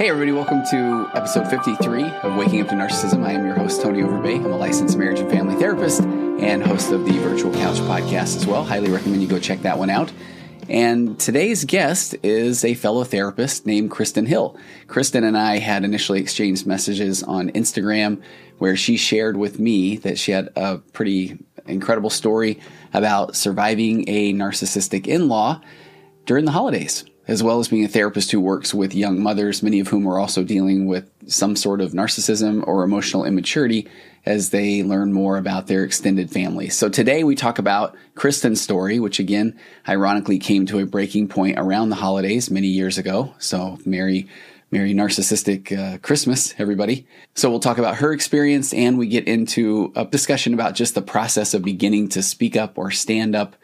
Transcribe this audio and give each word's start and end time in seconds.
Hey, 0.00 0.08
everybody, 0.08 0.32
welcome 0.32 0.62
to 0.70 1.10
episode 1.14 1.50
53 1.50 2.04
of 2.04 2.34
Waking 2.34 2.62
Up 2.62 2.68
to 2.68 2.74
Narcissism. 2.74 3.22
I 3.22 3.32
am 3.32 3.44
your 3.44 3.54
host, 3.54 3.82
Tony 3.82 4.00
Overbay. 4.00 4.36
I'm 4.36 4.46
a 4.46 4.56
licensed 4.56 4.96
marriage 4.96 5.20
and 5.20 5.30
family 5.30 5.56
therapist 5.56 6.00
and 6.00 6.62
host 6.62 6.90
of 6.90 7.04
the 7.04 7.12
Virtual 7.18 7.52
Couch 7.52 7.76
podcast 7.80 8.34
as 8.34 8.46
well. 8.46 8.64
Highly 8.64 8.90
recommend 8.90 9.20
you 9.20 9.28
go 9.28 9.38
check 9.38 9.60
that 9.60 9.78
one 9.78 9.90
out. 9.90 10.10
And 10.70 11.20
today's 11.20 11.66
guest 11.66 12.16
is 12.22 12.64
a 12.64 12.72
fellow 12.72 13.04
therapist 13.04 13.66
named 13.66 13.90
Kristen 13.90 14.24
Hill. 14.24 14.56
Kristen 14.86 15.22
and 15.22 15.36
I 15.36 15.58
had 15.58 15.84
initially 15.84 16.20
exchanged 16.20 16.66
messages 16.66 17.22
on 17.22 17.50
Instagram 17.50 18.22
where 18.56 18.76
she 18.76 18.96
shared 18.96 19.36
with 19.36 19.58
me 19.58 19.98
that 19.98 20.18
she 20.18 20.32
had 20.32 20.48
a 20.56 20.78
pretty 20.78 21.36
incredible 21.66 22.08
story 22.08 22.58
about 22.94 23.36
surviving 23.36 24.08
a 24.08 24.32
narcissistic 24.32 25.06
in 25.06 25.28
law 25.28 25.60
during 26.24 26.46
the 26.46 26.52
holidays, 26.52 27.04
as 27.30 27.44
well 27.44 27.60
as 27.60 27.68
being 27.68 27.84
a 27.84 27.88
therapist 27.88 28.32
who 28.32 28.40
works 28.40 28.74
with 28.74 28.92
young 28.92 29.22
mothers, 29.22 29.62
many 29.62 29.78
of 29.78 29.86
whom 29.86 30.04
are 30.08 30.18
also 30.18 30.42
dealing 30.42 30.86
with 30.86 31.08
some 31.28 31.54
sort 31.54 31.80
of 31.80 31.92
narcissism 31.92 32.66
or 32.66 32.82
emotional 32.82 33.24
immaturity 33.24 33.88
as 34.26 34.50
they 34.50 34.82
learn 34.82 35.12
more 35.12 35.36
about 35.36 35.68
their 35.68 35.84
extended 35.84 36.28
family. 36.28 36.68
So 36.68 36.88
today 36.88 37.22
we 37.22 37.36
talk 37.36 37.60
about 37.60 37.96
Kristen's 38.16 38.60
story, 38.60 38.98
which 38.98 39.20
again, 39.20 39.56
ironically 39.88 40.40
came 40.40 40.66
to 40.66 40.80
a 40.80 40.86
breaking 40.86 41.28
point 41.28 41.56
around 41.56 41.90
the 41.90 41.96
holidays 41.96 42.50
many 42.50 42.66
years 42.66 42.98
ago. 42.98 43.32
So 43.38 43.78
Merry, 43.86 44.26
Merry 44.72 44.92
narcissistic 44.92 45.70
uh, 45.70 45.98
Christmas, 45.98 46.52
everybody. 46.58 47.06
So 47.36 47.48
we'll 47.48 47.60
talk 47.60 47.78
about 47.78 47.98
her 47.98 48.12
experience 48.12 48.74
and 48.74 48.98
we 48.98 49.06
get 49.06 49.28
into 49.28 49.92
a 49.94 50.04
discussion 50.04 50.52
about 50.52 50.74
just 50.74 50.96
the 50.96 51.00
process 51.00 51.54
of 51.54 51.62
beginning 51.62 52.08
to 52.08 52.24
speak 52.24 52.56
up 52.56 52.76
or 52.76 52.90
stand 52.90 53.36
up 53.36 53.54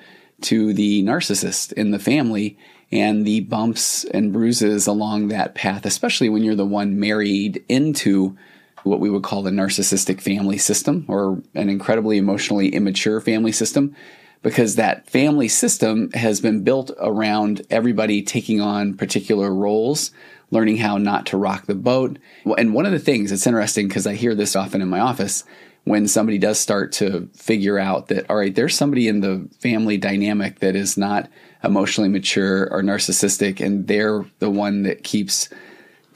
to 0.43 0.73
the 0.73 1.03
narcissist 1.03 1.73
in 1.73 1.91
the 1.91 1.99
family 1.99 2.57
and 2.93 3.27
the 3.27 3.41
bumps 3.41 4.05
and 4.05 4.33
bruises 4.33 4.87
along 4.87 5.29
that 5.29 5.55
path, 5.55 5.85
especially 5.85 6.29
when 6.29 6.45
you're 6.45 6.55
the 6.55 6.65
one 6.65 6.99
married 7.01 7.65
into 7.69 8.37
what 8.85 9.01
we 9.01 9.11
would 9.11 9.25
call 9.25 9.43
the 9.43 9.51
narcissistic 9.51 10.21
family 10.21 10.59
system 10.59 11.05
or 11.09 11.43
an 11.55 11.69
incredibly 11.69 12.19
emotionally 12.19 12.69
immature 12.69 13.21
family 13.21 13.53
system 13.53 13.95
because 14.43 14.77
that 14.77 15.09
family 15.11 15.49
system 15.49 16.11
has 16.13 16.41
been 16.41 16.63
built 16.63 16.93
around 17.01 17.63
everybody 17.69 18.23
taking 18.23 18.61
on 18.61 18.95
particular 18.95 19.53
roles, 19.53 20.13
learning 20.53 20.77
how 20.77 20.99
not 20.99 21.27
to 21.27 21.37
rock 21.37 21.67
the 21.67 21.75
boat. 21.75 22.17
And 22.57 22.73
one 22.73 22.87
of 22.87 22.93
the 22.93 23.01
things 23.01 23.31
that's 23.31 23.47
interesting 23.47 23.89
because 23.89 24.07
I 24.07 24.15
hear 24.15 24.37
this 24.37 24.55
often 24.55 24.81
in 24.81 24.89
my 24.89 25.01
office 25.01 25.43
when 25.83 26.07
somebody 26.07 26.39
does 26.39 26.61
start 26.61 26.93
to 26.93 27.29
figure 27.35 27.79
out 27.79 28.09
that, 28.09 28.29
all 28.31 28.37
right, 28.37 28.55
there's 28.55 28.77
somebody 28.77 29.09
in 29.09 29.21
the 29.21 29.49
family 29.59 29.97
dynamic 29.97 30.61
that 30.61 30.77
is 30.77 30.97
not 30.97 31.29
emotionally 31.67 32.09
mature 32.09 32.69
or 32.73 32.83
narcissistic, 32.83 33.65
and 33.65 33.87
they're 33.87 34.25
the 34.39 34.51
one 34.51 34.83
that 34.85 35.05
keeps 35.05 35.49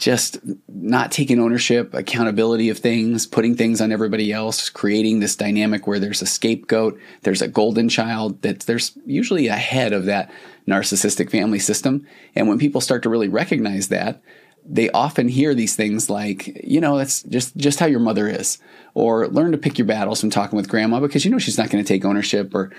just 0.00 0.38
not 0.68 1.12
taking 1.12 1.38
ownership, 1.38 1.92
accountability 1.92 2.70
of 2.70 2.78
things, 2.78 3.26
putting 3.26 3.54
things 3.54 3.82
on 3.82 3.92
everybody 3.92 4.32
else, 4.32 4.70
creating 4.70 5.20
this 5.20 5.36
dynamic 5.36 5.86
where 5.86 5.98
there's 5.98 6.22
a 6.22 6.26
scapegoat, 6.26 6.98
there's 7.22 7.42
a 7.42 7.48
golden 7.48 7.88
child 7.88 8.40
that 8.40 8.60
there's 8.60 8.96
usually 9.04 9.48
a 9.48 9.56
head 9.56 9.92
of 9.92 10.06
that 10.06 10.32
narcissistic 10.66 11.30
family 11.30 11.58
system. 11.58 12.06
And 12.34 12.48
when 12.48 12.58
people 12.58 12.80
start 12.80 13.02
to 13.02 13.10
really 13.10 13.28
recognize 13.28 13.88
that, 13.88 14.22
they 14.64 14.90
often 14.90 15.28
hear 15.28 15.54
these 15.54 15.76
things 15.76 16.08
like, 16.08 16.46
you 16.64 16.80
know, 16.80 16.96
that's 16.96 17.22
just 17.24 17.56
just 17.56 17.78
how 17.78 17.86
your 17.86 18.00
mother 18.00 18.28
is, 18.28 18.58
or 18.94 19.28
learn 19.28 19.52
to 19.52 19.58
pick 19.58 19.78
your 19.78 19.86
battles 19.86 20.20
from 20.20 20.30
talking 20.30 20.56
with 20.56 20.68
grandma 20.68 21.00
because 21.00 21.24
you 21.24 21.30
know 21.30 21.38
she's 21.38 21.58
not 21.58 21.70
going 21.70 21.82
to 21.82 21.88
take 21.88 22.04
ownership 22.04 22.54
or 22.54 22.70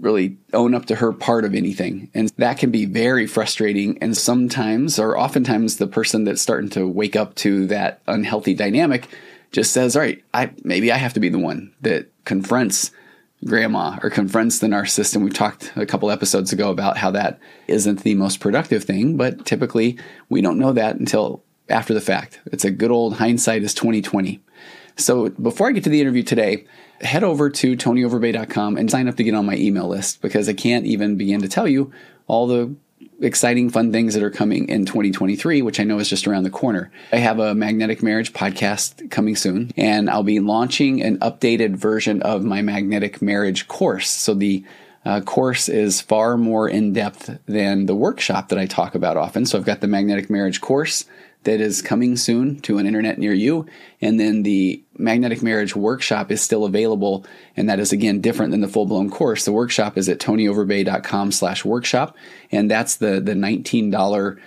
really 0.00 0.36
own 0.52 0.74
up 0.74 0.86
to 0.86 0.96
her 0.96 1.12
part 1.12 1.44
of 1.44 1.54
anything. 1.54 2.10
And 2.14 2.30
that 2.36 2.58
can 2.58 2.70
be 2.70 2.84
very 2.84 3.26
frustrating. 3.26 3.98
And 3.98 4.16
sometimes, 4.16 4.98
or 4.98 5.18
oftentimes, 5.18 5.76
the 5.76 5.86
person 5.86 6.24
that's 6.24 6.42
starting 6.42 6.70
to 6.70 6.86
wake 6.86 7.16
up 7.16 7.34
to 7.36 7.66
that 7.66 8.02
unhealthy 8.06 8.54
dynamic 8.54 9.08
just 9.52 9.72
says, 9.72 9.96
all 9.96 10.02
right, 10.02 10.22
I, 10.34 10.50
maybe 10.64 10.92
I 10.92 10.96
have 10.96 11.14
to 11.14 11.20
be 11.20 11.28
the 11.28 11.38
one 11.38 11.72
that 11.80 12.10
confronts 12.24 12.90
grandma 13.44 13.98
or 14.02 14.10
confronts 14.10 14.58
the 14.58 14.66
narcissist. 14.66 15.14
And 15.14 15.24
we 15.24 15.30
talked 15.30 15.72
a 15.76 15.86
couple 15.86 16.10
episodes 16.10 16.52
ago 16.52 16.70
about 16.70 16.96
how 16.96 17.10
that 17.12 17.38
isn't 17.66 18.02
the 18.02 18.14
most 18.14 18.40
productive 18.40 18.84
thing, 18.84 19.16
but 19.16 19.44
typically 19.44 19.98
we 20.28 20.40
don't 20.40 20.58
know 20.58 20.72
that 20.72 20.96
until 20.96 21.42
after 21.68 21.94
the 21.94 22.00
fact. 22.00 22.40
It's 22.46 22.64
a 22.64 22.70
good 22.70 22.90
old 22.90 23.14
hindsight 23.14 23.62
is 23.62 23.74
2020. 23.74 24.40
So 24.96 25.28
before 25.30 25.68
I 25.68 25.72
get 25.72 25.84
to 25.84 25.90
the 25.90 26.00
interview 26.00 26.22
today, 26.22 26.66
head 27.00 27.24
over 27.24 27.50
to 27.50 27.76
tonyoverbay.com 27.76 28.76
and 28.76 28.90
sign 28.90 29.08
up 29.08 29.16
to 29.16 29.24
get 29.24 29.34
on 29.34 29.46
my 29.46 29.56
email 29.56 29.88
list 29.88 30.22
because 30.22 30.48
I 30.48 30.54
can't 30.54 30.86
even 30.86 31.16
begin 31.16 31.42
to 31.42 31.48
tell 31.48 31.68
you 31.68 31.92
all 32.26 32.46
the 32.46 32.74
exciting, 33.20 33.70
fun 33.70 33.92
things 33.92 34.14
that 34.14 34.22
are 34.22 34.30
coming 34.30 34.68
in 34.68 34.84
2023, 34.84 35.62
which 35.62 35.80
I 35.80 35.84
know 35.84 35.98
is 35.98 36.08
just 36.08 36.26
around 36.26 36.44
the 36.44 36.50
corner. 36.50 36.90
I 37.12 37.16
have 37.16 37.38
a 37.38 37.54
magnetic 37.54 38.02
marriage 38.02 38.32
podcast 38.32 39.10
coming 39.10 39.36
soon, 39.36 39.72
and 39.76 40.10
I'll 40.10 40.22
be 40.22 40.40
launching 40.40 41.02
an 41.02 41.18
updated 41.20 41.76
version 41.76 42.22
of 42.22 42.44
my 42.44 42.62
magnetic 42.62 43.22
marriage 43.22 43.68
course. 43.68 44.10
So 44.10 44.34
the 44.34 44.64
uh, 45.04 45.20
course 45.20 45.68
is 45.68 46.00
far 46.00 46.36
more 46.36 46.68
in 46.68 46.92
depth 46.92 47.38
than 47.46 47.86
the 47.86 47.94
workshop 47.94 48.48
that 48.48 48.58
I 48.58 48.66
talk 48.66 48.94
about 48.94 49.16
often. 49.16 49.46
So 49.46 49.56
I've 49.56 49.64
got 49.64 49.80
the 49.80 49.86
magnetic 49.86 50.28
marriage 50.28 50.60
course 50.60 51.04
that 51.46 51.60
is 51.60 51.80
coming 51.80 52.16
soon 52.16 52.60
to 52.60 52.78
an 52.78 52.86
internet 52.86 53.18
near 53.18 53.32
you. 53.32 53.66
And 54.00 54.20
then 54.20 54.42
the 54.42 54.82
magnetic 54.98 55.42
marriage 55.42 55.74
workshop 55.74 56.30
is 56.30 56.42
still 56.42 56.64
available. 56.64 57.24
And 57.56 57.68
that 57.68 57.80
is 57.80 57.92
again 57.92 58.20
different 58.20 58.50
than 58.50 58.60
the 58.60 58.68
full 58.68 58.86
blown 58.86 59.10
course. 59.10 59.44
The 59.44 59.52
workshop 59.52 59.96
is 59.96 60.08
at 60.08 60.18
tonyoverbay.com 60.18 61.32
slash 61.32 61.64
workshop. 61.64 62.16
And 62.52 62.70
that's 62.70 62.96
the, 62.96 63.20
the 63.20 63.32
$19 63.32 64.38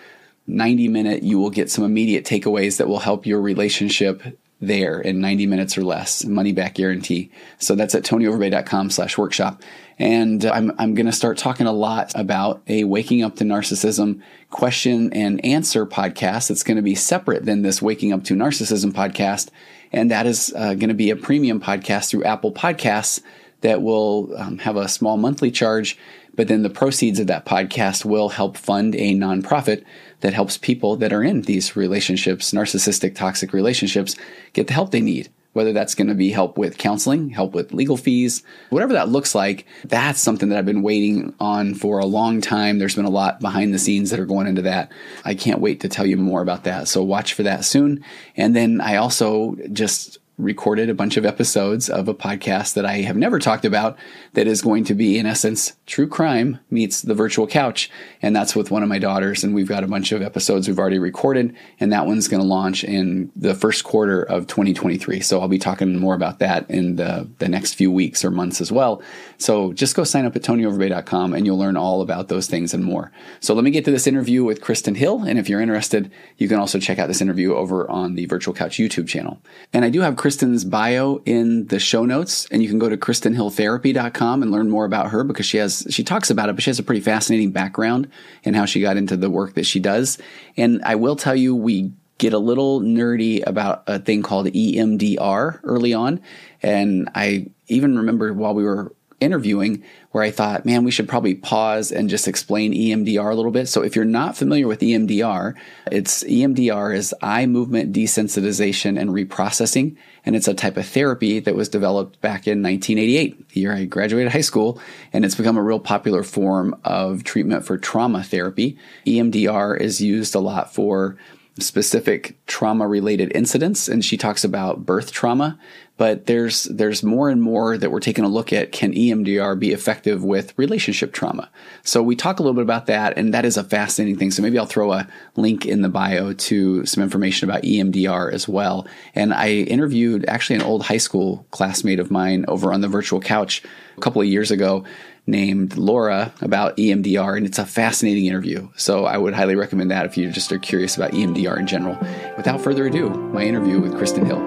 90 0.47 0.87
minute, 0.87 1.21
you 1.21 1.37
will 1.37 1.51
get 1.51 1.69
some 1.69 1.83
immediate 1.83 2.25
takeaways 2.25 2.77
that 2.77 2.87
will 2.87 2.99
help 2.99 3.25
your 3.25 3.39
relationship 3.39 4.21
there 4.61 4.99
in 4.99 5.21
90 5.21 5.45
minutes 5.45 5.77
or 5.77 5.83
less, 5.83 6.25
money 6.25 6.51
back 6.51 6.75
guarantee. 6.75 7.31
So 7.59 7.75
that's 7.75 7.95
at 7.95 8.03
tonyoverbay.com 8.03 8.89
slash 8.89 9.17
workshop. 9.17 9.61
And 9.97 10.45
I'm, 10.45 10.71
I'm 10.77 10.95
going 10.95 11.05
to 11.05 11.11
start 11.11 11.37
talking 11.37 11.65
a 11.65 11.71
lot 11.71 12.11
about 12.15 12.61
a 12.67 12.83
waking 12.85 13.23
up 13.23 13.35
to 13.37 13.43
narcissism 13.43 14.21
question 14.49 15.11
and 15.13 15.43
answer 15.45 15.85
podcast. 15.85 16.47
that's 16.47 16.63
going 16.63 16.77
to 16.77 16.83
be 16.83 16.95
separate 16.95 17.45
than 17.45 17.61
this 17.61 17.81
waking 17.81 18.13
up 18.13 18.23
to 18.25 18.33
narcissism 18.33 18.91
podcast. 18.91 19.49
And 19.91 20.11
that 20.11 20.25
is 20.25 20.53
uh, 20.55 20.73
going 20.75 20.89
to 20.89 20.93
be 20.93 21.09
a 21.09 21.15
premium 21.15 21.59
podcast 21.59 22.09
through 22.09 22.23
Apple 22.23 22.51
Podcasts 22.51 23.21
that 23.61 23.81
will 23.81 24.33
um, 24.37 24.57
have 24.59 24.77
a 24.77 24.87
small 24.87 25.17
monthly 25.17 25.51
charge. 25.51 25.97
But 26.35 26.47
then 26.47 26.63
the 26.63 26.69
proceeds 26.69 27.19
of 27.19 27.27
that 27.27 27.45
podcast 27.45 28.05
will 28.05 28.29
help 28.29 28.57
fund 28.57 28.95
a 28.95 29.13
nonprofit 29.13 29.83
that 30.21 30.33
helps 30.33 30.57
people 30.57 30.95
that 30.97 31.13
are 31.13 31.23
in 31.23 31.41
these 31.43 31.75
relationships, 31.75 32.51
narcissistic, 32.51 33.15
toxic 33.15 33.53
relationships, 33.53 34.15
get 34.53 34.67
the 34.67 34.73
help 34.73 34.91
they 34.91 35.01
need. 35.01 35.29
Whether 35.53 35.73
that's 35.73 35.95
going 35.95 36.09
to 36.09 36.13
be 36.13 36.29
help 36.29 36.59
with 36.59 36.77
counseling, 36.77 37.31
help 37.31 37.53
with 37.53 37.73
legal 37.73 37.97
fees, 37.97 38.43
whatever 38.69 38.93
that 38.93 39.09
looks 39.09 39.33
like, 39.33 39.65
that's 39.83 40.21
something 40.21 40.49
that 40.49 40.59
I've 40.59 40.65
been 40.65 40.83
waiting 40.83 41.33
on 41.39 41.73
for 41.73 41.97
a 41.97 42.05
long 42.05 42.39
time. 42.39 42.77
There's 42.77 42.95
been 42.95 43.05
a 43.05 43.09
lot 43.09 43.39
behind 43.41 43.73
the 43.73 43.79
scenes 43.79 44.11
that 44.11 44.19
are 44.19 44.27
going 44.27 44.45
into 44.45 44.61
that. 44.61 44.91
I 45.25 45.33
can't 45.33 45.59
wait 45.59 45.81
to 45.81 45.89
tell 45.89 46.05
you 46.05 46.17
more 46.17 46.43
about 46.43 46.65
that. 46.65 46.87
So 46.87 47.03
watch 47.03 47.33
for 47.33 47.43
that 47.43 47.65
soon. 47.65 48.05
And 48.37 48.55
then 48.55 48.79
I 48.79 48.97
also 48.97 49.57
just 49.73 50.19
recorded 50.39 50.89
a 50.89 50.93
bunch 50.93 51.17
of 51.17 51.25
episodes 51.25 51.89
of 51.89 52.07
a 52.07 52.13
podcast 52.13 52.73
that 52.73 52.85
I 52.85 52.99
have 53.01 53.17
never 53.17 53.37
talked 53.37 53.65
about 53.65 53.97
that 54.33 54.47
is 54.47 54.61
going 54.61 54.85
to 54.85 54.95
be, 54.95 55.19
in 55.19 55.25
essence, 55.25 55.73
true 55.85 56.07
crime 56.07 56.59
meets 56.71 57.01
the 57.01 57.13
virtual 57.13 57.45
couch. 57.45 57.91
And 58.21 58.35
that's 58.35 58.55
with 58.55 58.71
one 58.71 58.81
of 58.81 58.89
my 58.89 58.99
daughters. 58.99 59.43
And 59.43 59.53
we've 59.53 59.67
got 59.67 59.83
a 59.83 59.87
bunch 59.87 60.11
of 60.13 60.21
episodes 60.21 60.67
we've 60.67 60.79
already 60.79 60.97
recorded. 60.97 61.55
And 61.79 61.91
that 61.91 62.05
one's 62.05 62.29
going 62.29 62.41
to 62.41 62.47
launch 62.47 62.83
in 62.83 63.31
the 63.35 63.53
first 63.53 63.83
quarter 63.83 64.23
of 64.23 64.47
2023. 64.47 65.19
So 65.19 65.41
I'll 65.41 65.49
be 65.49 65.59
talking 65.59 65.97
more 65.97 66.15
about 66.15 66.39
that 66.39 66.69
in 66.69 66.95
the, 66.95 67.29
the 67.39 67.49
next 67.49 67.73
few 67.73 67.91
weeks 67.91 68.23
or 68.23 68.31
months 68.31 68.61
as 68.61 68.71
well. 68.71 69.01
So 69.37 69.73
just 69.73 69.95
go 69.95 70.05
sign 70.05 70.25
up 70.25 70.35
at 70.35 70.41
tonyoverbay.com 70.41 71.33
and 71.33 71.45
you'll 71.45 71.57
learn 71.57 71.75
all 71.75 72.01
about 72.01 72.29
those 72.29 72.47
things 72.47 72.73
and 72.73 72.83
more. 72.83 73.11
So 73.41 73.53
let 73.53 73.65
me 73.65 73.71
get 73.71 73.83
to 73.85 73.91
this 73.91 74.07
interview 74.07 74.45
with 74.45 74.61
Kristen 74.61 74.95
Hill. 74.95 75.23
And 75.23 75.37
if 75.37 75.49
you're 75.49 75.61
interested, 75.61 76.11
you 76.37 76.47
can 76.47 76.59
also 76.59 76.79
check 76.79 76.97
out 76.97 77.07
this 77.07 77.21
interview 77.21 77.55
over 77.55 77.89
on 77.89 78.15
the 78.15 78.25
Virtual 78.25 78.53
Couch 78.53 78.77
YouTube 78.77 79.07
channel. 79.07 79.41
And 79.73 79.83
I 79.83 79.89
do 79.89 80.01
have 80.01 80.15
Kristen's 80.29 80.63
bio 80.63 81.23
in 81.25 81.65
the 81.69 81.79
show 81.79 82.05
notes, 82.05 82.45
and 82.51 82.61
you 82.61 82.69
can 82.69 82.77
go 82.77 82.87
to 82.87 82.95
KristenHillTherapy.com 82.95 84.43
and 84.43 84.51
learn 84.51 84.69
more 84.69 84.85
about 84.85 85.09
her 85.09 85.23
because 85.23 85.47
she 85.47 85.57
has 85.57 85.87
she 85.89 86.03
talks 86.03 86.29
about 86.29 86.49
it, 86.49 86.53
but 86.53 86.63
she 86.63 86.69
has 86.69 86.77
a 86.77 86.83
pretty 86.83 87.01
fascinating 87.01 87.49
background 87.49 88.07
and 88.45 88.55
how 88.55 88.65
she 88.65 88.79
got 88.79 88.95
into 88.95 89.17
the 89.17 89.27
work 89.27 89.55
that 89.55 89.65
she 89.65 89.79
does. 89.79 90.19
And 90.55 90.83
I 90.83 90.93
will 90.93 91.15
tell 91.15 91.35
you, 91.35 91.55
we 91.55 91.93
get 92.19 92.33
a 92.33 92.37
little 92.37 92.79
nerdy 92.79 93.41
about 93.47 93.81
a 93.87 93.97
thing 93.97 94.21
called 94.21 94.45
EMDR 94.45 95.61
early 95.63 95.95
on. 95.95 96.21
And 96.61 97.09
I 97.15 97.47
even 97.67 97.97
remember 97.97 98.31
while 98.31 98.53
we 98.53 98.63
were 98.63 98.93
interviewing 99.19 99.83
where 100.11 100.23
I 100.23 100.31
thought, 100.31 100.65
man, 100.65 100.83
we 100.83 100.91
should 100.91 101.07
probably 101.07 101.35
pause 101.35 101.91
and 101.91 102.09
just 102.09 102.27
explain 102.27 102.73
EMDR 102.73 103.31
a 103.31 103.35
little 103.35 103.51
bit. 103.51 103.67
So 103.67 103.83
if 103.83 103.95
you're 103.95 104.05
not 104.05 104.35
familiar 104.35 104.67
with 104.67 104.79
EMDR, 104.79 105.55
it's 105.91 106.23
EMDR 106.23 106.95
is 106.95 107.13
eye 107.21 107.45
movement 107.45 107.93
desensitization 107.93 108.99
and 108.99 109.11
reprocessing. 109.11 109.97
And 110.25 110.35
it's 110.35 110.47
a 110.47 110.53
type 110.53 110.77
of 110.77 110.87
therapy 110.87 111.39
that 111.39 111.55
was 111.55 111.69
developed 111.69 112.21
back 112.21 112.47
in 112.47 112.63
1988, 112.63 113.49
the 113.49 113.59
year 113.59 113.73
I 113.73 113.85
graduated 113.85 114.31
high 114.31 114.41
school. 114.41 114.81
And 115.13 115.23
it's 115.23 115.35
become 115.35 115.57
a 115.57 115.63
real 115.63 115.79
popular 115.79 116.23
form 116.23 116.79
of 116.83 117.23
treatment 117.23 117.65
for 117.65 117.77
trauma 117.77 118.23
therapy. 118.23 118.77
EMDR 119.05 119.79
is 119.79 120.01
used 120.01 120.35
a 120.35 120.39
lot 120.39 120.73
for 120.73 121.17
specific 121.59 122.37
trauma 122.45 122.87
related 122.87 123.31
incidents 123.35 123.87
and 123.87 124.03
she 124.03 124.17
talks 124.17 124.43
about 124.43 124.85
birth 124.85 125.11
trauma 125.11 125.57
but 125.99 126.27
there's 126.27 126.63
there's 126.63 127.03
more 127.03 127.29
and 127.29 127.41
more 127.41 127.77
that 127.77 127.91
we're 127.91 127.99
taking 127.99 128.23
a 128.23 128.29
look 128.29 128.53
at 128.53 128.71
can 128.71 128.93
EMDR 128.93 129.59
be 129.59 129.73
effective 129.73 130.23
with 130.23 130.57
relationship 130.57 131.11
trauma? 131.11 131.49
So 131.83 132.01
we 132.01 132.15
talk 132.15 132.39
a 132.39 132.41
little 132.41 132.55
bit 132.55 132.63
about 132.63 132.85
that 132.85 133.17
and 133.17 133.33
that 133.33 133.43
is 133.43 133.57
a 133.57 133.65
fascinating 133.65 134.17
thing. 134.17 134.31
So 134.31 134.41
maybe 134.41 134.57
I'll 134.57 134.65
throw 134.65 134.93
a 134.93 135.09
link 135.35 135.65
in 135.65 135.81
the 135.81 135.89
bio 135.89 136.31
to 136.31 136.85
some 136.85 137.03
information 137.03 137.49
about 137.49 137.63
EMDR 137.63 138.31
as 138.31 138.47
well. 138.47 138.87
And 139.13 139.33
I 139.33 139.49
interviewed 139.49 140.23
actually 140.29 140.55
an 140.55 140.61
old 140.61 140.83
high 140.83 140.97
school 140.97 141.45
classmate 141.51 141.99
of 141.99 142.09
mine 142.09 142.45
over 142.47 142.71
on 142.71 142.79
the 142.79 142.87
virtual 142.87 143.19
couch 143.19 143.61
a 143.97 143.99
couple 144.01 144.21
of 144.21 144.27
years 144.29 144.51
ago 144.51 144.85
named 145.29 145.77
Laura 145.77 146.33
about 146.41 146.75
EMDR, 146.77 147.37
and 147.37 147.45
it's 147.45 147.59
a 147.59 147.65
fascinating 147.65 148.25
interview. 148.25 148.67
So 148.75 149.05
I 149.05 149.17
would 149.17 149.33
highly 149.33 149.55
recommend 149.55 149.91
that 149.91 150.05
if 150.05 150.17
you 150.17 150.29
just 150.31 150.51
are 150.51 150.59
curious 150.59 150.97
about 150.97 151.11
EMDR 151.11 151.57
in 151.57 151.67
general. 151.67 151.97
Without 152.35 152.61
further 152.61 152.87
ado, 152.87 153.09
my 153.09 153.43
interview 153.43 153.79
with 153.79 153.95
Kristen 153.95 154.25
Hill. 154.25 154.39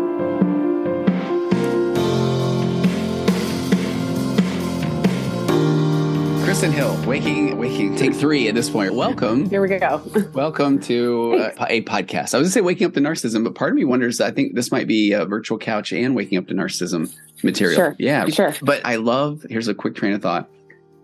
Kristen 6.44 6.72
Hill, 6.72 7.02
waking, 7.06 7.56
waking, 7.56 7.96
take 7.96 8.14
three 8.14 8.46
at 8.46 8.54
this 8.54 8.68
point. 8.68 8.94
Welcome. 8.94 9.48
Here 9.48 9.62
we 9.62 9.68
go. 9.68 10.02
welcome 10.34 10.78
to 10.80 11.52
uh, 11.58 11.66
a 11.68 11.82
podcast. 11.82 12.34
I 12.34 12.38
was 12.38 12.42
going 12.42 12.44
to 12.44 12.50
say 12.50 12.60
waking 12.60 12.86
up 12.88 12.94
to 12.94 13.00
narcissism, 13.00 13.42
but 13.42 13.54
part 13.54 13.70
of 13.70 13.76
me 13.76 13.84
wonders. 13.84 14.20
I 14.20 14.32
think 14.32 14.54
this 14.54 14.70
might 14.70 14.86
be 14.86 15.12
a 15.12 15.24
virtual 15.24 15.58
couch 15.58 15.92
and 15.92 16.14
waking 16.14 16.38
up 16.38 16.48
to 16.48 16.54
narcissism 16.54 17.14
material. 17.42 17.76
Sure. 17.76 17.96
Yeah, 17.98 18.26
sure. 18.26 18.54
But 18.60 18.84
I 18.84 18.96
love. 18.96 19.46
Here's 19.48 19.68
a 19.68 19.74
quick 19.74 19.94
train 19.94 20.12
of 20.12 20.22
thought. 20.22 20.48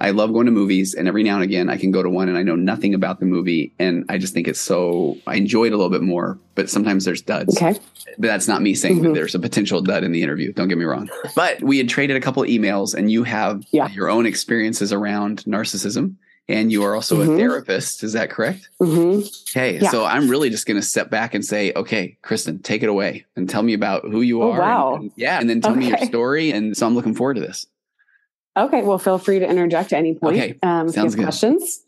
I 0.00 0.10
love 0.10 0.32
going 0.32 0.46
to 0.46 0.52
movies, 0.52 0.94
and 0.94 1.08
every 1.08 1.22
now 1.22 1.34
and 1.34 1.42
again 1.44 1.68
I 1.68 1.76
can 1.76 1.90
go 1.90 2.02
to 2.02 2.08
one 2.10 2.28
and 2.28 2.38
I 2.38 2.42
know 2.42 2.54
nothing 2.56 2.94
about 2.94 3.20
the 3.20 3.26
movie, 3.26 3.72
and 3.78 4.04
I 4.08 4.18
just 4.18 4.32
think 4.34 4.46
it's 4.48 4.60
so. 4.60 5.18
I 5.26 5.34
enjoy 5.36 5.64
it 5.66 5.72
a 5.72 5.76
little 5.76 5.90
bit 5.90 6.02
more, 6.02 6.38
but 6.54 6.70
sometimes 6.70 7.04
there's 7.04 7.22
duds. 7.22 7.56
Okay. 7.56 7.78
But 8.18 8.28
that's 8.28 8.48
not 8.48 8.62
me 8.62 8.74
saying 8.74 9.00
Mhm. 9.00 9.14
there's 9.14 9.34
a 9.34 9.38
potential 9.38 9.80
dud 9.80 10.04
in 10.04 10.12
the 10.12 10.22
interview. 10.22 10.52
Don't 10.52 10.68
get 10.68 10.78
me 10.78 10.84
wrong. 10.84 11.08
But 11.34 11.62
we 11.62 11.78
had 11.78 11.88
traded 11.88 12.16
a 12.16 12.20
couple 12.20 12.42
of 12.42 12.48
emails, 12.48 12.94
and 12.94 13.10
you 13.10 13.24
have 13.24 13.62
Yeah. 13.70 13.88
your 13.92 14.08
own 14.10 14.26
experiences 14.26 14.92
around 14.92 15.44
narcissism, 15.46 16.14
and 16.48 16.72
you 16.72 16.82
are 16.84 16.94
also 16.94 17.20
a 17.20 17.26
Mhm. 17.26 17.36
therapist. 17.36 18.02
Is 18.02 18.14
that 18.14 18.30
correct? 18.30 18.70
hmm 18.80 19.20
Okay, 19.50 19.78
Yeah. 19.80 19.90
so 19.90 20.04
I'm 20.04 20.28
really 20.28 20.48
just 20.48 20.66
going 20.66 20.80
to 20.80 20.86
step 20.86 21.10
back 21.10 21.34
and 21.34 21.44
say, 21.44 21.72
okay, 21.76 22.16
Kristen, 22.22 22.60
take 22.60 22.82
it 22.82 22.88
away 22.88 23.24
and 23.36 23.48
tell 23.48 23.62
me 23.62 23.74
about 23.74 24.02
who 24.04 24.20
you 24.22 24.42
Oh, 24.42 24.52
are. 24.52 24.58
wow. 24.58 24.92
and- 24.94 25.02
and- 25.02 25.12
yeah, 25.16 25.38
and 25.40 25.48
then 25.50 25.60
tell 25.60 25.74
me 25.76 25.88
your 25.88 25.98
story. 25.98 26.50
And 26.50 26.76
so 26.76 26.86
I'm 26.86 26.94
looking 26.94 27.14
forward 27.14 27.34
to 27.34 27.40
this. 27.40 27.66
Okay. 28.64 28.82
Well, 28.82 28.98
feel 28.98 29.18
free 29.18 29.38
to 29.38 29.48
interject 29.48 29.92
at 29.92 29.98
any 29.98 30.14
point. 30.14 30.36
Okay. 30.36 30.58
Um, 30.62 30.88
if 30.88 30.88
you 30.88 30.92
Sounds 30.92 31.14
have 31.14 31.16
good. 31.16 31.22
questions. 31.24 31.80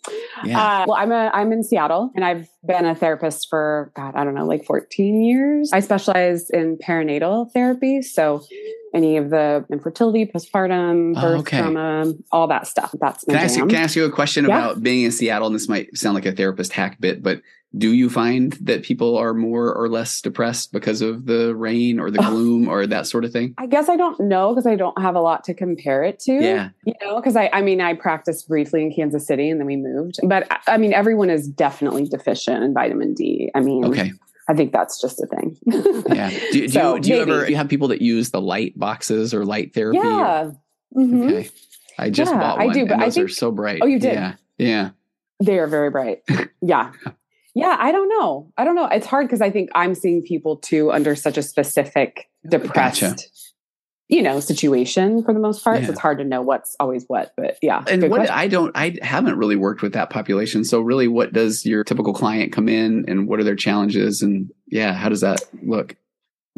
Yeah. 0.45 0.61
Uh, 0.61 0.85
well, 0.89 0.97
I'm 0.97 1.13
a 1.13 1.31
I'm 1.35 1.53
in 1.53 1.63
Seattle, 1.63 2.11
and 2.15 2.25
I've 2.25 2.49
been 2.65 2.87
a 2.87 2.95
therapist 2.95 3.49
for 3.49 3.93
God, 3.95 4.15
I 4.15 4.25
don't 4.25 4.35
know, 4.35 4.47
like 4.47 4.65
14 4.65 5.23
years. 5.23 5.71
I 5.73 5.81
specialize 5.81 6.51
in 6.51 6.79
perinatal 6.79 7.53
therapy, 7.53 8.03
so 8.03 8.43
any 8.95 9.17
of 9.17 9.31
the 9.31 9.65
infertility, 9.71 10.27
postpartum, 10.27 11.15
Oh, 11.17 11.21
birth 11.21 11.41
okay. 11.41 11.59
trauma, 11.59 12.13
all 12.33 12.49
that 12.49 12.67
stuff. 12.67 12.95
That's 13.01 13.27
my 13.27 13.35
Can 13.35 13.41
I, 13.41 13.45
ask 13.45 13.57
you, 13.57 13.67
can 13.67 13.77
I 13.77 13.83
ask 13.83 13.97
you 13.97 14.05
a 14.05 14.11
question 14.11 14.47
Yeah. 14.47 14.59
about 14.59 14.83
being 14.83 15.05
in 15.05 15.13
Seattle? 15.13 15.47
And 15.47 15.55
this 15.55 15.69
might 15.69 15.97
sound 15.97 16.15
like 16.15 16.27
a 16.27 16.33
therapist 16.33 16.73
hack 16.73 17.01
bit, 17.01 17.23
but 17.23 17.41
do 17.79 17.93
you 17.93 18.11
find 18.11 18.55
that 18.55 18.83
people 18.83 19.17
are 19.17 19.33
more 19.33 19.73
or 19.73 19.89
less 19.89 20.21
depressed 20.21 20.73
because 20.73 21.03
of 21.03 21.27
the 21.27 21.55
rain 21.55 22.01
or 22.01 22.11
the 22.11 22.19
gloom 22.19 22.69
or 22.69 22.85
that 22.85 23.07
sort 23.07 23.25
of 23.25 23.31
thing? 23.33 23.55
I 23.59 23.67
guess 23.67 23.89
I 23.89 23.97
don't 23.97 24.19
know 24.19 24.49
because 24.51 24.67
I 24.67 24.75
don't 24.75 25.01
have 25.01 25.15
a 25.15 25.21
lot 25.21 25.45
to 25.45 25.55
compare 25.55 26.03
it 26.03 26.19
to. 26.21 26.33
Yeah. 26.33 26.71
You 26.85 26.95
know, 27.01 27.21
because 27.21 27.37
I, 27.37 27.49
I 27.53 27.63
mean, 27.63 27.81
I 27.81 27.95
practiced 27.95 28.49
briefly 28.49 28.83
in 28.83 28.93
Kansas 28.93 29.25
City 29.25 29.49
and 29.49 29.61
then 29.61 29.69
we 29.69 29.77
moved. 29.77 30.17
But 30.25 30.49
I 30.67 30.79
mean, 30.79 30.93
everyone 30.93 31.31
is 31.31 31.47
definitely 31.47 32.07
deficient 32.07 32.65
in 32.65 32.75
vitamin 32.75 33.15
D. 33.15 33.53
I 33.55 33.61
mean, 33.61 33.85
Okay. 33.85 34.13
I 34.51 34.55
think 34.55 34.73
that's 34.73 35.01
just 35.01 35.21
a 35.21 35.27
thing. 35.27 35.57
Yeah. 36.15 36.31
Do, 36.31 36.51
do, 36.53 36.69
So, 36.69 36.95
you, 36.97 37.01
do 37.01 37.09
you 37.11 37.21
ever 37.21 37.45
do 37.47 37.51
you 37.53 37.57
have 37.57 37.69
people 37.69 37.89
that 37.89 38.03
use 38.03 38.31
the 38.31 38.41
light 38.41 38.77
boxes 38.77 39.33
or 39.33 39.45
light 39.45 39.73
therapy? 39.75 39.99
or- 39.99 40.03
Yeah. 40.03 40.51
Mhm. 40.97 41.25
Okay. 41.31 41.51
I 41.99 42.11
just 42.11 42.33
Yeah, 42.33 42.41
bought 42.41 42.59
I 42.59 42.73
do, 42.73 42.85
but 42.85 42.95
and 42.95 43.03
I 43.03 43.05
those 43.07 43.19
are 43.19 43.29
so 43.29 43.53
bright. 43.53 43.81
Oh, 43.83 43.87
you 43.87 44.01
did? 44.01 44.15
Yeah. 44.15 44.35
Yeah. 44.59 44.91
They 45.43 45.59
are 45.59 45.69
very 45.69 45.91
bright. 45.91 46.23
Yeah. 46.63 46.93
Yeah. 47.55 47.77
I 47.79 47.93
don't 47.93 48.09
know. 48.09 48.53
I 48.59 48.65
don't 48.65 48.75
know. 48.75 48.87
It's 48.87 49.07
hard 49.07 49.27
because 49.27 49.41
I 49.41 49.51
think 49.51 49.71
I'm 49.75 49.95
seeing 49.95 50.23
people 50.23 50.57
too 50.57 50.91
under 50.91 51.15
such 51.15 51.39
a 51.39 51.43
specific 51.43 52.29
depressed, 52.49 53.01
Gotcha. 53.03 53.17
You 54.11 54.23
know, 54.23 54.41
situation 54.41 55.23
for 55.23 55.33
the 55.33 55.39
most 55.41 55.63
part. 55.63 55.81
Yeah. 55.81 55.87
So 55.87 55.93
it's 55.93 56.01
hard 56.01 56.19
to 56.19 56.25
know 56.25 56.43
what's 56.43 56.75
always 56.81 57.05
what. 57.07 57.33
But 57.37 57.59
yeah. 57.63 57.85
And 57.87 58.03
what 58.03 58.19
question. 58.19 58.35
I 58.35 58.49
don't, 58.49 58.73
I 58.77 58.97
haven't 59.03 59.37
really 59.39 59.57
worked 59.57 59.83
with 59.83 59.93
that 59.93 60.11
population. 60.11 60.65
So 60.65 60.81
really, 60.81 61.07
what 61.07 61.33
does 61.33 61.65
your 61.65 61.85
typical 61.85 62.13
client 62.13 62.53
come 62.53 62.69
in, 62.69 63.05
and 63.09 63.29
what 63.29 63.39
are 63.41 63.45
their 63.45 63.57
challenges, 63.57 64.21
and 64.21 64.51
yeah, 64.67 64.93
how 64.93 65.09
does 65.09 65.21
that 65.21 65.41
look? 65.63 65.97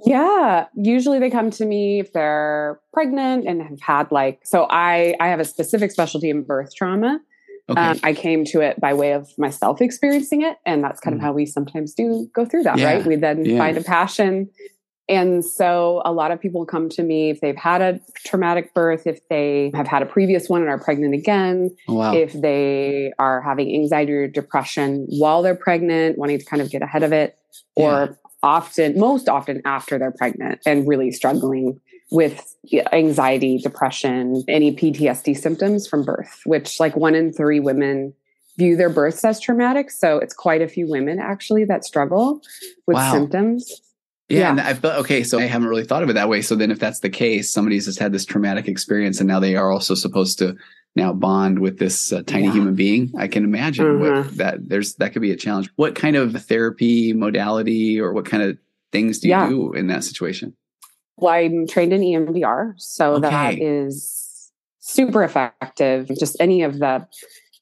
Yeah, 0.05 0.67
usually 0.75 1.19
they 1.21 1.31
come 1.31 1.51
to 1.51 1.65
me 1.65 2.01
if 2.01 2.13
they're 2.13 2.81
pregnant 2.93 3.47
and 3.47 3.63
have 3.63 3.81
had 3.81 4.11
like 4.11 4.41
so 4.45 4.67
I 4.69 5.15
I 5.21 5.29
have 5.29 5.39
a 5.39 5.45
specific 5.45 5.93
specialty 5.93 6.31
in 6.31 6.43
birth 6.43 6.75
trauma. 6.75 7.21
Okay, 7.69 7.81
Um, 7.81 8.01
I 8.03 8.13
came 8.13 8.45
to 8.47 8.61
it 8.61 8.81
by 8.81 8.95
way 8.95 9.13
of 9.13 9.31
myself 9.39 9.81
experiencing 9.81 10.43
it, 10.43 10.57
and 10.67 10.83
that's 10.83 10.99
kind 10.99 11.15
of 11.15 11.21
Mm. 11.21 11.25
how 11.25 11.33
we 11.33 11.47
sometimes 11.47 11.95
do 11.95 12.29
go 12.35 12.45
through 12.45 12.65
that, 12.65 12.79
Yeah, 12.79 12.95
right? 12.95 13.07
We 13.07 13.15
then 13.15 13.45
yeah. 13.45 13.59
find 13.59 13.77
a 13.77 13.83
passion, 13.83 14.49
and 15.09 15.45
so 15.45 16.03
a 16.05 16.13
lot 16.13 16.31
of 16.31 16.41
people 16.41 16.65
come 16.65 16.89
to 16.91 17.03
me 17.03 17.31
if 17.31 17.41
they've 17.41 17.57
had 17.57 17.83
a 17.83 18.01
traumatic 18.25 18.73
birth, 18.75 19.07
if 19.07 19.21
they 19.29 19.71
have 19.75 19.87
had 19.87 20.03
a 20.03 20.07
previous 20.07 20.49
one 20.49 20.61
and 20.63 20.71
are 20.71 20.79
pregnant 20.79 21.15
again, 21.15 21.71
Oh, 21.89 21.95
wow, 21.95 22.15
if 22.15 22.33
they 22.33 23.13
are 23.19 23.43
having 23.43 23.75
anxiety 23.75 24.13
or 24.13 24.29
depression 24.29 25.07
while 25.09 25.43
they're 25.43 25.55
pregnant, 25.57 26.19
wanting 26.19 26.39
to 26.39 26.45
kind 26.45 26.63
of 26.63 26.71
get 26.71 26.83
ahead 26.83 27.03
of 27.03 27.13
it, 27.13 27.37
or 27.77 28.19
often, 28.43 28.99
most 28.99 29.29
often 29.29 29.63
after 29.65 29.99
they're 29.99 30.13
pregnant 30.13 30.61
and 30.67 30.87
really 30.89 31.11
struggling 31.13 31.81
with 32.11 32.55
anxiety, 32.93 33.59
depression, 33.59 34.45
any 34.49 34.75
PTSD 34.75 35.37
symptoms 35.37 35.87
from 35.87 36.05
birth, 36.05 36.41
which 36.45 36.79
like 36.79 36.95
one 36.97 37.15
in 37.15 37.33
three 37.33 37.61
women 37.61 38.13
view 38.59 38.77
their 38.77 38.91
births 38.91 39.25
as 39.25 39.41
traumatic. 39.41 39.91
So 39.91 40.19
it's 40.19 40.35
quite 40.35 40.61
a 40.61 40.69
few 40.69 40.87
women 40.89 41.19
actually 41.19 41.65
that 41.65 41.85
struggle 41.85 42.41
with 42.87 42.97
Wow. 42.97 43.13
symptoms. 43.13 43.81
Yeah. 44.29 44.39
yeah. 44.41 44.51
And 44.51 44.61
I 44.61 44.75
felt 44.75 45.01
okay. 45.01 45.23
So 45.25 45.39
I 45.39 45.43
haven't 45.47 45.69
really 45.69 45.85
thought 45.85 46.03
of 46.03 46.11
it 46.11 46.15
that 46.15 46.29
way. 46.29 46.43
So 46.43 46.55
then, 46.55 46.71
if 46.71 46.79
that's 46.79 47.01
the 47.01 47.11
case, 47.11 47.51
somebody's 47.53 47.87
just 47.87 47.99
had 47.99 48.13
this 48.13 48.25
traumatic 48.25 48.69
experience, 48.69 49.21
and 49.21 49.29
now 49.29 49.41
they 49.41 49.57
are 49.57 49.71
also 49.71 49.95
supposed 49.95 50.39
to 50.39 50.57
now 50.95 51.13
bond 51.13 51.59
with 51.61 51.79
this 51.79 52.13
uh, 52.13 52.23
tiny 52.27 52.45
Yeah. 52.45 52.53
human 52.53 52.75
being. 52.75 53.13
I 53.17 53.27
can 53.27 53.45
imagine 53.45 53.87
Mhm. 53.87 53.99
what 54.25 54.37
that 54.37 54.69
there's 54.69 54.95
that 54.97 55.13
could 55.13 55.23
be 55.23 55.31
a 55.33 55.37
challenge. 55.37 55.71
What 55.77 55.95
kind 55.95 56.17
of 56.17 56.33
therapy 56.45 57.13
modality 57.13 57.99
or 58.01 58.13
what 58.13 58.27
kind 58.27 58.43
of 58.43 58.59
things 58.93 59.19
do 59.19 59.29
you 59.29 59.33
Yeah. 59.35 59.49
do 59.49 59.73
in 59.73 59.87
that 59.87 60.05
situation? 60.05 60.55
Well, 61.17 61.33
I'm 61.33 61.67
trained 61.67 61.93
in 61.93 62.03
EMDR, 62.03 62.75
so 62.77 63.19
that 63.21 63.53
Okay. 63.53 63.59
is 63.63 64.51
super 64.81 65.23
effective. 65.23 66.11
Just 66.19 66.37
any 66.41 66.63
of 66.63 66.79
the 66.79 67.07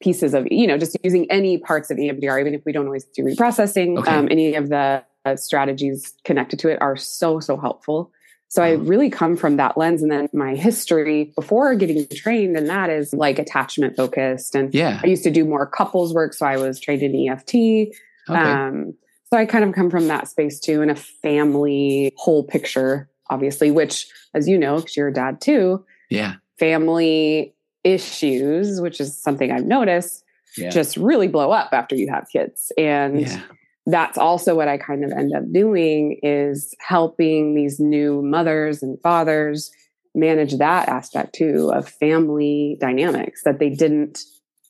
pieces 0.00 0.32
of, 0.34 0.48
you 0.50 0.66
know, 0.66 0.78
just 0.78 0.96
using 1.04 1.30
any 1.30 1.58
parts 1.58 1.90
of 1.90 1.98
EMDR, 1.98 2.40
even 2.40 2.54
if 2.54 2.62
we 2.64 2.72
don't 2.72 2.86
always 2.86 3.04
do 3.04 3.22
reprocessing, 3.22 3.98
Okay. 3.98 4.10
um, 4.10 4.28
any 4.30 4.54
of 4.54 4.70
the 4.70 5.02
strategies 5.36 6.14
connected 6.24 6.58
to 6.60 6.68
it 6.68 6.78
are 6.80 6.96
so, 6.96 7.40
so 7.40 7.56
helpful. 7.56 8.10
So 8.48 8.64
I 8.64 8.72
really 8.72 9.10
come 9.10 9.36
from 9.36 9.58
that 9.58 9.78
lens. 9.78 10.02
And 10.02 10.10
then 10.10 10.28
my 10.32 10.56
history 10.56 11.32
before 11.36 11.74
getting 11.76 12.04
trained 12.08 12.56
and 12.56 12.68
that 12.68 12.90
is 12.90 13.14
like 13.14 13.38
attachment 13.38 13.96
focused. 13.96 14.56
And 14.56 14.74
Yeah. 14.74 15.00
I 15.04 15.06
used 15.06 15.22
to 15.22 15.30
do 15.30 15.44
more 15.44 15.66
couples 15.66 16.12
work. 16.12 16.34
So 16.34 16.46
I 16.46 16.56
was 16.56 16.80
trained 16.80 17.02
in 17.02 17.14
EFT. 17.28 17.54
Okay. 17.54 17.92
Um, 18.28 18.94
so 19.32 19.38
I 19.38 19.46
kind 19.46 19.62
of 19.64 19.72
come 19.72 19.88
from 19.88 20.08
that 20.08 20.26
space 20.26 20.58
too, 20.58 20.82
in 20.82 20.90
a 20.90 20.96
family 20.96 22.12
whole 22.16 22.42
picture, 22.42 23.08
obviously, 23.30 23.70
which, 23.70 24.08
as 24.34 24.48
you 24.48 24.58
know, 24.58 24.76
because 24.78 24.96
you're 24.96 25.08
a 25.08 25.12
dad 25.14 25.40
too, 25.40 25.84
yeah. 26.10 26.34
family 26.58 27.54
issues, 27.84 28.80
which 28.80 29.00
is 29.00 29.16
something 29.16 29.52
I've 29.52 29.64
noticed, 29.66 30.24
Yeah. 30.56 30.70
just 30.70 30.96
really 30.96 31.28
blow 31.28 31.52
up 31.52 31.68
after 31.72 31.94
you 31.94 32.08
have 32.10 32.26
kids. 32.32 32.72
And 32.76 33.20
yeah. 33.20 33.40
That's 33.86 34.18
also 34.18 34.54
what 34.54 34.68
I 34.68 34.78
kind 34.78 35.04
of 35.04 35.12
end 35.12 35.34
up 35.34 35.50
doing 35.52 36.18
is 36.22 36.74
helping 36.86 37.54
these 37.54 37.80
new 37.80 38.22
mothers 38.22 38.82
and 38.82 39.00
fathers 39.02 39.70
manage 40.14 40.58
that 40.58 40.88
aspect 40.88 41.34
too 41.34 41.70
of 41.72 41.88
family 41.88 42.76
dynamics 42.80 43.42
that 43.44 43.58
they 43.58 43.70
didn't 43.70 44.18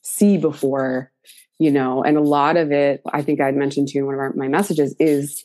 see 0.01 0.37
before, 0.37 1.11
you 1.59 1.71
know, 1.71 2.03
and 2.03 2.17
a 2.17 2.21
lot 2.21 2.57
of 2.57 2.71
it, 2.71 3.01
I 3.11 3.21
think 3.21 3.41
I'd 3.41 3.55
mentioned 3.55 3.89
to 3.89 3.97
you 3.97 4.01
in 4.01 4.05
one 4.05 4.15
of 4.15 4.19
our, 4.19 4.33
my 4.33 4.47
messages 4.47 4.95
is 4.99 5.43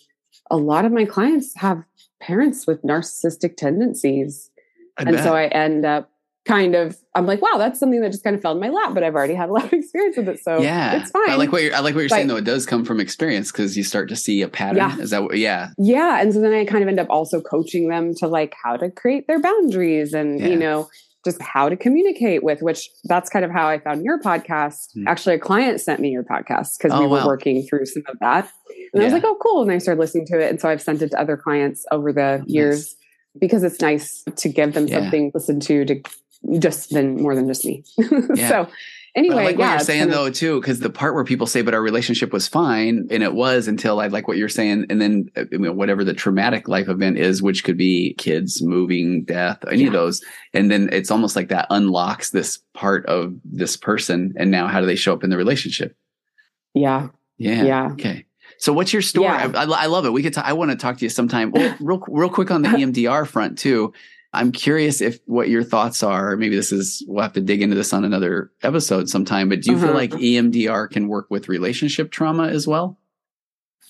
a 0.51 0.57
lot 0.57 0.85
of 0.85 0.93
my 0.93 1.05
clients 1.05 1.55
have 1.57 1.83
parents 2.21 2.67
with 2.67 2.83
narcissistic 2.83 3.57
tendencies. 3.57 4.51
I 4.99 5.03
and 5.03 5.13
bet. 5.13 5.25
so 5.25 5.35
I 5.35 5.47
end 5.47 5.85
up 5.85 6.11
kind 6.47 6.75
of 6.75 6.97
I'm 7.15 7.26
like, 7.26 7.41
wow, 7.43 7.57
that's 7.59 7.81
something 7.81 8.00
that 8.03 8.12
just 8.12 8.23
kind 8.25 8.37
of 8.37 8.43
fell 8.43 8.53
in 8.53 8.61
my 8.61 8.69
lap, 8.69 8.93
but 8.95 9.03
I've 9.03 9.15
already 9.15 9.35
had 9.35 9.49
a 9.49 9.53
lot 9.53 9.65
of 9.65 9.73
experience 9.73 10.17
with 10.17 10.29
it. 10.29 10.43
So 10.43 10.61
yeah, 10.61 11.00
it's 11.00 11.11
fine. 11.11 11.31
I 11.31 11.35
like 11.37 11.50
what 11.53 11.62
you're. 11.62 11.75
I 11.75 11.81
like 11.81 11.95
what 11.95 12.00
you're 12.03 12.09
saying 12.09 12.26
though. 12.29 12.37
It 12.37 12.45
does 12.45 12.67
come 12.67 12.85
from 12.85 13.00
experience 13.00 13.50
because 13.50 13.76
you 13.76 13.83
start 13.85 14.09
to 14.11 14.17
see 14.17 14.43
a 14.43 14.49
pattern. 14.49 14.76
Yeah. 14.76 14.99
Is 14.99 15.11
that 15.11 15.23
what? 15.23 15.38
Yeah. 15.38 15.71
yeah. 15.79 16.21
And 16.21 16.33
so 16.33 16.41
then 16.41 16.53
I 16.53 16.65
kind 16.65 16.83
of 16.83 16.88
end 16.88 17.00
up 17.00 17.09
also 17.11 17.41
coaching 17.41 17.88
them 17.88 18.15
to 18.17 18.26
like 18.29 18.55
how 18.62 18.76
to 18.76 18.91
create 18.91 19.26
their 19.26 19.41
boundaries 19.41 20.12
and, 20.12 20.38
Yeah. 20.41 20.49
you 20.49 20.57
know, 20.57 20.88
just 21.25 21.41
how 21.43 21.69
to 21.69 21.76
communicate 21.76 22.45
with, 22.45 22.62
which 22.62 22.88
that's 23.05 23.29
kind 23.31 23.45
of 23.45 23.50
how 23.50 23.67
I 23.67 23.79
found 23.81 24.05
your 24.05 24.21
podcast. 24.21 24.93
Hmm. 24.95 25.09
Actually, 25.09 25.35
a 25.37 25.38
client 25.41 25.81
sent 25.81 25.99
me 26.00 26.11
your 26.11 26.23
podcast 26.23 26.79
because 26.79 26.93
Oh, 26.93 27.00
we 27.00 27.07
were 27.07 27.19
wow. 27.19 27.26
working 27.26 27.67
through 27.67 27.87
some 27.87 28.05
of 28.09 28.19
that. 28.21 28.49
And 28.93 29.03
I 29.03 29.07
was 29.07 29.12
like, 29.12 29.25
oh, 29.25 29.37
cool. 29.43 29.62
And 29.62 29.73
I 29.73 29.79
started 29.79 30.00
listening 30.00 30.26
to 30.26 30.38
it. 30.38 30.50
And 30.50 30.61
so 30.61 30.69
I've 30.69 30.81
sent 30.83 31.03
it 31.03 31.11
to 31.11 31.21
other 31.21 31.37
clients 31.37 31.85
over 31.91 32.12
the 32.12 32.45
years 32.47 32.95
because 33.41 33.62
it's 33.65 33.81
nice 33.81 34.23
to 34.37 34.49
give 34.49 34.73
them 34.75 34.87
Yeah. 34.87 35.00
something 35.00 35.33
to 35.33 35.37
listen 35.37 35.61
to, 35.61 35.85
to 35.85 36.03
just 36.59 36.90
than 36.90 37.23
more 37.23 37.35
than 37.35 37.47
just 37.49 37.64
me. 37.64 37.85
Yeah. 38.35 38.49
so 38.49 38.69
anyway, 39.14 39.35
But 39.35 39.40
I 39.40 39.45
like 39.45 39.59
yeah, 39.59 39.64
what 39.66 39.71
you're 39.73 39.78
saying 39.81 40.00
kind 40.00 40.11
of- 40.11 40.16
though 40.16 40.31
too, 40.31 40.61
because 40.61 40.81
the 40.81 40.90
part 40.90 41.14
where 41.14 41.25
people 41.25 41.47
say, 41.47 41.62
"But 41.62 41.75
our 41.75 41.81
relationship 41.83 42.33
was 42.33 42.47
fine," 42.49 43.07
and 43.11 43.23
it 43.23 43.35
was 43.35 43.66
until 43.69 44.00
I 44.00 44.09
like 44.09 44.28
what 44.28 44.37
you're 44.37 44.49
saying, 44.49 44.87
and 44.90 45.00
then 45.00 45.31
uh, 45.37 45.45
you 45.50 45.59
know, 45.59 45.73
whatever 45.73 46.05
the 46.05 46.12
traumatic 46.14 46.69
life 46.69 46.88
event 46.88 47.19
is, 47.19 47.43
which 47.43 47.64
could 47.64 47.76
be 47.78 48.14
kids 48.19 48.62
moving, 48.62 49.25
death, 49.25 49.59
any 49.71 49.87
of 49.87 49.93
those, 49.93 50.23
and 50.52 50.71
then 50.71 50.88
it's 50.93 51.11
almost 51.11 51.37
like 51.37 51.49
that 51.49 51.66
unlocks 51.71 52.31
this 52.31 52.59
part 52.75 53.07
of 53.07 53.35
this 53.45 53.76
person, 53.76 54.35
and 54.37 54.50
now 54.50 54.66
how 54.66 54.81
do 54.81 54.87
they 54.87 54.97
show 54.97 55.12
up 55.14 55.25
in 55.25 55.31
the 55.31 55.37
relationship? 55.37 55.97
yeah, 56.75 57.09
Yeah. 57.38 57.62
yeah. 57.64 57.88
Okay. 57.93 58.25
So 58.59 58.73
what's 58.73 58.93
your 58.93 59.02
story? 59.02 59.26
Yeah. 59.26 59.50
I, 59.55 59.64
I, 59.64 59.87
love 59.87 60.07
it. 60.07 60.12
We 60.12 60.23
could. 60.23 60.33
Talk, 60.33 60.45
I 60.47 60.55
want 60.55 60.71
to 60.71 60.76
talk 60.78 60.97
to 60.99 61.05
you 61.05 61.11
sometime. 61.11 61.50
Well, 61.50 61.76
real, 61.81 62.02
real 62.09 62.31
quick 62.31 62.50
on 62.50 62.62
the 62.62 62.69
EMDR 62.81 63.26
front 63.26 63.59
too. 63.59 63.93
I'm 64.37 64.52
curious 64.52 65.00
if 65.00 65.19
what 65.26 65.49
your 65.49 65.64
thoughts 65.64 66.02
are. 66.02 66.37
Maybe 66.37 66.55
this 66.57 66.71
is 66.73 67.02
we'll 67.09 67.23
have 67.23 67.33
to 67.35 67.40
dig 67.40 67.62
into 67.62 67.75
this 67.75 67.93
on 67.93 68.05
another 68.05 68.50
episode 68.62 69.09
sometime. 69.09 69.49
But 69.49 69.62
do 69.62 69.73
you 69.73 69.78
feel 69.78 69.88
Uh-huh. 69.88 69.99
like 69.99 70.11
EMDR 70.12 70.90
can 70.90 71.09
work 71.09 71.26
with 71.31 71.49
relationship 71.49 72.11
trauma 72.11 72.49
as 72.49 72.66
well? 72.66 72.99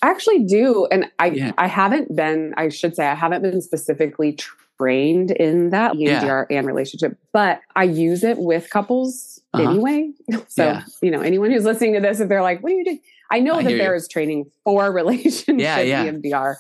I 0.03 0.11
actually 0.11 0.45
do. 0.45 0.87
And 0.91 1.07
I, 1.19 1.27
Yeah. 1.29 1.53
I 1.59 1.67
haven't 1.67 2.15
been, 2.15 2.55
I 2.57 2.69
should 2.69 2.95
say, 2.95 3.07
I 3.07 3.15
haven't 3.15 3.43
been 3.43 3.61
specifically 3.63 4.39
trained 4.79 5.31
in 5.31 5.71
that 5.71 5.95
Yeah. 5.97 6.21
EMDR 6.23 6.47
and 6.51 6.67
relationship, 6.67 7.17
but 7.33 7.61
I 7.75 7.85
use 7.85 8.23
it 8.23 8.39
with 8.39 8.69
couples 8.71 9.41
Uh-huh. 9.55 9.71
anyway. 9.71 10.11
So, 10.49 10.65
Yeah. 10.65 10.83
you 11.03 11.11
know, 11.11 11.21
anyone 11.23 11.51
who's 11.51 11.65
listening 11.65 11.95
to 11.95 12.01
this, 12.01 12.21
if 12.21 12.29
they're 12.29 12.43
like, 12.43 12.63
what 12.63 12.73
are 12.73 12.77
you 12.77 12.85
doing? 12.85 13.01
I 13.31 13.41
know 13.41 13.55
I 13.55 13.63
that 13.65 13.71
there 13.71 13.93
you. 13.93 13.97
is 13.97 14.07
training 14.07 14.51
for 14.65 14.93
relationship 15.03 15.59
Yeah, 15.59 15.81
yeah. 15.81 16.05
EMDR, 16.07 16.57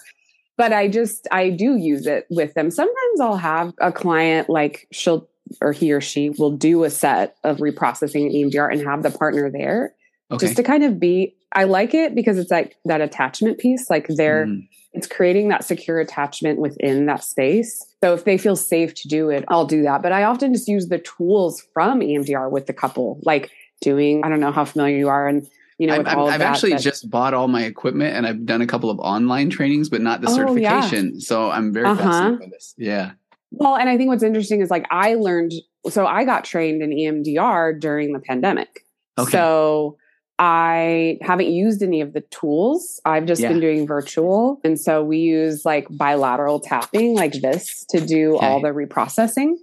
but 0.57 0.73
I 0.73 0.89
just, 0.89 1.27
I 1.31 1.51
do 1.51 1.77
use 1.77 2.07
it 2.07 2.27
with 2.31 2.55
them. 2.55 2.71
Sometimes 2.71 3.21
I'll 3.21 3.37
have 3.37 3.73
a 3.81 3.93
client 3.93 4.49
like 4.49 4.87
she'll, 4.93 5.29
or 5.61 5.73
he 5.73 5.93
or 5.93 6.01
she 6.01 6.31
will 6.31 6.51
do 6.51 6.85
a 6.85 6.91
set 6.91 7.37
of 7.45 7.59
reprocessing 7.59 8.35
EMDR 8.35 8.73
and 8.73 8.85
have 8.87 9.03
the 9.03 9.11
partner 9.11 9.51
there 9.51 9.95
Okay. 10.33 10.45
just 10.45 10.57
to 10.57 10.65
kind 10.65 10.83
of 10.83 10.99
be 10.99 11.37
i 11.53 11.63
like 11.63 11.95
it 11.95 12.13
because 12.17 12.37
it's 12.37 12.51
like 12.51 12.75
that 12.85 13.01
attachment 13.01 13.59
piece 13.59 13.89
like 13.89 14.09
they're 14.09 14.47
Mm, 14.47 14.67
it's 14.93 15.07
creating 15.07 15.51
that 15.51 15.63
secure 15.63 16.01
attachment 16.01 16.59
within 16.59 17.07
that 17.07 17.23
space 17.23 17.81
so 18.03 18.13
if 18.13 18.25
they 18.25 18.37
feel 18.37 18.57
safe 18.57 18.93
to 18.95 19.07
do 19.07 19.31
it 19.31 19.45
i'll 19.47 19.67
do 19.67 19.83
that 19.85 20.03
but 20.03 20.11
i 20.11 20.25
often 20.25 20.53
just 20.53 20.67
use 20.67 20.89
the 20.89 20.99
tools 20.99 21.63
from 21.73 22.01
emdr 22.01 22.51
with 22.51 22.67
the 22.67 22.73
couple 22.73 23.21
like 23.23 23.53
doing 23.81 24.21
i 24.25 24.29
don't 24.29 24.41
know 24.41 24.51
how 24.51 24.65
familiar 24.65 24.97
you 24.97 25.09
are 25.09 25.29
and 25.29 25.47
you 25.78 25.87
know 25.87 25.95
I've, 25.95 25.99
with 26.04 26.14
all 26.14 26.28
I've 26.28 26.38
that, 26.40 26.50
actually 26.52 26.73
that- 26.73 26.80
just 26.83 27.11
bought 27.11 27.35
all 27.35 27.49
my 27.49 27.64
equipment 27.64 28.14
and 28.16 28.26
I've 28.26 28.47
done 28.47 28.62
a 28.62 28.66
couple 28.66 28.90
of 28.90 28.99
online 28.99 29.50
trainings, 29.50 29.88
but 29.88 30.00
not 30.00 30.21
the 30.21 30.28
Oh, 30.28 30.54
yeah. 30.56 30.80
certification. 30.80 31.21
So 31.21 31.50
I'm 31.50 31.73
very 31.73 31.87
Uh-huh. 31.87 32.02
fascinated 32.02 32.38
by 32.40 32.47
this. 32.50 32.75
Yeah. 32.78 33.12
well 33.52 33.76
and 33.76 33.88
i 33.88 33.97
think 33.97 34.09
what's 34.09 34.25
interesting 34.25 34.61
is 34.61 34.71
like 34.71 34.85
i 34.90 35.14
learned 35.14 35.52
so 35.88 36.04
i 36.04 36.25
got 36.25 36.42
trained 36.42 36.83
in 36.83 36.90
emdr 36.90 37.78
during 37.80 38.12
the 38.12 38.18
pandemic 38.18 38.83
Okay. 39.18 39.30
So 39.30 39.97
I 40.38 41.16
haven't 41.23 41.47
used 41.49 41.83
any 41.83 42.02
of 42.02 42.12
the 42.12 42.21
tools. 42.21 43.00
I've 43.06 43.25
just 43.25 43.40
Yeah. 43.40 43.49
been 43.49 43.61
doing 43.61 43.87
virtual. 43.87 44.61
And 44.62 44.78
so 44.78 45.02
we 45.02 45.16
use 45.21 45.64
like 45.64 45.87
bilateral 45.90 46.61
tapping 46.61 47.14
like 47.14 47.33
this 47.40 47.87
to 47.88 48.00
do 48.04 48.37
all 48.37 48.61
the 48.61 48.68
reprocessing. 48.68 49.54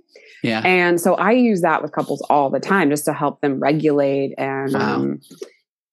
Yeah. 0.41 0.61
And 0.65 0.99
so 0.99 1.13
I 1.13 1.33
use 1.33 1.61
that 1.61 1.83
with 1.83 1.91
couples 1.91 2.21
all 2.31 2.49
the 2.49 2.59
time 2.59 2.89
just 2.89 3.05
to 3.05 3.13
help 3.13 3.41
them 3.41 3.59
regulate. 3.59 4.33
And, 4.39 4.73
Wow. 4.73 4.95
um, 4.95 5.21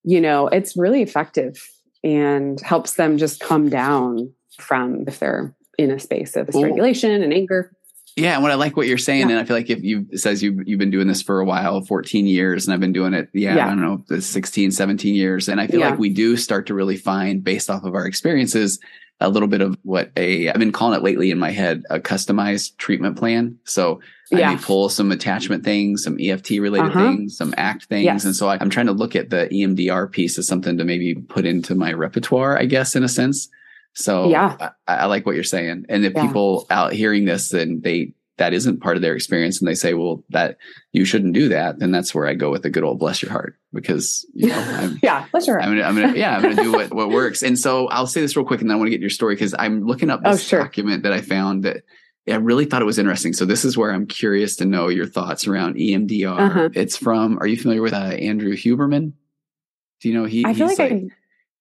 you 0.05 0.21
know, 0.21 0.49
it's 0.49 0.77
really 0.77 1.03
effective 1.03 1.63
and 2.03 2.61
helps 2.61 2.95
them 2.95 3.19
just 3.19 3.41
come 3.41 3.69
down 3.69 4.33
from 4.59 5.05
if 5.07 5.19
they're 5.19 5.55
in 5.79 5.91
a 5.91 5.99
space 5.99 6.37
of 6.37 6.47
dysregulation 6.49 7.23
and 7.23 7.33
anger. 7.33 7.73
Yeah, 8.17 8.35
and 8.35 8.43
what 8.43 8.51
I 8.51 8.57
like 8.57 8.77
what 8.77 8.87
you're 8.87 8.99
saying, 8.99 9.21
Yeah. 9.29 9.31
and 9.31 9.39
I 9.39 9.45
feel 9.45 9.57
like 9.57 9.71
if 9.71 9.83
you 9.83 10.07
says 10.17 10.43
you 10.43 10.63
you've 10.67 10.79
been 10.81 10.91
doing 10.91 11.07
this 11.07 11.23
for 11.23 11.41
a 11.41 11.45
while, 11.45 11.81
14 11.83 12.27
years, 12.27 12.67
and 12.67 12.75
I've 12.75 12.81
been 12.81 12.93
doing 12.93 13.15
it, 13.15 13.29
yeah, 13.33 13.55
Yeah. 13.57 13.67
I 13.67 13.69
don't 13.69 13.81
know, 13.81 14.05
the 14.09 14.21
16, 14.21 14.73
17 14.73 15.15
years, 15.15 15.49
and 15.49 15.61
I 15.61 15.67
feel 15.67 15.81
Yeah. 15.81 15.91
like 15.91 15.99
we 15.99 16.09
do 16.11 16.37
start 16.37 16.67
to 16.67 16.75
really 16.75 16.97
find, 16.97 17.45
based 17.45 17.71
off 17.71 17.85
of 17.85 17.95
our 17.95 18.07
experiences, 18.07 18.81
a 19.21 19.29
little 19.29 19.49
bit 19.49 19.61
of 19.61 19.77
what 19.83 20.11
a 20.17 20.49
I've 20.49 20.59
been 20.59 20.73
calling 20.73 20.99
it 20.99 21.05
lately 21.05 21.31
in 21.31 21.39
my 21.39 21.51
head 21.51 21.83
a 21.91 22.01
customized 22.01 22.77
treatment 22.79 23.17
plan. 23.17 23.59
So 23.65 24.01
I 24.33 24.39
Yeah. 24.39 24.55
may 24.55 24.61
pull 24.61 24.89
some 24.89 25.11
attachment 25.13 25.65
things, 25.65 26.05
some 26.05 26.17
EFT 26.21 26.61
related 26.61 26.91
Uh-huh. 26.91 27.01
things, 27.01 27.37
some 27.37 27.53
ACT 27.57 27.85
things, 27.87 28.05
Yes. 28.05 28.25
and 28.25 28.35
so 28.37 28.49
I, 28.49 28.59
I'm 28.61 28.71
trying 28.71 28.87
to 28.87 28.93
look 28.93 29.17
at 29.17 29.31
the 29.31 29.49
EMDR 29.53 30.07
piece 30.11 30.39
as 30.39 30.47
something 30.47 30.79
to 30.79 30.85
maybe 30.85 31.15
put 31.15 31.45
into 31.45 31.75
my 31.75 31.93
repertoire, 31.93 32.57
I 32.59 32.67
guess, 32.67 32.95
in 32.95 33.03
a 33.03 33.09
sense. 33.09 33.49
So 33.95 34.29
Yeah. 34.31 34.57
I, 34.87 34.95
I 34.95 35.05
like 35.07 35.27
what 35.27 35.35
you're 35.35 35.43
saying, 35.45 35.87
and 35.89 36.05
if 36.05 36.15
Yeah. 36.15 36.23
people 36.27 36.67
out 36.71 36.93
hearing 36.93 37.25
this 37.25 37.53
and 37.53 37.83
they 37.83 38.13
that 38.37 38.55
isn't 38.55 38.81
part 38.81 38.97
of 38.97 39.03
their 39.03 39.15
experience 39.15 39.61
and 39.61 39.69
they 39.69 39.75
say 39.75 39.93
well 39.93 40.25
that 40.31 40.57
you 40.95 41.05
shouldn't 41.05 41.35
do 41.35 41.51
that 41.51 41.79
then 41.79 41.91
that's 41.91 42.15
where 42.15 42.27
i 42.27 42.33
go 42.33 42.51
with 42.51 42.63
the 42.63 42.71
good 42.71 42.83
old 42.83 42.99
bless 42.99 43.21
your 43.21 43.31
heart 43.31 43.55
because 43.75 44.25
you 44.33 44.49
know 44.49 44.57
i'm 44.79 44.99
Yeah, 45.03 45.27
for 45.27 45.43
sure. 45.43 45.61
I'm 45.61 45.73
gonna, 45.77 45.83
I'm 45.83 45.95
gonna, 45.95 46.15
yeah, 46.17 46.37
I'm 46.37 46.43
gonna 46.43 46.55
do 46.55 46.73
what, 46.73 46.91
what 46.95 47.11
works. 47.11 47.43
And 47.43 47.59
so 47.59 47.89
I'll 47.89 48.07
say 48.07 48.23
this 48.23 48.37
real 48.37 48.47
quick, 48.47 48.63
and 48.63 48.71
then 48.71 48.77
I 48.77 48.79
want 48.79 48.87
to 48.87 48.93
get 48.93 49.01
your 49.03 49.11
story 49.11 49.35
because 49.35 49.55
I'm 49.59 49.85
looking 49.87 50.09
up 50.09 50.23
Oh, 50.25 50.31
this 50.33 50.43
sure. 50.43 50.61
document 50.61 51.03
that 51.03 51.13
I 51.13 51.21
found 51.21 51.65
that 51.65 51.83
I 52.31 52.37
really 52.37 52.65
thought 52.65 52.83
it 52.83 52.87
was 52.87 52.99
interesting. 52.99 53.33
So 53.33 53.45
this 53.45 53.65
is 53.65 53.77
where 53.77 53.93
I'm 53.93 54.07
curious 54.07 54.57
to 54.57 54.65
know 54.65 54.89
your 54.89 55.07
thoughts 55.07 55.47
around 55.47 55.77
EMDR. 55.77 56.39
Uh-huh. 56.41 56.69
It's 56.75 56.97
from. 56.97 57.39
Are 57.41 57.47
you 57.47 57.57
familiar 57.57 57.83
with 57.83 57.93
uh, 57.93 57.97
Andrew 57.97 58.55
Huberman? 58.55 59.13
Do 60.01 60.09
you 60.09 60.15
know 60.15 60.25
he? 60.25 60.45
I 60.45 60.55
feel 60.55 60.69
he's 60.69 60.79
like, 60.79 60.93
I, 60.93 61.05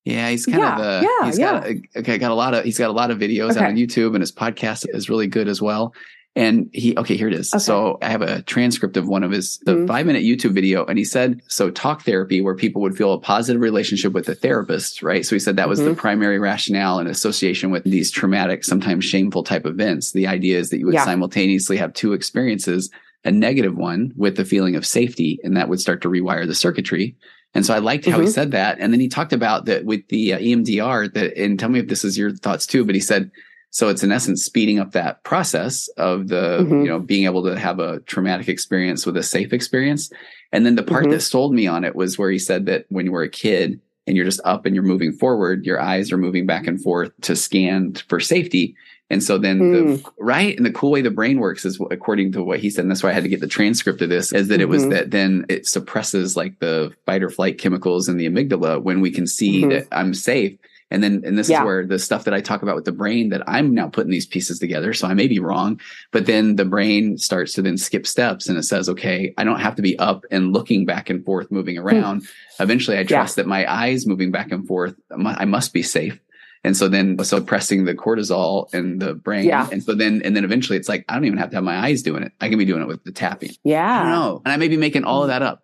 yeah, 0.06 0.30
he's 0.30 0.46
kind 0.46 0.60
Yeah, 0.60 0.76
of 0.76 0.82
a, 0.82 1.06
yeah, 1.06 1.26
he's 1.26 1.38
got 1.40 1.66
a, 1.68 1.82
okay, 1.98 2.18
got 2.18 2.32
a 2.32 2.36
lot 2.36 2.54
of 2.54 2.64
he's 2.64 2.78
got 2.78 2.90
a 2.90 2.94
lot 2.94 3.12
of 3.12 3.18
videos 3.20 3.52
Okay. 3.52 3.60
out 3.60 3.66
on 3.70 3.76
YouTube 3.76 4.14
and 4.16 4.22
his 4.22 4.32
podcast 4.32 4.86
is 4.94 5.10
really 5.10 5.28
good 5.28 5.48
as 5.48 5.62
well. 5.62 5.94
And 6.36 6.70
he 6.74 6.96
okay, 6.96 7.18
here 7.18 7.28
it 7.28 7.34
is. 7.34 7.54
Okay. 7.54 7.60
So 7.60 7.98
I 8.02 8.10
have 8.10 8.22
a 8.22 8.44
transcript 8.44 8.98
of 8.98 9.08
one 9.08 9.24
of 9.24 9.32
his 9.32 9.58
the 9.66 9.76
Mhm. 9.76 9.88
five 9.88 10.06
minute 10.06 10.24
YouTube 10.24 10.52
video, 10.52 10.86
and 10.86 10.98
he 10.98 11.04
said 11.04 11.42
so 11.48 11.72
talk 11.72 12.04
therapy 12.04 12.40
where 12.40 12.56
people 12.56 12.82
would 12.84 12.96
feel 12.96 13.14
a 13.14 13.20
positive 13.20 13.62
relationship 13.62 14.14
with 14.14 14.26
the 14.26 14.36
therapist, 14.36 15.02
right? 15.02 15.26
So 15.26 15.36
he 15.36 15.40
said 15.40 15.58
that 15.58 15.68
was 15.68 15.80
the 15.80 15.92
Mhm. 15.92 15.98
primary 15.98 16.38
rationale 16.40 17.00
in 17.00 17.08
association 17.08 17.72
with 17.72 17.84
these 17.84 18.12
traumatic, 18.12 18.64
sometimes 18.64 19.06
shameful 19.06 19.44
type 19.44 19.66
events. 19.66 20.12
The 20.12 20.28
idea 20.28 20.60
is 20.60 20.70
that 20.70 20.78
you 20.78 20.86
would 20.86 20.94
Yeah. 20.96 21.06
simultaneously 21.06 21.78
have 21.78 21.94
two 21.94 22.14
experiences, 22.14 22.90
a 23.26 23.32
negative 23.32 23.76
one 23.76 24.12
with 24.16 24.38
the 24.38 24.46
feeling 24.46 24.76
of 24.76 24.86
safety, 24.86 25.40
and 25.44 25.58
that 25.58 25.68
would 25.68 25.80
start 25.80 26.02
to 26.04 26.10
rewire 26.10 26.46
the 26.46 26.56
circuitry. 26.56 27.16
And 27.56 27.66
so 27.66 27.74
I 27.74 27.80
liked 27.80 28.06
how 28.06 28.20
he 28.20 28.28
Mhm. 28.28 28.32
said 28.32 28.52
that. 28.52 28.78
And 28.80 28.94
then 28.94 29.00
he 29.00 29.08
talked 29.08 29.34
about 29.34 29.66
that 29.66 29.84
with 29.84 30.08
the 30.10 30.34
uh, 30.34 30.40
EMDR 30.40 31.08
that, 31.08 31.36
and 31.36 31.58
tell 31.60 31.70
me 31.70 31.80
if 31.80 31.88
this 31.88 32.06
is 32.06 32.16
your 32.20 32.32
thoughts 32.32 32.68
too, 32.68 32.86
but 32.86 32.94
he 32.94 33.02
said, 33.02 33.32
so 33.72 33.88
it's 33.90 34.04
in 34.04 34.12
essence 34.12 34.44
speeding 34.44 34.80
up 34.80 34.92
that 34.94 35.24
process 35.24 35.88
of 35.98 36.28
the, 36.28 36.60
Mhm. 36.62 36.84
you 36.84 36.90
know, 36.90 37.00
being 37.00 37.26
able 37.26 37.44
to 37.44 37.58
have 37.58 37.80
a 37.80 38.00
traumatic 38.02 38.50
experience 38.50 39.06
with 39.06 39.16
a 39.18 39.24
safe 39.24 39.54
experience. 39.54 40.12
And 40.52 40.66
then 40.66 40.76
the 40.76 40.84
part 40.84 41.06
Mhm. 41.06 41.12
that 41.12 41.22
sold 41.22 41.54
me 41.54 41.68
on 41.68 41.84
it 41.84 41.96
was 41.96 42.18
where 42.18 42.32
he 42.32 42.40
said 42.40 42.66
that 42.66 42.86
when 42.90 43.06
you 43.06 43.12
were 43.12 43.22
a 43.24 43.30
kid 43.30 43.80
and 44.08 44.16
you're 44.16 44.26
just 44.26 44.42
up 44.44 44.66
and 44.66 44.74
you're 44.76 44.84
moving 44.84 45.12
forward, 45.12 45.66
your 45.66 45.80
eyes 45.80 46.12
are 46.12 46.18
moving 46.18 46.48
back 46.48 46.66
and 46.66 46.82
forth 46.82 47.12
to 47.22 47.36
scan 47.36 47.94
for 48.08 48.20
safety. 48.20 48.76
And 49.12 49.24
so 49.24 49.38
then 49.40 49.72
the 49.72 49.80
Mm. 49.80 50.04
right 50.20 50.56
and 50.56 50.66
the 50.66 50.72
cool 50.72 50.92
way 50.92 51.02
the 51.02 51.10
brain 51.12 51.40
works 51.40 51.66
is 51.66 51.80
according 51.92 52.32
to 52.34 52.44
what 52.44 52.60
he 52.60 52.70
said. 52.70 52.84
And 52.86 52.92
that's 52.92 53.02
why 53.04 53.10
I 53.10 53.14
had 53.14 53.24
to 53.24 53.30
get 53.30 53.40
the 53.40 53.48
transcript 53.48 54.02
of 54.02 54.10
this 54.10 54.32
is 54.32 54.48
that 54.50 54.62
it 54.62 54.70
was 54.70 54.86
Mhm. 54.86 54.90
that 54.92 55.12
then 55.12 55.46
it 55.50 55.66
suppresses 55.68 56.36
like 56.36 56.60
the 56.60 56.92
fight 57.06 57.24
or 57.24 57.30
flight 57.30 57.58
chemicals 57.58 58.08
in 58.10 58.18
the 58.18 58.28
amygdala 58.30 58.82
when 58.84 59.02
we 59.02 59.10
can 59.12 59.26
see 59.28 59.64
Mhm. 59.64 59.70
that 59.70 59.88
I'm 59.92 60.14
safe. 60.14 60.58
And 60.92 61.04
then, 61.04 61.22
and 61.24 61.38
this 61.38 61.50
Yeah. 61.50 61.62
is 61.62 61.66
where 61.66 61.86
the 61.86 62.00
stuff 62.00 62.24
that 62.26 62.34
I 62.34 62.42
talk 62.42 62.64
about 62.64 62.76
with 62.76 62.86
the 62.86 62.92
brain 62.92 63.30
that 63.30 63.48
I'm 63.48 63.74
now 63.74 63.88
putting 63.88 64.12
these 64.12 64.26
pieces 64.26 64.60
together. 64.60 64.94
So 64.94 65.08
I 65.08 65.14
may 65.14 65.28
be 65.28 65.40
wrong, 65.40 65.80
but 66.12 66.26
then 66.26 66.56
the 66.56 66.66
brain 66.66 67.18
starts 67.18 67.54
to 67.54 67.62
then 67.62 67.78
skip 67.78 68.08
steps 68.08 68.50
and 68.50 68.58
it 68.58 68.64
says, 68.64 68.90
okay, 68.90 69.34
I 69.38 69.44
don't 69.44 69.60
have 69.60 69.76
to 69.76 69.82
be 69.82 69.98
up 70.00 70.26
and 70.32 70.54
looking 70.54 70.86
back 70.86 71.10
and 71.10 71.24
forth, 71.24 71.52
moving 71.52 71.76
hmm. 71.76 71.88
around. 71.88 72.28
Eventually 72.60 72.98
I 72.98 73.04
trust 73.04 73.36
that 73.36 73.48
my 73.48 73.72
eyes 73.72 74.06
moving 74.08 74.32
back 74.32 74.52
and 74.52 74.68
forth, 74.68 74.96
I 75.12 75.46
must 75.46 75.74
be 75.74 75.84
safe. 75.84 76.20
And 76.64 76.76
so 76.76 76.90
then 76.90 77.18
so 77.24 77.42
pressing 77.42 77.86
the 77.86 77.96
cortisol 77.96 78.74
in 78.74 79.00
the 79.00 79.14
brain. 79.14 79.46
Yeah. 79.46 79.70
And 79.72 79.82
so 79.82 79.96
then, 79.96 80.22
and 80.26 80.36
then 80.36 80.44
eventually 80.44 80.78
it's 80.78 80.90
like, 80.90 81.06
I 81.08 81.14
don't 81.14 81.24
even 81.24 81.38
have 81.38 81.52
to 81.52 81.56
have 81.56 81.64
my 81.64 81.78
eyes 81.78 82.02
doing 82.02 82.22
it. 82.24 82.34
I 82.42 82.50
can 82.50 82.58
be 82.58 82.66
doing 82.66 82.82
it 82.82 82.88
with 82.88 83.04
the 83.06 83.14
tapping. 83.14 83.52
Yeah. 83.64 83.82
I 83.82 84.00
don't 84.00 84.08
yeah. 84.08 84.16
know. 84.16 84.42
And 84.44 84.52
I 84.52 84.58
may 84.58 84.68
be 84.68 84.76
making 84.76 85.06
all 85.06 85.22
of 85.22 85.30
that 85.30 85.42
up. 85.42 85.64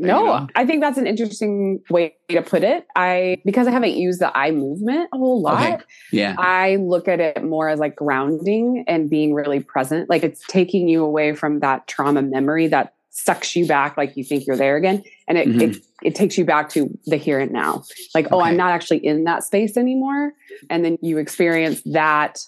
No, 0.00 0.18
you 0.18 0.24
know? 0.26 0.46
I 0.54 0.66
think 0.66 0.80
that's 0.80 0.98
an 0.98 1.06
interesting 1.06 1.80
way 1.90 2.14
to 2.30 2.42
put 2.42 2.64
it. 2.64 2.86
I 2.96 3.36
because 3.44 3.66
I 3.66 3.70
haven't 3.70 3.94
used 3.96 4.20
the 4.20 4.36
eye 4.36 4.50
movement 4.50 5.08
a 5.12 5.16
whole 5.18 5.40
lot. 5.42 5.62
Okay. 5.62 5.78
Yeah. 6.12 6.34
I 6.38 6.76
look 6.76 7.06
at 7.08 7.20
it 7.20 7.44
more 7.44 7.68
as 7.68 7.78
like 7.78 7.96
grounding 7.96 8.84
and 8.88 9.08
being 9.10 9.34
really 9.34 9.60
present. 9.60 10.08
Like 10.08 10.22
it's 10.24 10.44
taking 10.46 10.88
you 10.88 11.04
away 11.04 11.34
from 11.34 11.60
that 11.60 11.86
trauma 11.86 12.22
memory 12.22 12.66
that 12.68 12.94
sucks 13.12 13.56
you 13.56 13.66
back 13.66 13.96
like 13.96 14.16
you 14.16 14.22
think 14.22 14.46
you're 14.46 14.56
there 14.56 14.76
again 14.76 15.02
and 15.26 15.36
it 15.36 15.48
Mhm. 15.48 15.60
it, 15.62 15.82
it 16.04 16.14
takes 16.14 16.38
you 16.38 16.44
back 16.44 16.68
to 16.70 16.96
the 17.06 17.16
here 17.16 17.40
and 17.40 17.50
now 17.50 17.82
like 18.14 18.28
oh 18.30 18.40
i'm 18.40 18.56
not 18.56 18.70
actually 18.70 19.04
in 19.04 19.24
that 19.24 19.42
space 19.42 19.76
anymore 19.76 20.32
and 20.70 20.84
then 20.84 20.96
you 21.02 21.18
experience 21.18 21.82
that 21.86 22.38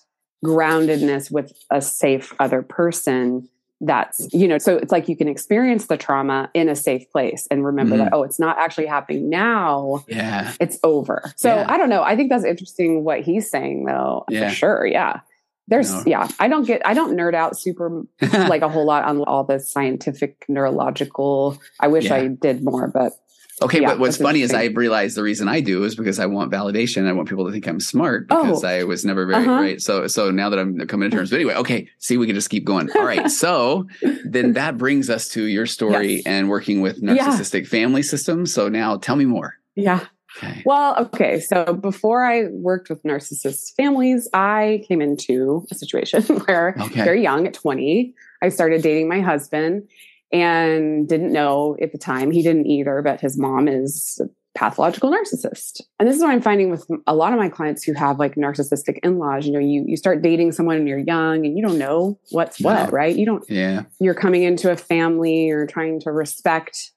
groundedness 0.44 1.30
with 1.32 1.52
a 1.70 1.82
safe 1.82 2.32
other 2.38 2.62
person 2.62 3.48
that's 3.84 4.28
you 4.32 4.46
know 4.46 4.58
so 4.58 4.76
it's 4.76 4.92
like 4.92 5.08
you 5.08 5.16
can 5.16 5.26
experience 5.26 5.86
the 5.88 5.96
trauma 5.96 6.48
in 6.54 6.68
a 6.68 6.76
safe 6.76 7.10
place 7.10 7.48
and 7.50 7.64
remember 7.64 7.96
Mhm. 7.96 8.04
that 8.04 8.12
oh 8.14 8.22
it's 8.22 8.38
not 8.38 8.56
actually 8.56 8.86
happening 8.86 9.28
now 9.28 10.04
Yeah. 10.06 10.52
it's 10.60 10.78
over 10.84 11.32
so 11.36 11.48
Yeah. 11.56 11.66
i 11.68 11.76
don't 11.76 11.88
know 11.88 12.02
i 12.04 12.14
think 12.14 12.30
that's 12.30 12.44
interesting 12.44 13.02
what 13.02 13.22
he's 13.22 13.50
saying 13.50 13.84
though 13.86 14.24
Yeah. 14.28 14.48
for 14.48 14.54
sure 14.54 14.86
yeah 14.86 15.20
there's 15.66 15.92
No. 15.92 16.02
yeah 16.06 16.28
i 16.38 16.46
don't 16.46 16.64
get 16.64 16.80
i 16.86 16.94
don't 16.94 17.16
nerd 17.16 17.34
out 17.34 17.58
super 17.58 18.04
like 18.32 18.62
a 18.62 18.68
whole 18.68 18.86
lot 18.86 19.04
on 19.04 19.20
all 19.22 19.42
the 19.42 19.58
scientific 19.58 20.44
neurological 20.48 21.58
i 21.80 21.88
wish 21.88 22.04
Yeah. 22.06 22.14
i 22.16 22.26
did 22.28 22.62
more 22.64 22.86
but 22.86 23.12
Okay, 23.60 23.80
Yeah, 23.82 23.90
but 23.90 23.98
what's 23.98 24.16
funny 24.16 24.40
is. 24.42 24.54
I've 24.54 24.76
realized 24.76 25.16
the 25.16 25.22
reason 25.22 25.46
I 25.48 25.60
do 25.60 25.84
is 25.84 25.94
because 25.94 26.18
I 26.18 26.26
want 26.26 26.50
validation. 26.50 27.06
I 27.06 27.12
want 27.12 27.28
people 27.28 27.44
to 27.46 27.52
think 27.52 27.66
I'm 27.66 27.80
smart 27.80 28.26
Oh. 28.30 28.44
because 28.44 28.64
I 28.64 28.84
was 28.84 29.04
never 29.04 29.26
very 29.26 29.42
Uh-huh. 29.44 29.60
right. 29.60 29.80
So 29.80 30.06
so 30.06 30.30
now 30.30 30.48
that 30.48 30.58
I'm 30.58 30.78
coming 30.86 31.10
to 31.10 31.16
terms. 31.16 31.30
But 31.30 31.36
anyway, 31.36 31.54
okay, 31.56 31.88
see, 31.98 32.16
we 32.16 32.26
can 32.26 32.34
just 32.34 32.48
keep 32.50 32.64
going. 32.64 32.88
All 32.96 33.04
right. 33.04 33.30
So 33.30 33.86
then 34.24 34.52
that 34.60 34.78
brings 34.78 35.10
us 35.10 35.28
to 35.30 35.44
your 35.44 35.66
story 35.66 36.14
Yes. 36.14 36.22
and 36.26 36.48
working 36.48 36.80
with 36.80 36.98
Yeah. 37.02 37.14
narcissistic 37.14 37.66
family 37.66 38.02
systems. 38.02 38.52
So 38.54 38.68
now 38.68 38.96
tell 38.96 39.16
me 39.16 39.26
more. 39.26 39.54
yeah 39.76 40.00
Okay. 40.38 40.62
well 40.64 40.96
okay 40.98 41.40
so 41.40 41.74
before 41.74 42.24
i 42.24 42.44
worked 42.48 42.88
with 42.88 43.02
narcissist 43.02 43.74
families 43.76 44.26
i 44.32 44.82
came 44.88 45.02
into 45.02 45.66
a 45.70 45.74
situation 45.74 46.22
where 46.46 46.74
Okay. 46.80 47.04
very 47.04 47.22
young 47.22 47.46
at 47.46 47.52
20 47.52 48.14
i 48.40 48.48
started 48.48 48.80
dating 48.80 49.08
my 49.10 49.20
husband 49.20 49.86
and 50.32 51.08
didn't 51.08 51.32
know 51.32 51.76
at 51.82 51.92
the 51.92 51.98
time 51.98 52.30
he 52.30 52.42
didn't 52.42 52.66
either 52.66 53.02
but 53.02 53.20
his 53.20 53.38
mom 53.38 53.68
is 53.68 54.20
a 54.22 54.28
pathological 54.58 55.10
narcissist 55.10 55.80
and 55.98 56.06
this 56.08 56.14
is 56.16 56.22
what 56.22 56.30
i'm 56.30 56.42
finding 56.42 56.70
with 56.70 56.86
a 57.06 57.14
lot 57.14 57.32
of 57.32 57.38
my 57.38 57.48
clients 57.48 57.82
who 57.82 57.92
have 57.94 58.18
like 58.18 58.34
narcissistic 58.34 58.98
in-laws 59.02 59.46
you 59.46 59.52
know 59.52 59.58
you 59.58 59.82
you 59.86 59.96
start 59.96 60.20
dating 60.22 60.52
someone 60.52 60.76
and 60.76 60.86
you're 60.88 60.98
young 60.98 61.46
and 61.46 61.56
you 61.56 61.62
don't 61.66 61.78
know 61.78 62.18
what's 62.32 62.60
No. 62.60 62.70
what 62.70 62.92
right 62.92 63.16
you 63.16 63.24
don't 63.24 63.44
Yeah. 63.48 63.84
you're 63.98 64.14
coming 64.14 64.42
into 64.42 64.70
a 64.70 64.76
family 64.76 65.46
you're 65.46 65.66
trying 65.66 66.00
to 66.00 66.12
respect 66.12 66.90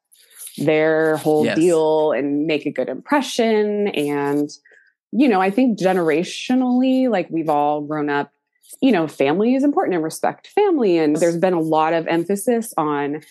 their 0.57 1.15
whole 1.17 1.45
Yes. 1.45 1.55
deal 1.57 2.11
and 2.11 2.45
make 2.45 2.65
a 2.65 2.71
good 2.71 2.89
impression 2.89 3.87
and 3.89 4.49
you 5.13 5.29
know 5.29 5.39
i 5.39 5.49
think 5.49 5.79
generationally 5.79 7.09
like 7.09 7.29
we've 7.29 7.49
all 7.49 7.81
grown 7.81 8.09
up 8.09 8.31
you 8.81 8.91
know 8.91 9.07
family 9.07 9.55
is 9.55 9.63
important 9.63 9.95
and 9.95 10.03
respect 10.03 10.47
family 10.47 10.97
and 10.97 11.15
there's 11.15 11.37
been 11.37 11.53
a 11.53 11.59
lot 11.61 11.93
of 11.93 12.07
emphasis 12.07 12.73
on 12.77 13.21